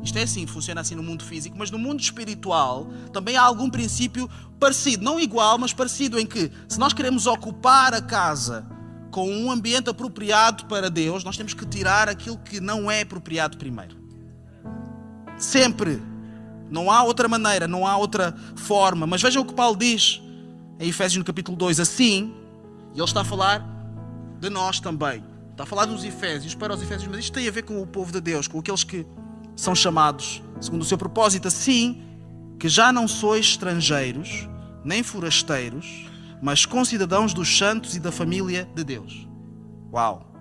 Isto 0.04 0.18
é 0.18 0.24
assim, 0.24 0.46
funciona 0.46 0.82
assim 0.82 0.96
no 0.96 1.04
mundo 1.04 1.24
físico, 1.24 1.56
mas 1.58 1.72
no 1.72 1.80
mundo 1.80 2.02
espiritual 2.02 2.88
também 3.14 3.38
há 3.38 3.42
algum 3.42 3.70
princípio 3.70 4.30
parecido, 4.60 5.04
não 5.04 5.20
igual, 5.20 5.58
mas 5.58 5.72
parecido, 5.72 6.20
em 6.20 6.26
que 6.26 6.52
se 6.68 6.78
nós 6.78 6.92
queremos 6.92 7.26
ocupar 7.26 7.94
a 7.94 8.02
casa 8.02 8.68
com 9.10 9.30
um 9.32 9.50
ambiente 9.50 9.90
apropriado 9.90 10.66
para 10.66 10.90
Deus, 10.90 11.24
nós 11.24 11.38
temos 11.38 11.54
que 11.54 11.66
tirar 11.66 12.10
aquilo 12.10 12.38
que 12.38 12.60
não 12.60 12.92
é 12.92 13.02
apropriado 13.02 13.58
primeiro. 13.58 14.03
Sempre. 15.44 16.02
Não 16.72 16.90
há 16.90 17.04
outra 17.04 17.28
maneira, 17.28 17.68
não 17.68 17.86
há 17.86 17.98
outra 17.98 18.34
forma. 18.56 19.06
Mas 19.06 19.22
vejam 19.22 19.44
o 19.44 19.46
que 19.46 19.54
Paulo 19.54 19.76
diz 19.78 20.22
em 20.80 20.88
Efésios 20.90 21.18
no 21.18 21.26
capítulo 21.26 21.58
2. 21.58 21.80
Assim, 21.80 22.34
e 22.94 22.98
ele 22.98 23.04
está 23.04 23.22
a 23.22 23.26
falar 23.26 23.62
de 24.40 24.50
nós 24.50 24.80
também. 24.80 25.24
Está 25.52 25.64
a 25.64 25.66
falar 25.66 25.86
dos 25.86 26.04
Efésios 26.04 26.56
para 26.56 26.74
os 26.74 26.82
Efésios, 26.82 27.08
mas 27.08 27.20
isto 27.20 27.34
tem 27.34 27.48
a 27.48 27.52
ver 27.52 27.64
com 27.64 27.82
o 27.82 27.86
povo 27.86 28.12
de 28.12 28.22
Deus, 28.22 28.48
com 28.48 28.60
aqueles 28.60 28.84
que 28.84 29.06
são 29.56 29.76
chamados 29.76 30.42
segundo 30.60 30.82
o 30.82 30.86
seu 30.86 30.98
propósito. 30.98 31.48
Assim, 31.48 32.02
que 32.58 32.70
já 32.70 32.92
não 32.92 33.08
sois 33.08 33.46
estrangeiros, 33.48 34.48
nem 34.84 35.04
forasteiros, 35.04 36.10
mas 36.42 36.66
concidadãos 36.66 37.34
dos 37.34 37.58
santos 37.58 37.96
e 37.96 38.00
da 38.00 38.12
família 38.12 38.68
de 38.74 38.84
Deus. 38.84 39.28
Uau! 39.92 40.32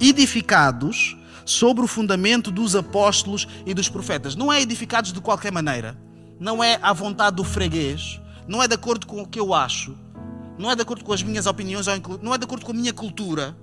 Edificados 0.00 1.16
sobre 1.44 1.84
o 1.84 1.88
fundamento 1.88 2.50
dos 2.50 2.74
apóstolos 2.74 3.46
e 3.66 3.74
dos 3.74 3.88
profetas. 3.88 4.34
Não 4.34 4.52
é 4.52 4.60
edificados 4.60 5.12
de 5.12 5.20
qualquer 5.20 5.52
maneira. 5.52 5.96
Não 6.38 6.62
é 6.62 6.78
à 6.82 6.92
vontade 6.92 7.36
do 7.36 7.44
freguês. 7.44 8.20
Não 8.48 8.62
é 8.62 8.68
de 8.68 8.74
acordo 8.74 9.06
com 9.06 9.22
o 9.22 9.26
que 9.26 9.38
eu 9.38 9.54
acho. 9.54 9.96
Não 10.58 10.70
é 10.70 10.76
de 10.76 10.82
acordo 10.82 11.04
com 11.04 11.12
as 11.12 11.22
minhas 11.22 11.46
opiniões. 11.46 11.86
Não 12.22 12.34
é 12.34 12.38
de 12.38 12.44
acordo 12.44 12.64
com 12.64 12.72
a 12.72 12.74
minha 12.74 12.92
cultura. 12.92 13.56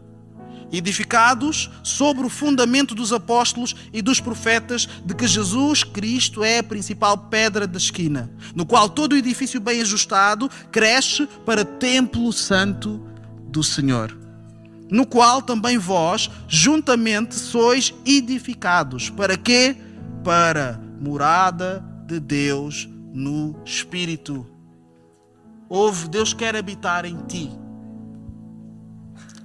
Edificados 0.71 1.69
sobre 1.83 2.25
o 2.25 2.29
fundamento 2.29 2.95
dos 2.95 3.11
apóstolos 3.11 3.75
e 3.91 4.01
dos 4.01 4.21
profetas, 4.21 4.87
de 5.05 5.13
que 5.13 5.27
Jesus 5.27 5.83
Cristo 5.83 6.45
é 6.45 6.59
a 6.59 6.63
principal 6.63 7.17
pedra 7.17 7.67
da 7.67 7.77
esquina, 7.77 8.31
no 8.55 8.65
qual 8.65 8.87
todo 8.87 9.11
o 9.11 9.17
edifício 9.17 9.59
bem 9.59 9.81
ajustado 9.81 10.49
cresce 10.71 11.27
para 11.45 11.65
templo 11.65 12.31
santo 12.31 13.05
do 13.49 13.61
Senhor 13.61 14.20
no 14.91 15.05
qual 15.05 15.41
também 15.41 15.77
vós, 15.77 16.29
juntamente, 16.49 17.33
sois 17.33 17.93
edificados. 18.05 19.09
Para 19.09 19.37
quê? 19.37 19.77
Para 20.21 20.77
morada 20.99 21.83
de 22.05 22.19
Deus 22.19 22.89
no 23.13 23.55
Espírito. 23.65 24.45
Ouve, 25.69 26.09
Deus 26.09 26.33
quer 26.33 26.57
habitar 26.57 27.05
em 27.05 27.15
ti. 27.25 27.49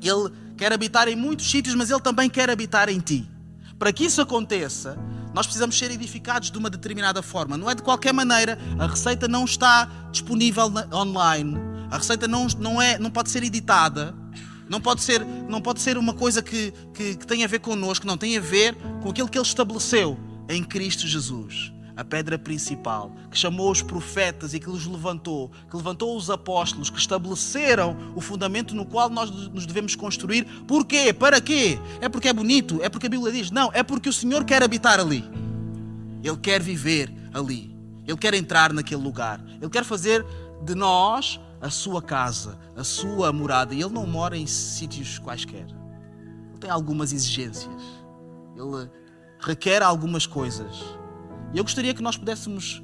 Ele 0.02 0.32
quer 0.56 0.72
habitar 0.72 1.06
em 1.06 1.14
muitos 1.14 1.48
sítios, 1.48 1.76
mas 1.76 1.90
Ele 1.90 2.00
também 2.00 2.28
quer 2.28 2.50
habitar 2.50 2.88
em 2.88 2.98
ti. 2.98 3.30
Para 3.78 3.92
que 3.92 4.04
isso 4.04 4.20
aconteça, 4.20 4.98
nós 5.32 5.46
precisamos 5.46 5.78
ser 5.78 5.92
edificados 5.92 6.50
de 6.50 6.58
uma 6.58 6.68
determinada 6.68 7.22
forma. 7.22 7.56
Não 7.56 7.70
é 7.70 7.74
de 7.74 7.82
qualquer 7.82 8.12
maneira. 8.12 8.58
A 8.80 8.86
receita 8.88 9.28
não 9.28 9.44
está 9.44 9.88
disponível 10.10 10.72
online. 10.92 11.56
A 11.88 11.98
receita 11.98 12.26
não, 12.26 12.48
não, 12.58 12.82
é, 12.82 12.98
não 12.98 13.10
pode 13.10 13.30
ser 13.30 13.44
editada 13.44 14.12
não 14.68 14.80
pode 14.80 15.02
ser, 15.02 15.24
não 15.24 15.60
pode 15.60 15.80
ser 15.80 15.96
uma 15.96 16.14
coisa 16.14 16.42
que, 16.42 16.72
que, 16.94 17.16
que 17.16 17.26
tem 17.26 17.44
a 17.44 17.46
ver 17.46 17.60
connosco, 17.60 18.06
não, 18.06 18.16
tem 18.16 18.36
a 18.36 18.40
ver 18.40 18.76
com 19.02 19.10
aquilo 19.10 19.28
que 19.28 19.38
Ele 19.38 19.46
estabeleceu 19.46 20.18
em 20.48 20.62
Cristo 20.62 21.06
Jesus 21.06 21.72
a 21.96 22.04
pedra 22.04 22.38
principal, 22.38 23.10
que 23.30 23.38
chamou 23.38 23.70
os 23.70 23.80
profetas 23.80 24.52
e 24.52 24.60
que 24.60 24.68
os 24.68 24.86
levantou, 24.86 25.50
que 25.70 25.76
levantou 25.76 26.14
os 26.14 26.28
apóstolos, 26.28 26.90
que 26.90 26.98
estabeleceram 26.98 27.96
o 28.14 28.20
fundamento 28.20 28.74
no 28.74 28.84
qual 28.84 29.08
nós 29.08 29.30
nos 29.30 29.64
devemos 29.64 29.96
construir. 29.96 30.44
Porquê? 30.68 31.10
Para 31.14 31.40
quê? 31.40 31.78
É 32.02 32.08
porque 32.08 32.28
é 32.28 32.34
bonito? 32.34 32.82
É 32.82 32.90
porque 32.90 33.06
a 33.06 33.10
Bíblia 33.10 33.32
diz? 33.32 33.50
Não, 33.50 33.70
é 33.72 33.82
porque 33.82 34.10
o 34.10 34.12
Senhor 34.12 34.44
quer 34.44 34.62
habitar 34.62 35.00
ali. 35.00 35.24
Ele 36.22 36.36
quer 36.36 36.60
viver 36.60 37.10
ali. 37.32 37.74
Ele 38.06 38.18
quer 38.18 38.34
entrar 38.34 38.74
naquele 38.74 39.02
lugar. 39.02 39.42
Ele 39.60 39.70
quer 39.70 39.84
fazer 39.84 40.24
de 40.62 40.74
nós 40.74 41.40
a 41.60 41.70
sua 41.70 42.02
casa, 42.02 42.58
a 42.76 42.84
sua 42.84 43.32
morada. 43.32 43.74
E 43.74 43.80
ele 43.80 43.92
não 43.92 44.06
mora 44.06 44.36
em 44.36 44.46
sítios 44.46 45.18
quaisquer. 45.18 45.66
Ele 45.66 46.58
tem 46.60 46.70
algumas 46.70 47.12
exigências. 47.12 47.82
Ele 48.54 48.90
requer 49.40 49.82
algumas 49.82 50.26
coisas. 50.26 50.82
E 51.52 51.58
eu 51.58 51.64
gostaria 51.64 51.94
que 51.94 52.02
nós 52.02 52.16
pudéssemos 52.16 52.82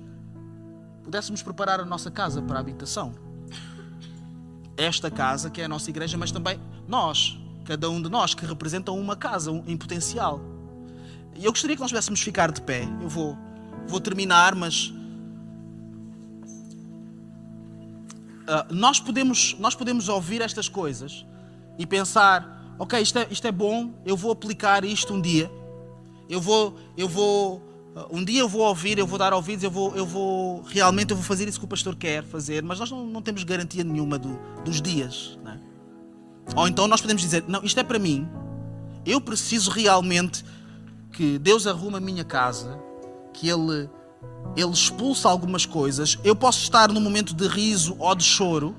pudéssemos 1.02 1.42
preparar 1.42 1.80
a 1.80 1.85
nossa 1.85 2.11
casa 2.11 2.40
para 2.40 2.58
a 2.58 2.61
habitação. 2.61 3.12
Esta 4.76 5.11
casa 5.11 5.50
que 5.50 5.61
é 5.61 5.64
a 5.64 5.68
nossa 5.68 5.90
igreja, 5.90 6.16
mas 6.16 6.30
também 6.30 6.61
nós, 6.87 7.38
cada 7.64 7.90
um 7.90 8.00
de 8.00 8.08
nós 8.08 8.35
que 8.35 8.46
representam 8.46 8.98
uma 8.98 9.16
casa 9.16 9.50
em 9.66 9.76
potencial. 9.76 10.40
E 11.35 11.44
eu 11.44 11.50
gostaria 11.50 11.76
que 11.76 11.82
nós 11.82 11.90
pudéssemos 11.90 12.20
ficar 12.20 12.52
de 12.52 12.61
pé. 12.62 12.88
Eu 13.00 13.08
vou 13.08 13.37
vou 13.87 14.00
terminar, 14.00 14.54
mas 14.54 14.92
uh, 18.42 18.74
nós, 18.74 19.00
podemos, 19.00 19.57
nós 19.59 19.74
podemos 19.74 20.09
ouvir 20.09 20.40
estas 20.40 20.68
coisas 20.68 21.24
e 21.78 21.87
pensar: 21.87 22.74
ok, 22.78 23.00
isto 23.00 23.18
é, 23.18 23.26
isto 23.31 23.46
é 23.46 23.52
bom, 23.52 23.92
eu 24.05 24.16
vou 24.16 24.33
aplicar 24.33 24.85
isto 24.85 25.14
um 25.14 25.20
dia. 25.20 25.50
Eu 26.28 26.40
vou, 26.40 26.78
eu 26.96 27.09
vou, 27.09 27.57
uh, 27.94 28.07
um 28.11 28.24
dia 28.24 28.40
eu 28.40 28.48
vou 28.48 28.62
ouvir, 28.62 28.98
eu 28.98 29.07
vou 29.07 29.18
dar 29.18 29.33
ouvidos, 29.33 29.62
eu 29.64 29.70
vou, 29.70 29.94
eu 29.96 30.07
vou 30.07 30.62
realmente 30.62 31.11
eu 31.11 31.16
vou 31.16 31.24
fazer 31.24 31.48
isso 31.48 31.59
que 31.59 31.64
o 31.64 31.68
pastor 31.68 31.94
quer 31.96 32.24
fazer, 32.24 32.62
mas 32.62 32.78
nós 32.78 32.90
não, 32.90 33.07
não 33.07 33.22
temos 33.22 33.44
garantia 33.44 33.85
nenhuma 33.85 34.18
do, 34.18 34.38
dos 34.64 34.81
dias. 34.81 35.38
Né? 35.42 35.61
Ou 36.57 36.66
então 36.66 36.87
nós 36.87 37.00
podemos 37.00 37.22
dizer: 37.22 37.44
não, 37.46 37.62
isto 37.62 37.78
é 37.78 37.83
para 37.83 37.98
mim, 37.98 38.28
eu 39.05 39.20
preciso 39.20 39.70
realmente 39.70 40.44
que 41.12 41.38
Deus 41.38 41.66
arruma 41.66 41.98
a 41.98 42.00
minha 42.00 42.24
casa, 42.24 42.78
que 43.33 43.48
Ele 43.48 43.88
ele 44.57 44.71
expulsa 44.71 45.29
algumas 45.29 45.67
coisas. 45.67 46.19
Eu 46.23 46.37
posso 46.37 46.61
estar 46.61 46.91
num 46.91 47.01
momento 47.01 47.35
de 47.35 47.46
riso 47.46 47.96
ou 47.98 48.15
de 48.15 48.25
choro, 48.25 48.77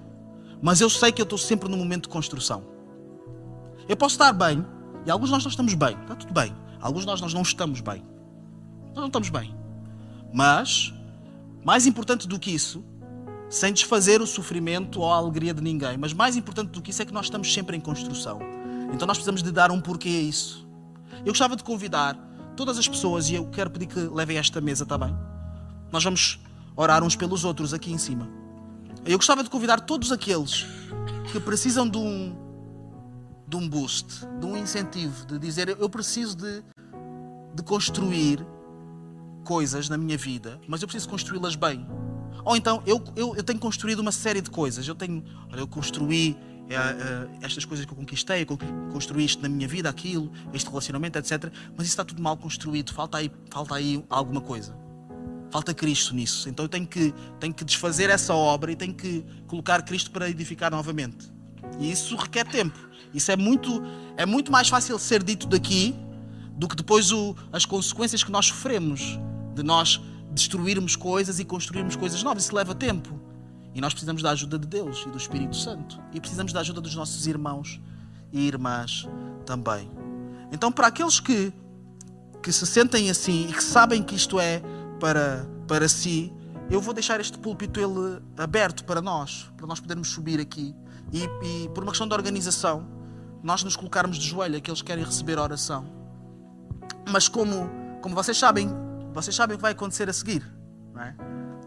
mas 0.61 0.81
eu 0.81 0.89
sei 0.89 1.11
que 1.11 1.21
eu 1.21 1.23
estou 1.23 1.37
sempre 1.37 1.69
no 1.69 1.77
momento 1.77 2.03
de 2.03 2.09
construção. 2.09 2.63
Eu 3.87 3.97
posso 3.97 4.15
estar 4.15 4.31
bem, 4.31 4.65
e 5.05 5.11
alguns 5.11 5.27
de 5.27 5.33
nós 5.33 5.43
não 5.43 5.49
estamos 5.49 5.73
bem, 5.73 5.97
está 6.01 6.15
tudo 6.15 6.33
bem. 6.33 6.55
Alguns 6.79 7.01
de 7.01 7.07
nós, 7.07 7.21
nós 7.21 7.33
não 7.33 7.41
estamos 7.41 7.81
bem. 7.81 8.03
Nós 8.87 8.97
não 8.97 9.07
estamos 9.07 9.29
bem. 9.29 9.55
Mas, 10.33 10.93
mais 11.63 11.85
importante 11.85 12.27
do 12.27 12.39
que 12.39 12.51
isso, 12.51 12.83
sem 13.49 13.71
desfazer 13.73 14.21
o 14.21 14.27
sofrimento 14.27 14.99
ou 14.99 15.11
a 15.11 15.17
alegria 15.17 15.53
de 15.53 15.61
ninguém, 15.61 15.97
mas 15.97 16.13
mais 16.13 16.35
importante 16.35 16.71
do 16.71 16.81
que 16.81 16.91
isso 16.91 17.01
é 17.01 17.05
que 17.05 17.13
nós 17.13 17.25
estamos 17.25 17.53
sempre 17.53 17.77
em 17.77 17.79
construção. 17.79 18.39
Então 18.93 19.07
nós 19.07 19.17
precisamos 19.17 19.41
de 19.43 19.51
dar 19.51 19.71
um 19.71 19.79
porquê 19.79 20.09
a 20.09 20.21
isso. 20.21 20.67
Eu 21.19 21.27
gostava 21.27 21.55
de 21.55 21.63
convidar 21.63 22.17
todas 22.55 22.77
as 22.77 22.87
pessoas, 22.87 23.29
e 23.29 23.35
eu 23.35 23.45
quero 23.47 23.69
pedir 23.69 23.87
que 23.87 23.99
levem 23.99 24.37
esta 24.37 24.59
mesa, 24.59 24.83
está 24.83 24.97
bem? 24.97 25.32
Nós 25.93 26.03
vamos 26.03 26.39
orar 26.75 27.03
uns 27.03 27.15
pelos 27.15 27.45
outros 27.45 27.71
aqui 27.71 27.93
em 27.93 27.99
cima. 27.99 28.27
Eu 29.05 29.15
gostava 29.15 29.43
de 29.43 29.49
convidar 29.49 29.79
todos 29.79 30.11
aqueles 30.11 30.65
que 31.31 31.39
precisam 31.39 31.87
de 31.87 31.99
um, 31.99 32.35
de 33.47 33.55
um 33.55 33.69
boost, 33.69 34.25
de 34.39 34.45
um 34.47 34.57
incentivo, 34.57 35.23
de 35.27 35.37
dizer 35.37 35.69
eu 35.69 35.87
preciso 35.87 36.35
de, 36.35 36.63
de 37.53 37.61
construir 37.61 38.43
coisas 39.43 39.87
na 39.87 39.95
minha 39.95 40.17
vida, 40.17 40.59
mas 40.67 40.81
eu 40.81 40.87
preciso 40.87 41.07
construí-las 41.07 41.55
bem. 41.55 41.85
Ou 42.43 42.57
então, 42.57 42.81
eu, 42.87 43.03
eu, 43.15 43.35
eu 43.35 43.43
tenho 43.43 43.59
construído 43.59 43.99
uma 43.99 44.11
série 44.11 44.41
de 44.41 44.49
coisas. 44.49 44.87
Eu 44.87 44.95
tenho, 44.95 45.23
olha, 45.51 45.59
eu 45.59 45.67
construí 45.67 46.35
é, 46.69 46.75
é, 46.75 47.29
estas 47.43 47.65
coisas 47.65 47.85
que 47.85 47.91
eu 47.91 47.95
conquistei, 47.95 48.47
eu 48.49 48.57
construí 48.91 49.25
isto 49.25 49.43
na 49.43 49.47
minha 49.47 49.67
vida, 49.67 49.89
aquilo, 49.89 50.31
este 50.53 50.67
relacionamento, 50.67 51.19
etc. 51.19 51.51
Mas 51.77 51.85
isso 51.85 51.93
está 51.93 52.03
tudo 52.03 52.19
mal 52.19 52.35
construído, 52.35 52.91
falta 52.91 53.19
aí, 53.19 53.31
falta 53.51 53.75
aí 53.75 54.03
alguma 54.09 54.41
coisa. 54.41 54.82
Falta 55.53 55.71
Cristo 55.71 56.15
nisso. 56.15 56.49
Então 56.49 56.65
eu 56.65 56.69
tenho 56.69 56.87
que, 56.87 57.13
tenho 57.39 57.53
que 57.53 57.63
desfazer 57.63 58.09
essa 58.09 58.33
obra 58.33 58.71
e 58.71 58.75
tenho 58.75 58.95
que 58.95 59.23
colocar 59.45 59.83
Cristo 59.83 60.09
para 60.09 60.27
edificar 60.27 60.71
novamente. 60.71 61.31
E 61.79 61.91
isso 61.91 62.15
requer 62.15 62.47
tempo. 62.47 62.79
Isso 63.13 63.31
é 63.31 63.37
muito, 63.37 63.83
é 64.17 64.25
muito 64.25 64.51
mais 64.51 64.67
fácil 64.67 64.97
ser 64.97 65.21
dito 65.21 65.45
daqui 65.45 65.95
do 66.57 66.67
que 66.67 66.75
depois 66.75 67.11
o, 67.11 67.35
as 67.51 67.65
consequências 67.65 68.23
que 68.23 68.31
nós 68.31 68.47
sofremos 68.47 69.19
de 69.53 69.61
nós 69.61 70.01
destruirmos 70.31 70.95
coisas 70.95 71.37
e 71.37 71.45
construirmos 71.45 71.95
coisas 71.95 72.23
novas. 72.23 72.45
Isso 72.45 72.55
leva 72.55 72.73
tempo. 72.73 73.21
E 73.75 73.79
nós 73.79 73.93
precisamos 73.93 74.23
da 74.23 74.31
ajuda 74.31 74.57
de 74.57 74.65
Deus 74.65 75.03
e 75.05 75.09
do 75.11 75.19
Espírito 75.19 75.55
Santo. 75.55 76.01
E 76.11 76.19
precisamos 76.19 76.51
da 76.51 76.61
ajuda 76.61 76.81
dos 76.81 76.95
nossos 76.95 77.27
irmãos 77.27 77.79
e 78.31 78.47
irmãs 78.47 79.07
também. 79.45 79.87
Então, 80.51 80.71
para 80.71 80.87
aqueles 80.87 81.19
que, 81.19 81.53
que 82.41 82.51
se 82.51 82.65
sentem 82.65 83.11
assim 83.11 83.49
e 83.51 83.53
que 83.53 83.63
sabem 83.63 84.01
que 84.01 84.15
isto 84.15 84.39
é 84.39 84.63
para, 85.03 85.45
para 85.67 85.89
si, 85.89 86.31
eu 86.69 86.79
vou 86.79 86.93
deixar 86.93 87.19
este 87.19 87.37
púlpito 87.37 87.77
ele 87.77 88.23
aberto 88.37 88.85
para 88.85 89.01
nós, 89.01 89.51
para 89.57 89.67
nós 89.67 89.81
podermos 89.81 90.07
subir 90.07 90.39
aqui. 90.39 90.73
E, 91.11 91.23
e 91.45 91.69
por 91.75 91.83
uma 91.83 91.91
questão 91.91 92.07
de 92.07 92.13
organização, 92.13 92.87
nós 93.43 93.65
nos 93.65 93.75
colocarmos 93.75 94.17
de 94.17 94.25
joelho, 94.25 94.55
aqueles 94.55 94.81
que 94.81 94.87
querem 94.87 95.03
receber 95.03 95.37
a 95.37 95.43
oração. 95.43 95.85
Mas 97.11 97.27
como, 97.27 97.69
como 98.01 98.15
vocês 98.15 98.37
sabem, 98.37 98.69
vocês 99.13 99.35
sabem 99.35 99.55
o 99.55 99.57
que 99.57 99.61
vai 99.61 99.73
acontecer 99.73 100.07
a 100.07 100.13
seguir. 100.13 100.41
É? 100.95 101.13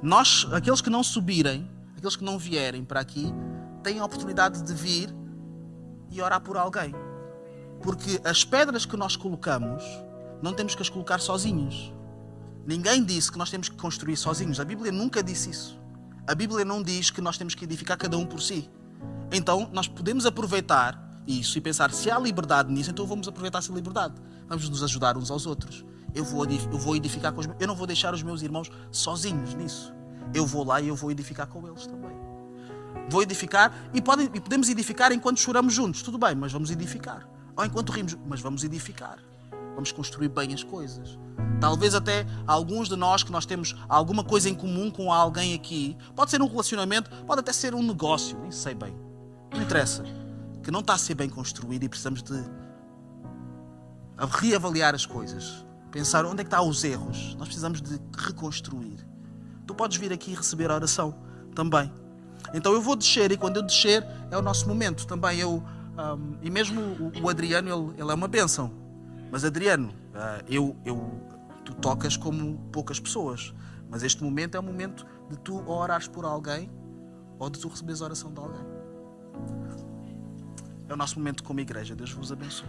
Nós, 0.03 0.49
aqueles 0.51 0.81
que 0.81 0.89
não 0.89 1.05
subirem, 1.05 1.71
aqueles 1.95 2.17
que 2.17 2.25
não 2.25 2.39
vierem 2.39 2.87
para 2.87 3.01
aqui, 3.01 3.31
têm 3.83 3.99
a 3.99 4.05
oportunidade 4.07 4.63
de 4.63 4.73
vir 4.73 5.15
e 6.11 6.23
orar 6.23 6.41
por 6.41 6.57
alguém. 6.57 6.95
Porque 7.83 8.19
as 8.25 8.47
pedras 8.47 8.87
que 8.87 8.97
nós 8.97 9.15
colocamos, 9.15 9.85
não 10.41 10.55
temos 10.55 10.75
que 10.75 10.81
as 10.81 10.89
colocar 10.89 11.21
sozinhos. 11.21 11.93
Ninguém 12.67 13.05
disse 13.05 13.31
que 13.31 13.39
nós 13.39 13.51
temos 13.51 13.69
que 13.69 13.77
construir 13.77 14.17
sozinhos. 14.17 14.59
A 14.59 14.65
Bíblia 14.65 14.91
nunca 14.91 15.23
disse 15.23 15.51
isso. 15.51 15.79
A 16.27 16.35
Bíblia 16.35 16.65
não 16.65 16.83
diz 16.83 17.11
que 17.11 17.21
nós 17.21 17.39
temos 17.39 17.55
que 17.55 17.65
edificar 17.65 17.97
cada 17.97 18.19
um 18.19 18.27
por 18.27 18.41
si. 18.41 18.69
Então, 19.33 19.71
nós 19.73 19.87
podemos 19.87 20.27
aproveitar 20.27 21.23
isso 21.27 21.57
e 21.57 21.61
pensar: 21.61 21.93
se 21.93 22.11
há 22.11 22.19
liberdade 22.19 22.73
nisso, 22.73 22.91
então 22.91 23.07
vamos 23.07 23.29
aproveitar 23.29 23.59
essa 23.59 23.73
liberdade. 23.73 24.15
Vamos 24.49 24.69
nos 24.69 24.83
ajudar 24.83 25.17
uns 25.17 25.31
aos 25.31 25.47
outros. 25.47 25.85
Eu 26.15 26.25
vou, 26.25 26.45
eu 26.45 26.79
vou 26.79 26.97
edificar 26.97 27.33
com 27.33 27.41
os 27.41 27.47
meus. 27.47 27.61
Eu 27.61 27.69
não 27.69 27.77
vou 27.77 27.87
deixar 27.87 28.13
os 28.13 28.23
meus 28.23 28.43
irmãos 28.43 28.71
sozinhos 28.91 29.55
nisso 29.55 29.95
eu 30.35 30.47
vou 30.47 30.65
lá 30.65 30.81
e 30.81 30.89
eu 30.89 30.97
vou 30.97 31.11
edificar 31.11 31.47
com 31.47 31.67
eles 31.67 31.87
também. 31.87 32.17
Vou 33.09 33.23
edificar 33.23 33.73
e, 33.95 34.03
podem, 34.03 34.27
e 34.35 34.41
podemos 34.41 34.69
edificar 34.69 35.13
enquanto 35.13 35.39
choramos 35.39 35.73
juntos, 35.73 36.03
tudo 36.03 36.19
bem, 36.19 36.35
mas 36.35 36.53
vamos 36.53 36.71
edificar. 36.71 37.29
Ou 37.57 37.65
enquanto 37.65 37.91
rimos, 37.91 38.17
mas 38.27 38.41
vamos 38.41 38.65
edificar. 38.65 39.19
Vamos 39.77 39.93
construir 39.93 40.29
bem 40.29 40.53
as 40.53 40.65
coisas. 40.65 41.17
Talvez 41.61 41.95
até 41.95 42.27
alguns 42.47 42.89
de 42.89 42.97
nós 42.97 43.23
que 43.23 43.31
nós 43.31 43.47
temos 43.47 43.77
alguma 43.89 44.25
coisa 44.25 44.51
em 44.51 44.55
comum 44.55 44.91
com 44.91 45.13
alguém 45.13 45.55
aqui, 45.55 45.97
pode 46.17 46.33
ser 46.33 46.43
um 46.43 46.49
relacionamento, 46.49 47.09
pode 47.25 47.39
até 47.39 47.53
ser 47.53 47.73
um 47.73 47.83
negócio, 47.83 48.37
nem 48.41 48.51
sei 48.51 48.75
bem. 48.75 48.97
Não 49.53 49.63
interessa. 49.63 50.03
Que 50.65 50.73
não 50.73 50.81
está 50.81 50.95
a 50.95 50.99
ser 50.99 51.15
bem 51.15 51.29
construído 51.29 51.85
e 51.85 51.89
precisamos 51.89 52.25
de 52.25 52.43
reavaliar 54.41 54.97
as 54.97 55.07
coisas. 55.07 55.65
Pensar 55.93 56.27
onde 56.27 56.41
é 56.41 56.45
que 56.45 56.49
estão 56.49 56.69
os 56.69 56.83
erros. 56.83 57.37
Nós 57.37 57.47
precisamos 57.47 57.81
de 57.81 58.01
reconstruir 58.19 59.07
tu 59.67 59.75
podes 59.75 59.99
vir 59.99 60.13
aqui 60.13 60.35
receber 60.35 60.71
a 60.71 60.75
oração 60.75 61.15
também. 61.55 61.93
Então 62.55 62.73
eu 62.73 62.81
vou 62.81 62.95
descer 62.95 63.33
e 63.33 63.37
quando 63.37 63.57
eu 63.57 63.63
descer 63.63 64.07
é 64.31 64.39
o 64.39 64.43
nosso 64.43 64.69
momento 64.69 65.07
também. 65.07 65.41
Eu, 65.41 65.63
um, 65.99 66.37
e 66.41 66.51
mesmo 66.51 66.81
o, 66.81 67.25
o 67.25 67.29
Adriano, 67.29 67.69
ele, 67.69 68.01
ele, 68.01 68.11
é 68.11 68.15
uma 68.15 68.29
bênção. 68.29 68.71
Mas 69.31 69.45
Adriano, 69.45 69.89
uh, 69.89 70.45
eu, 70.49 70.77
eu, 70.85 71.21
tu 71.65 71.75
tocas 71.75 72.17
como 72.17 72.59
poucas 72.73 73.01
pessoas. 73.01 73.53
Mas 73.89 74.03
este 74.03 74.23
momento 74.23 74.57
é 74.57 74.61
o 74.61 74.63
momento 74.63 75.07
de 75.31 75.37
tu 75.39 75.69
orares 75.69 76.09
por 76.09 76.25
alguém 76.25 76.71
ou 77.39 77.51
de 77.51 77.59
tu 77.59 77.69
receberes 77.69 78.03
a 78.03 78.07
oração 78.07 78.33
de 78.33 78.41
alguém. 78.41 78.65
É 80.89 80.95
o 80.95 80.97
nosso 80.97 81.19
momento 81.19 81.43
como 81.43 81.61
igreja. 81.61 81.95
Deus 81.95 82.13
vos 82.13 82.33
abençoe. 82.33 82.69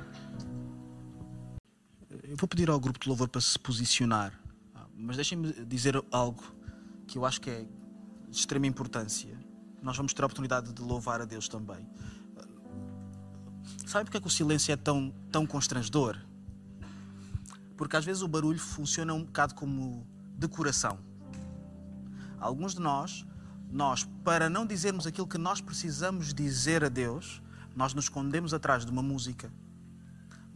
Eu 2.23 2.35
vou 2.35 2.47
pedir 2.47 2.69
ao 2.69 2.79
grupo 2.79 2.99
de 2.99 3.07
louvor 3.07 3.29
para 3.29 3.41
se 3.41 3.57
posicionar. 3.57 4.33
Mas 4.95 5.15
deixem-me 5.15 5.53
dizer 5.65 6.03
algo 6.11 6.43
que 7.07 7.17
eu 7.17 7.25
acho 7.25 7.39
que 7.39 7.49
é 7.49 7.65
de 8.29 8.37
extrema 8.37 8.65
importância. 8.67 9.37
Nós 9.81 9.95
vamos 9.95 10.13
ter 10.13 10.23
a 10.23 10.25
oportunidade 10.25 10.73
de 10.73 10.81
louvar 10.81 11.21
a 11.21 11.25
Deus 11.25 11.47
também. 11.47 11.87
Sabe 13.85 14.05
porque 14.05 14.17
é 14.17 14.19
que 14.19 14.27
o 14.27 14.29
silêncio 14.29 14.71
é 14.71 14.75
tão, 14.75 15.13
tão 15.31 15.45
constrangedor? 15.45 16.17
Porque 17.77 17.95
às 17.95 18.03
vezes 18.03 18.21
o 18.21 18.27
barulho 18.27 18.59
funciona 18.59 19.13
um 19.13 19.23
bocado 19.23 19.55
como 19.55 20.05
decoração. 20.35 20.99
Alguns 22.39 22.73
de 22.73 22.81
nós, 22.81 23.25
nós, 23.71 24.03
para 24.23 24.49
não 24.49 24.65
dizermos 24.65 25.07
aquilo 25.07 25.27
que 25.27 25.37
nós 25.37 25.61
precisamos 25.61 26.33
dizer 26.33 26.83
a 26.83 26.89
Deus, 26.89 27.41
nós 27.75 27.93
nos 27.93 28.05
escondemos 28.05 28.53
atrás 28.53 28.85
de 28.85 28.91
uma 28.91 29.03
música. 29.03 29.51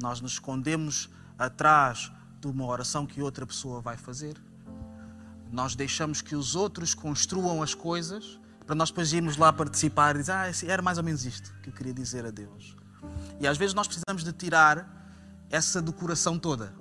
Nós 0.01 0.19
nos 0.19 0.33
escondemos 0.33 1.09
atrás 1.37 2.11
de 2.39 2.47
uma 2.47 2.65
oração 2.65 3.05
que 3.05 3.21
outra 3.21 3.45
pessoa 3.45 3.79
vai 3.79 3.95
fazer 3.95 4.35
nós 5.51 5.75
deixamos 5.75 6.21
que 6.21 6.35
os 6.35 6.55
outros 6.55 6.93
construam 6.93 7.61
as 7.61 7.75
coisas 7.75 8.39
para 8.65 8.73
nós 8.73 8.89
depois 8.89 9.11
irmos 9.11 9.35
lá 9.35 9.51
participar 9.51 10.15
e 10.15 10.19
dizer, 10.19 10.31
ah, 10.31 10.49
era 10.65 10.81
mais 10.81 10.97
ou 10.97 11.03
menos 11.03 11.25
isto 11.25 11.53
que 11.61 11.69
eu 11.69 11.73
queria 11.73 11.93
dizer 11.93 12.25
a 12.25 12.31
Deus. 12.31 12.75
E 13.39 13.45
às 13.45 13.57
vezes 13.57 13.73
nós 13.73 13.85
precisamos 13.85 14.23
de 14.23 14.31
tirar 14.31 14.87
essa 15.49 15.81
decoração 15.81 16.39
toda 16.39 16.73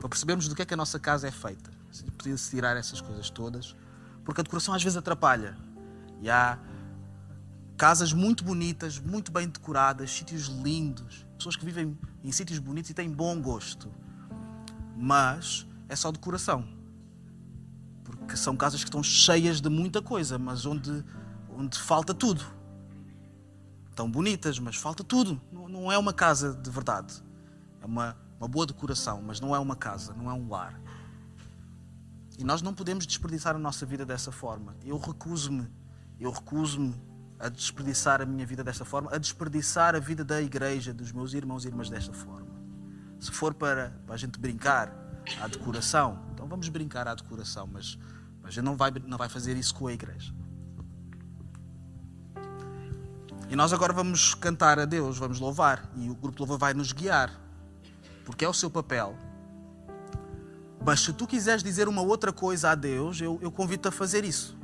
para 0.00 0.08
percebermos 0.08 0.48
do 0.48 0.56
que 0.56 0.62
é 0.62 0.64
que 0.64 0.74
a 0.74 0.76
nossa 0.76 0.98
casa 0.98 1.28
é 1.28 1.30
feita. 1.30 1.70
Precisa-se 2.16 2.50
tirar 2.50 2.76
essas 2.76 3.00
coisas 3.00 3.30
todas, 3.30 3.76
porque 4.24 4.40
a 4.40 4.44
decoração 4.44 4.74
às 4.74 4.82
vezes 4.82 4.96
atrapalha. 4.96 5.56
E 6.20 6.28
há 6.28 6.58
casas 7.76 8.12
muito 8.12 8.42
bonitas, 8.42 8.98
muito 8.98 9.30
bem 9.30 9.48
decoradas, 9.48 10.10
sítios 10.10 10.46
lindos, 10.46 11.24
pessoas 11.36 11.54
que 11.54 11.64
vivem 11.64 11.96
em 12.24 12.32
sítios 12.32 12.58
bonitos 12.58 12.90
e 12.90 12.94
têm 12.94 13.08
bom 13.08 13.40
gosto. 13.40 13.88
Mas 14.96 15.64
é 15.88 15.94
só 15.94 16.10
decoração 16.10 16.80
que 18.30 18.36
são 18.36 18.56
casas 18.56 18.82
que 18.82 18.88
estão 18.88 19.02
cheias 19.02 19.60
de 19.60 19.68
muita 19.68 20.00
coisa, 20.00 20.38
mas 20.38 20.64
onde, 20.64 21.04
onde 21.56 21.78
falta 21.78 22.14
tudo. 22.14 22.44
Estão 23.90 24.10
bonitas, 24.10 24.58
mas 24.58 24.76
falta 24.76 25.02
tudo. 25.02 25.40
Não, 25.52 25.68
não 25.68 25.92
é 25.92 25.98
uma 25.98 26.12
casa 26.12 26.54
de 26.54 26.70
verdade. 26.70 27.22
É 27.82 27.86
uma, 27.86 28.16
uma 28.40 28.48
boa 28.48 28.66
decoração, 28.66 29.22
mas 29.22 29.38
não 29.38 29.54
é 29.54 29.58
uma 29.58 29.76
casa, 29.76 30.14
não 30.14 30.30
é 30.30 30.32
um 30.32 30.48
lar. 30.48 30.80
E 32.38 32.42
nós 32.42 32.62
não 32.62 32.72
podemos 32.72 33.06
desperdiçar 33.06 33.54
a 33.54 33.58
nossa 33.58 33.84
vida 33.84 34.06
dessa 34.06 34.32
forma. 34.32 34.74
Eu 34.82 34.96
recuso-me, 34.96 35.70
eu 36.18 36.30
recuso-me 36.30 36.94
a 37.38 37.50
desperdiçar 37.50 38.22
a 38.22 38.24
minha 38.24 38.46
vida 38.46 38.64
dessa 38.64 38.82
forma, 38.82 39.14
a 39.14 39.18
desperdiçar 39.18 39.94
a 39.94 39.98
vida 39.98 40.24
da 40.24 40.40
igreja, 40.40 40.94
dos 40.94 41.12
meus 41.12 41.34
irmãos 41.34 41.66
e 41.66 41.68
irmãs 41.68 41.90
desta 41.90 42.14
forma. 42.14 42.48
Se 43.20 43.30
for 43.30 43.52
para, 43.52 43.90
para 44.06 44.14
a 44.14 44.18
gente 44.18 44.40
brincar 44.40 44.90
à 45.38 45.46
decoração, 45.46 46.18
então 46.32 46.48
vamos 46.48 46.70
brincar 46.70 47.06
à 47.06 47.14
decoração, 47.14 47.66
mas 47.70 47.98
a 48.42 48.50
gente 48.50 48.64
não 48.64 48.74
vai, 48.74 48.90
não 48.90 49.18
vai 49.18 49.28
fazer 49.28 49.54
isso 49.58 49.74
com 49.74 49.86
a 49.86 49.92
igreja. 49.92 50.32
E 53.50 53.56
nós 53.56 53.72
agora 53.72 53.92
vamos 53.92 54.34
cantar 54.34 54.78
a 54.78 54.86
Deus, 54.86 55.18
vamos 55.18 55.40
louvar. 55.40 55.90
E 55.96 56.08
o 56.08 56.14
grupo 56.14 56.36
de 56.36 56.40
louvor 56.40 56.56
vai 56.56 56.72
nos 56.72 56.92
guiar. 56.92 57.49
Porque 58.24 58.44
é 58.44 58.48
o 58.48 58.54
seu 58.54 58.70
papel. 58.70 59.16
Mas 60.84 61.00
se 61.00 61.12
tu 61.12 61.26
quiseres 61.26 61.62
dizer 61.62 61.88
uma 61.88 62.02
outra 62.02 62.32
coisa 62.32 62.70
a 62.70 62.74
Deus, 62.74 63.20
eu, 63.20 63.38
eu 63.42 63.50
convido-te 63.50 63.88
a 63.88 63.90
fazer 63.90 64.24
isso. 64.24 64.58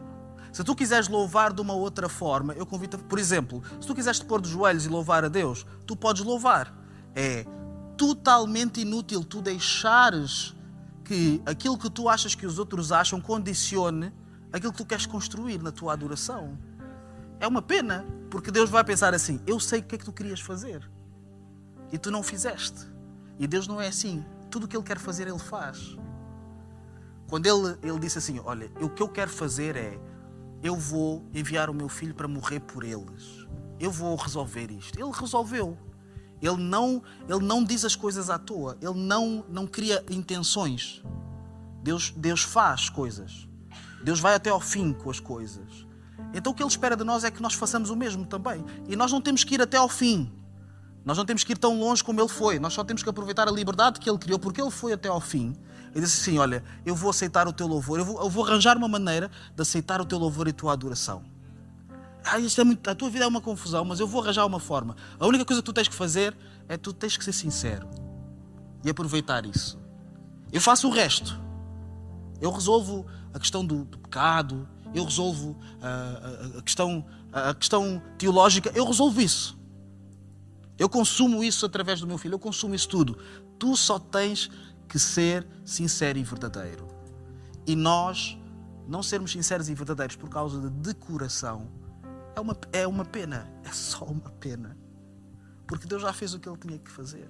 Se 0.52 0.64
tu 0.64 0.74
quiseres 0.74 1.08
louvar 1.08 1.52
de 1.52 1.60
uma 1.60 1.74
outra 1.74 2.08
forma, 2.08 2.54
eu 2.54 2.64
convido-te, 2.64 3.04
por 3.04 3.18
exemplo, 3.18 3.62
se 3.78 3.86
tu 3.86 3.94
quiseres 3.94 4.18
te 4.18 4.24
pôr 4.24 4.40
de 4.40 4.48
joelhos 4.48 4.86
e 4.86 4.88
louvar 4.88 5.24
a 5.24 5.28
Deus, 5.28 5.66
tu 5.86 5.94
podes 5.94 6.24
louvar. 6.24 6.74
É 7.14 7.44
totalmente 7.96 8.80
inútil 8.80 9.22
tu 9.22 9.42
deixares 9.42 10.54
que 11.04 11.42
aquilo 11.44 11.76
que 11.76 11.90
tu 11.90 12.08
achas 12.08 12.34
que 12.34 12.46
os 12.46 12.58
outros 12.58 12.90
acham 12.90 13.20
condicione 13.20 14.12
aquilo 14.52 14.72
que 14.72 14.78
tu 14.78 14.86
queres 14.86 15.04
construir 15.06 15.62
na 15.62 15.70
tua 15.70 15.92
adoração. 15.92 16.58
É 17.38 17.46
uma 17.46 17.60
pena, 17.60 18.06
porque 18.30 18.50
Deus 18.50 18.70
vai 18.70 18.82
pensar 18.82 19.12
assim: 19.12 19.40
eu 19.46 19.60
sei 19.60 19.80
o 19.80 19.82
que 19.82 19.94
é 19.94 19.98
que 19.98 20.04
tu 20.04 20.12
querias 20.12 20.40
fazer. 20.40 20.88
e 21.92 21.98
tu 21.98 22.10
não 22.10 22.22
fizeste. 22.22 22.95
E 23.38 23.46
Deus 23.46 23.66
não 23.66 23.80
é 23.80 23.88
assim. 23.88 24.24
Tudo 24.50 24.64
o 24.64 24.68
que 24.68 24.76
Ele 24.76 24.84
quer 24.84 24.98
fazer, 24.98 25.26
Ele 25.28 25.38
faz. 25.38 25.96
Quando 27.28 27.46
Ele, 27.46 27.76
ele 27.82 27.98
disse 27.98 28.18
assim: 28.18 28.40
Olha, 28.44 28.70
o 28.80 28.88
que 28.88 29.02
eu 29.02 29.08
quero 29.08 29.30
fazer 29.30 29.76
é, 29.76 29.98
eu 30.62 30.76
vou 30.76 31.24
enviar 31.34 31.68
o 31.68 31.74
meu 31.74 31.88
filho 31.88 32.14
para 32.14 32.28
morrer 32.28 32.60
por 32.60 32.84
eles. 32.84 33.46
Eu 33.78 33.90
vou 33.90 34.16
resolver 34.16 34.70
isto. 34.70 34.98
Ele 34.98 35.10
resolveu. 35.12 35.76
Ele 36.40 36.56
não, 36.56 37.02
ele 37.28 37.44
não 37.44 37.64
diz 37.64 37.84
as 37.84 37.96
coisas 37.96 38.30
à 38.30 38.38
toa. 38.38 38.76
Ele 38.80 38.98
não, 38.98 39.44
não 39.48 39.66
cria 39.66 40.04
intenções. 40.10 41.02
Deus, 41.82 42.10
Deus 42.10 42.42
faz 42.42 42.88
coisas. 42.88 43.48
Deus 44.02 44.20
vai 44.20 44.34
até 44.34 44.50
ao 44.50 44.60
fim 44.60 44.92
com 44.92 45.10
as 45.10 45.20
coisas. 45.20 45.86
Então 46.34 46.52
o 46.52 46.54
que 46.54 46.62
Ele 46.62 46.70
espera 46.70 46.96
de 46.96 47.04
nós 47.04 47.24
é 47.24 47.30
que 47.30 47.42
nós 47.42 47.54
façamos 47.54 47.90
o 47.90 47.96
mesmo 47.96 48.26
também. 48.26 48.64
E 48.88 48.96
nós 48.96 49.12
não 49.12 49.20
temos 49.20 49.44
que 49.44 49.54
ir 49.54 49.62
até 49.62 49.76
ao 49.76 49.88
fim. 49.88 50.32
Nós 51.06 51.16
não 51.16 51.24
temos 51.24 51.44
que 51.44 51.52
ir 51.52 51.56
tão 51.56 51.78
longe 51.78 52.02
como 52.02 52.20
Ele 52.20 52.28
foi. 52.28 52.58
Nós 52.58 52.72
só 52.72 52.82
temos 52.82 53.00
que 53.00 53.08
aproveitar 53.08 53.46
a 53.46 53.50
liberdade 53.52 54.00
que 54.00 54.10
Ele 54.10 54.18
criou, 54.18 54.40
porque 54.40 54.60
Ele 54.60 54.72
foi 54.72 54.92
até 54.92 55.08
ao 55.08 55.20
fim. 55.20 55.54
Ele 55.94 56.04
disse 56.04 56.20
assim: 56.20 56.36
Olha, 56.36 56.64
eu 56.84 56.96
vou 56.96 57.10
aceitar 57.10 57.46
o 57.46 57.52
teu 57.52 57.68
louvor, 57.68 58.00
eu 58.00 58.04
vou, 58.04 58.20
eu 58.20 58.28
vou 58.28 58.44
arranjar 58.44 58.76
uma 58.76 58.88
maneira 58.88 59.30
de 59.54 59.62
aceitar 59.62 60.00
o 60.00 60.04
teu 60.04 60.18
louvor 60.18 60.48
e 60.48 60.50
a 60.50 60.52
tua 60.52 60.72
adoração. 60.72 61.22
Ah, 62.24 62.40
isto 62.40 62.60
é 62.60 62.64
muito, 62.64 62.90
a 62.90 62.94
tua 62.94 63.08
vida 63.08 63.24
é 63.24 63.28
uma 63.28 63.40
confusão, 63.40 63.84
mas 63.84 64.00
eu 64.00 64.06
vou 64.08 64.20
arranjar 64.20 64.44
uma 64.44 64.58
forma. 64.58 64.96
A 65.18 65.24
única 65.28 65.44
coisa 65.44 65.62
que 65.62 65.66
tu 65.66 65.72
tens 65.72 65.86
que 65.86 65.94
fazer 65.94 66.36
é 66.68 66.76
tu 66.76 66.92
tens 66.92 67.16
que 67.16 67.24
ser 67.24 67.32
sincero 67.32 67.88
e 68.84 68.90
aproveitar 68.90 69.46
isso. 69.46 69.78
Eu 70.52 70.60
faço 70.60 70.88
o 70.88 70.90
resto. 70.90 71.40
Eu 72.40 72.50
resolvo 72.50 73.06
a 73.32 73.38
questão 73.38 73.64
do, 73.64 73.84
do 73.84 73.98
pecado, 73.98 74.68
eu 74.92 75.04
resolvo 75.04 75.56
a, 75.80 75.86
a, 75.86 76.58
a, 76.58 76.62
questão, 76.62 77.06
a 77.32 77.54
questão 77.54 78.02
teológica, 78.18 78.72
eu 78.74 78.84
resolvo 78.84 79.20
isso. 79.20 79.56
Eu 80.78 80.88
consumo 80.88 81.42
isso 81.42 81.64
através 81.64 82.00
do 82.00 82.06
meu 82.06 82.18
filho, 82.18 82.34
eu 82.34 82.38
consumo 82.38 82.74
isso 82.74 82.88
tudo. 82.88 83.18
Tu 83.58 83.76
só 83.76 83.98
tens 83.98 84.50
que 84.88 84.98
ser 84.98 85.46
sincero 85.64 86.18
e 86.18 86.22
verdadeiro. 86.22 86.86
E 87.66 87.74
nós 87.74 88.38
não 88.86 89.02
sermos 89.02 89.32
sinceros 89.32 89.68
e 89.68 89.74
verdadeiros 89.74 90.16
por 90.16 90.28
causa 90.28 90.60
de 90.60 90.70
decoração 90.70 91.68
é 92.36 92.40
uma, 92.40 92.56
é 92.72 92.86
uma 92.86 93.04
pena, 93.04 93.50
é 93.64 93.72
só 93.72 94.04
uma 94.04 94.30
pena. 94.38 94.76
Porque 95.66 95.86
Deus 95.86 96.02
já 96.02 96.12
fez 96.12 96.34
o 96.34 96.38
que 96.38 96.48
Ele 96.48 96.58
tinha 96.58 96.78
que 96.78 96.90
fazer. 96.90 97.28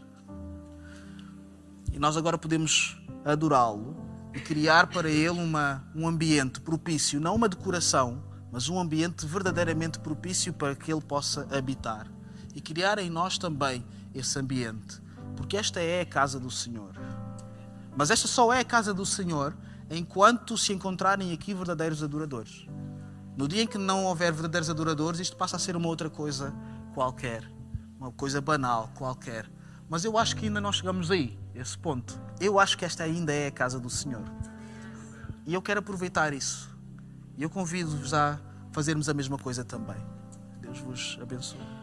E 1.92 1.98
nós 1.98 2.16
agora 2.16 2.36
podemos 2.36 3.00
adorá-lo 3.24 3.96
e 4.34 4.40
criar 4.40 4.88
para 4.88 5.08
Ele 5.08 5.30
uma, 5.30 5.88
um 5.94 6.06
ambiente 6.06 6.60
propício, 6.60 7.20
não 7.20 7.36
uma 7.36 7.48
decoração, 7.48 8.22
mas 8.52 8.68
um 8.68 8.78
ambiente 8.78 9.24
verdadeiramente 9.24 9.98
propício 10.00 10.52
para 10.52 10.74
que 10.74 10.92
Ele 10.92 11.00
possa 11.00 11.46
habitar. 11.56 12.15
E 12.56 12.60
criar 12.62 12.98
em 12.98 13.10
nós 13.10 13.36
também 13.36 13.84
esse 14.14 14.38
ambiente. 14.38 15.00
Porque 15.36 15.58
esta 15.58 15.78
é 15.78 16.00
a 16.00 16.06
casa 16.06 16.40
do 16.40 16.50
Senhor. 16.50 16.92
Mas 17.94 18.10
esta 18.10 18.26
só 18.26 18.50
é 18.50 18.60
a 18.60 18.64
casa 18.64 18.94
do 18.94 19.04
Senhor 19.04 19.54
enquanto 19.90 20.56
se 20.56 20.72
encontrarem 20.72 21.32
aqui 21.34 21.52
verdadeiros 21.52 22.02
adoradores. 22.02 22.66
No 23.36 23.46
dia 23.46 23.62
em 23.62 23.66
que 23.66 23.76
não 23.76 24.06
houver 24.06 24.32
verdadeiros 24.32 24.70
adoradores, 24.70 25.20
isto 25.20 25.36
passa 25.36 25.56
a 25.56 25.58
ser 25.58 25.76
uma 25.76 25.86
outra 25.86 26.08
coisa 26.08 26.54
qualquer, 26.94 27.44
uma 28.00 28.10
coisa 28.10 28.40
banal 28.40 28.90
qualquer. 28.94 29.46
Mas 29.86 30.06
eu 30.06 30.16
acho 30.16 30.34
que 30.34 30.46
ainda 30.46 30.60
não 30.60 30.72
chegamos 30.72 31.10
aí, 31.10 31.38
esse 31.54 31.76
ponto. 31.76 32.18
Eu 32.40 32.58
acho 32.58 32.78
que 32.78 32.86
esta 32.86 33.04
ainda 33.04 33.34
é 33.34 33.48
a 33.48 33.52
casa 33.52 33.78
do 33.78 33.90
Senhor. 33.90 34.24
E 35.44 35.52
eu 35.52 35.60
quero 35.60 35.80
aproveitar 35.80 36.32
isso. 36.32 36.74
E 37.36 37.42
eu 37.42 37.50
convido-vos 37.50 38.14
a 38.14 38.40
fazermos 38.72 39.10
a 39.10 39.14
mesma 39.14 39.36
coisa 39.36 39.62
também. 39.62 39.98
Deus 40.62 40.78
vos 40.78 41.18
abençoe. 41.20 41.75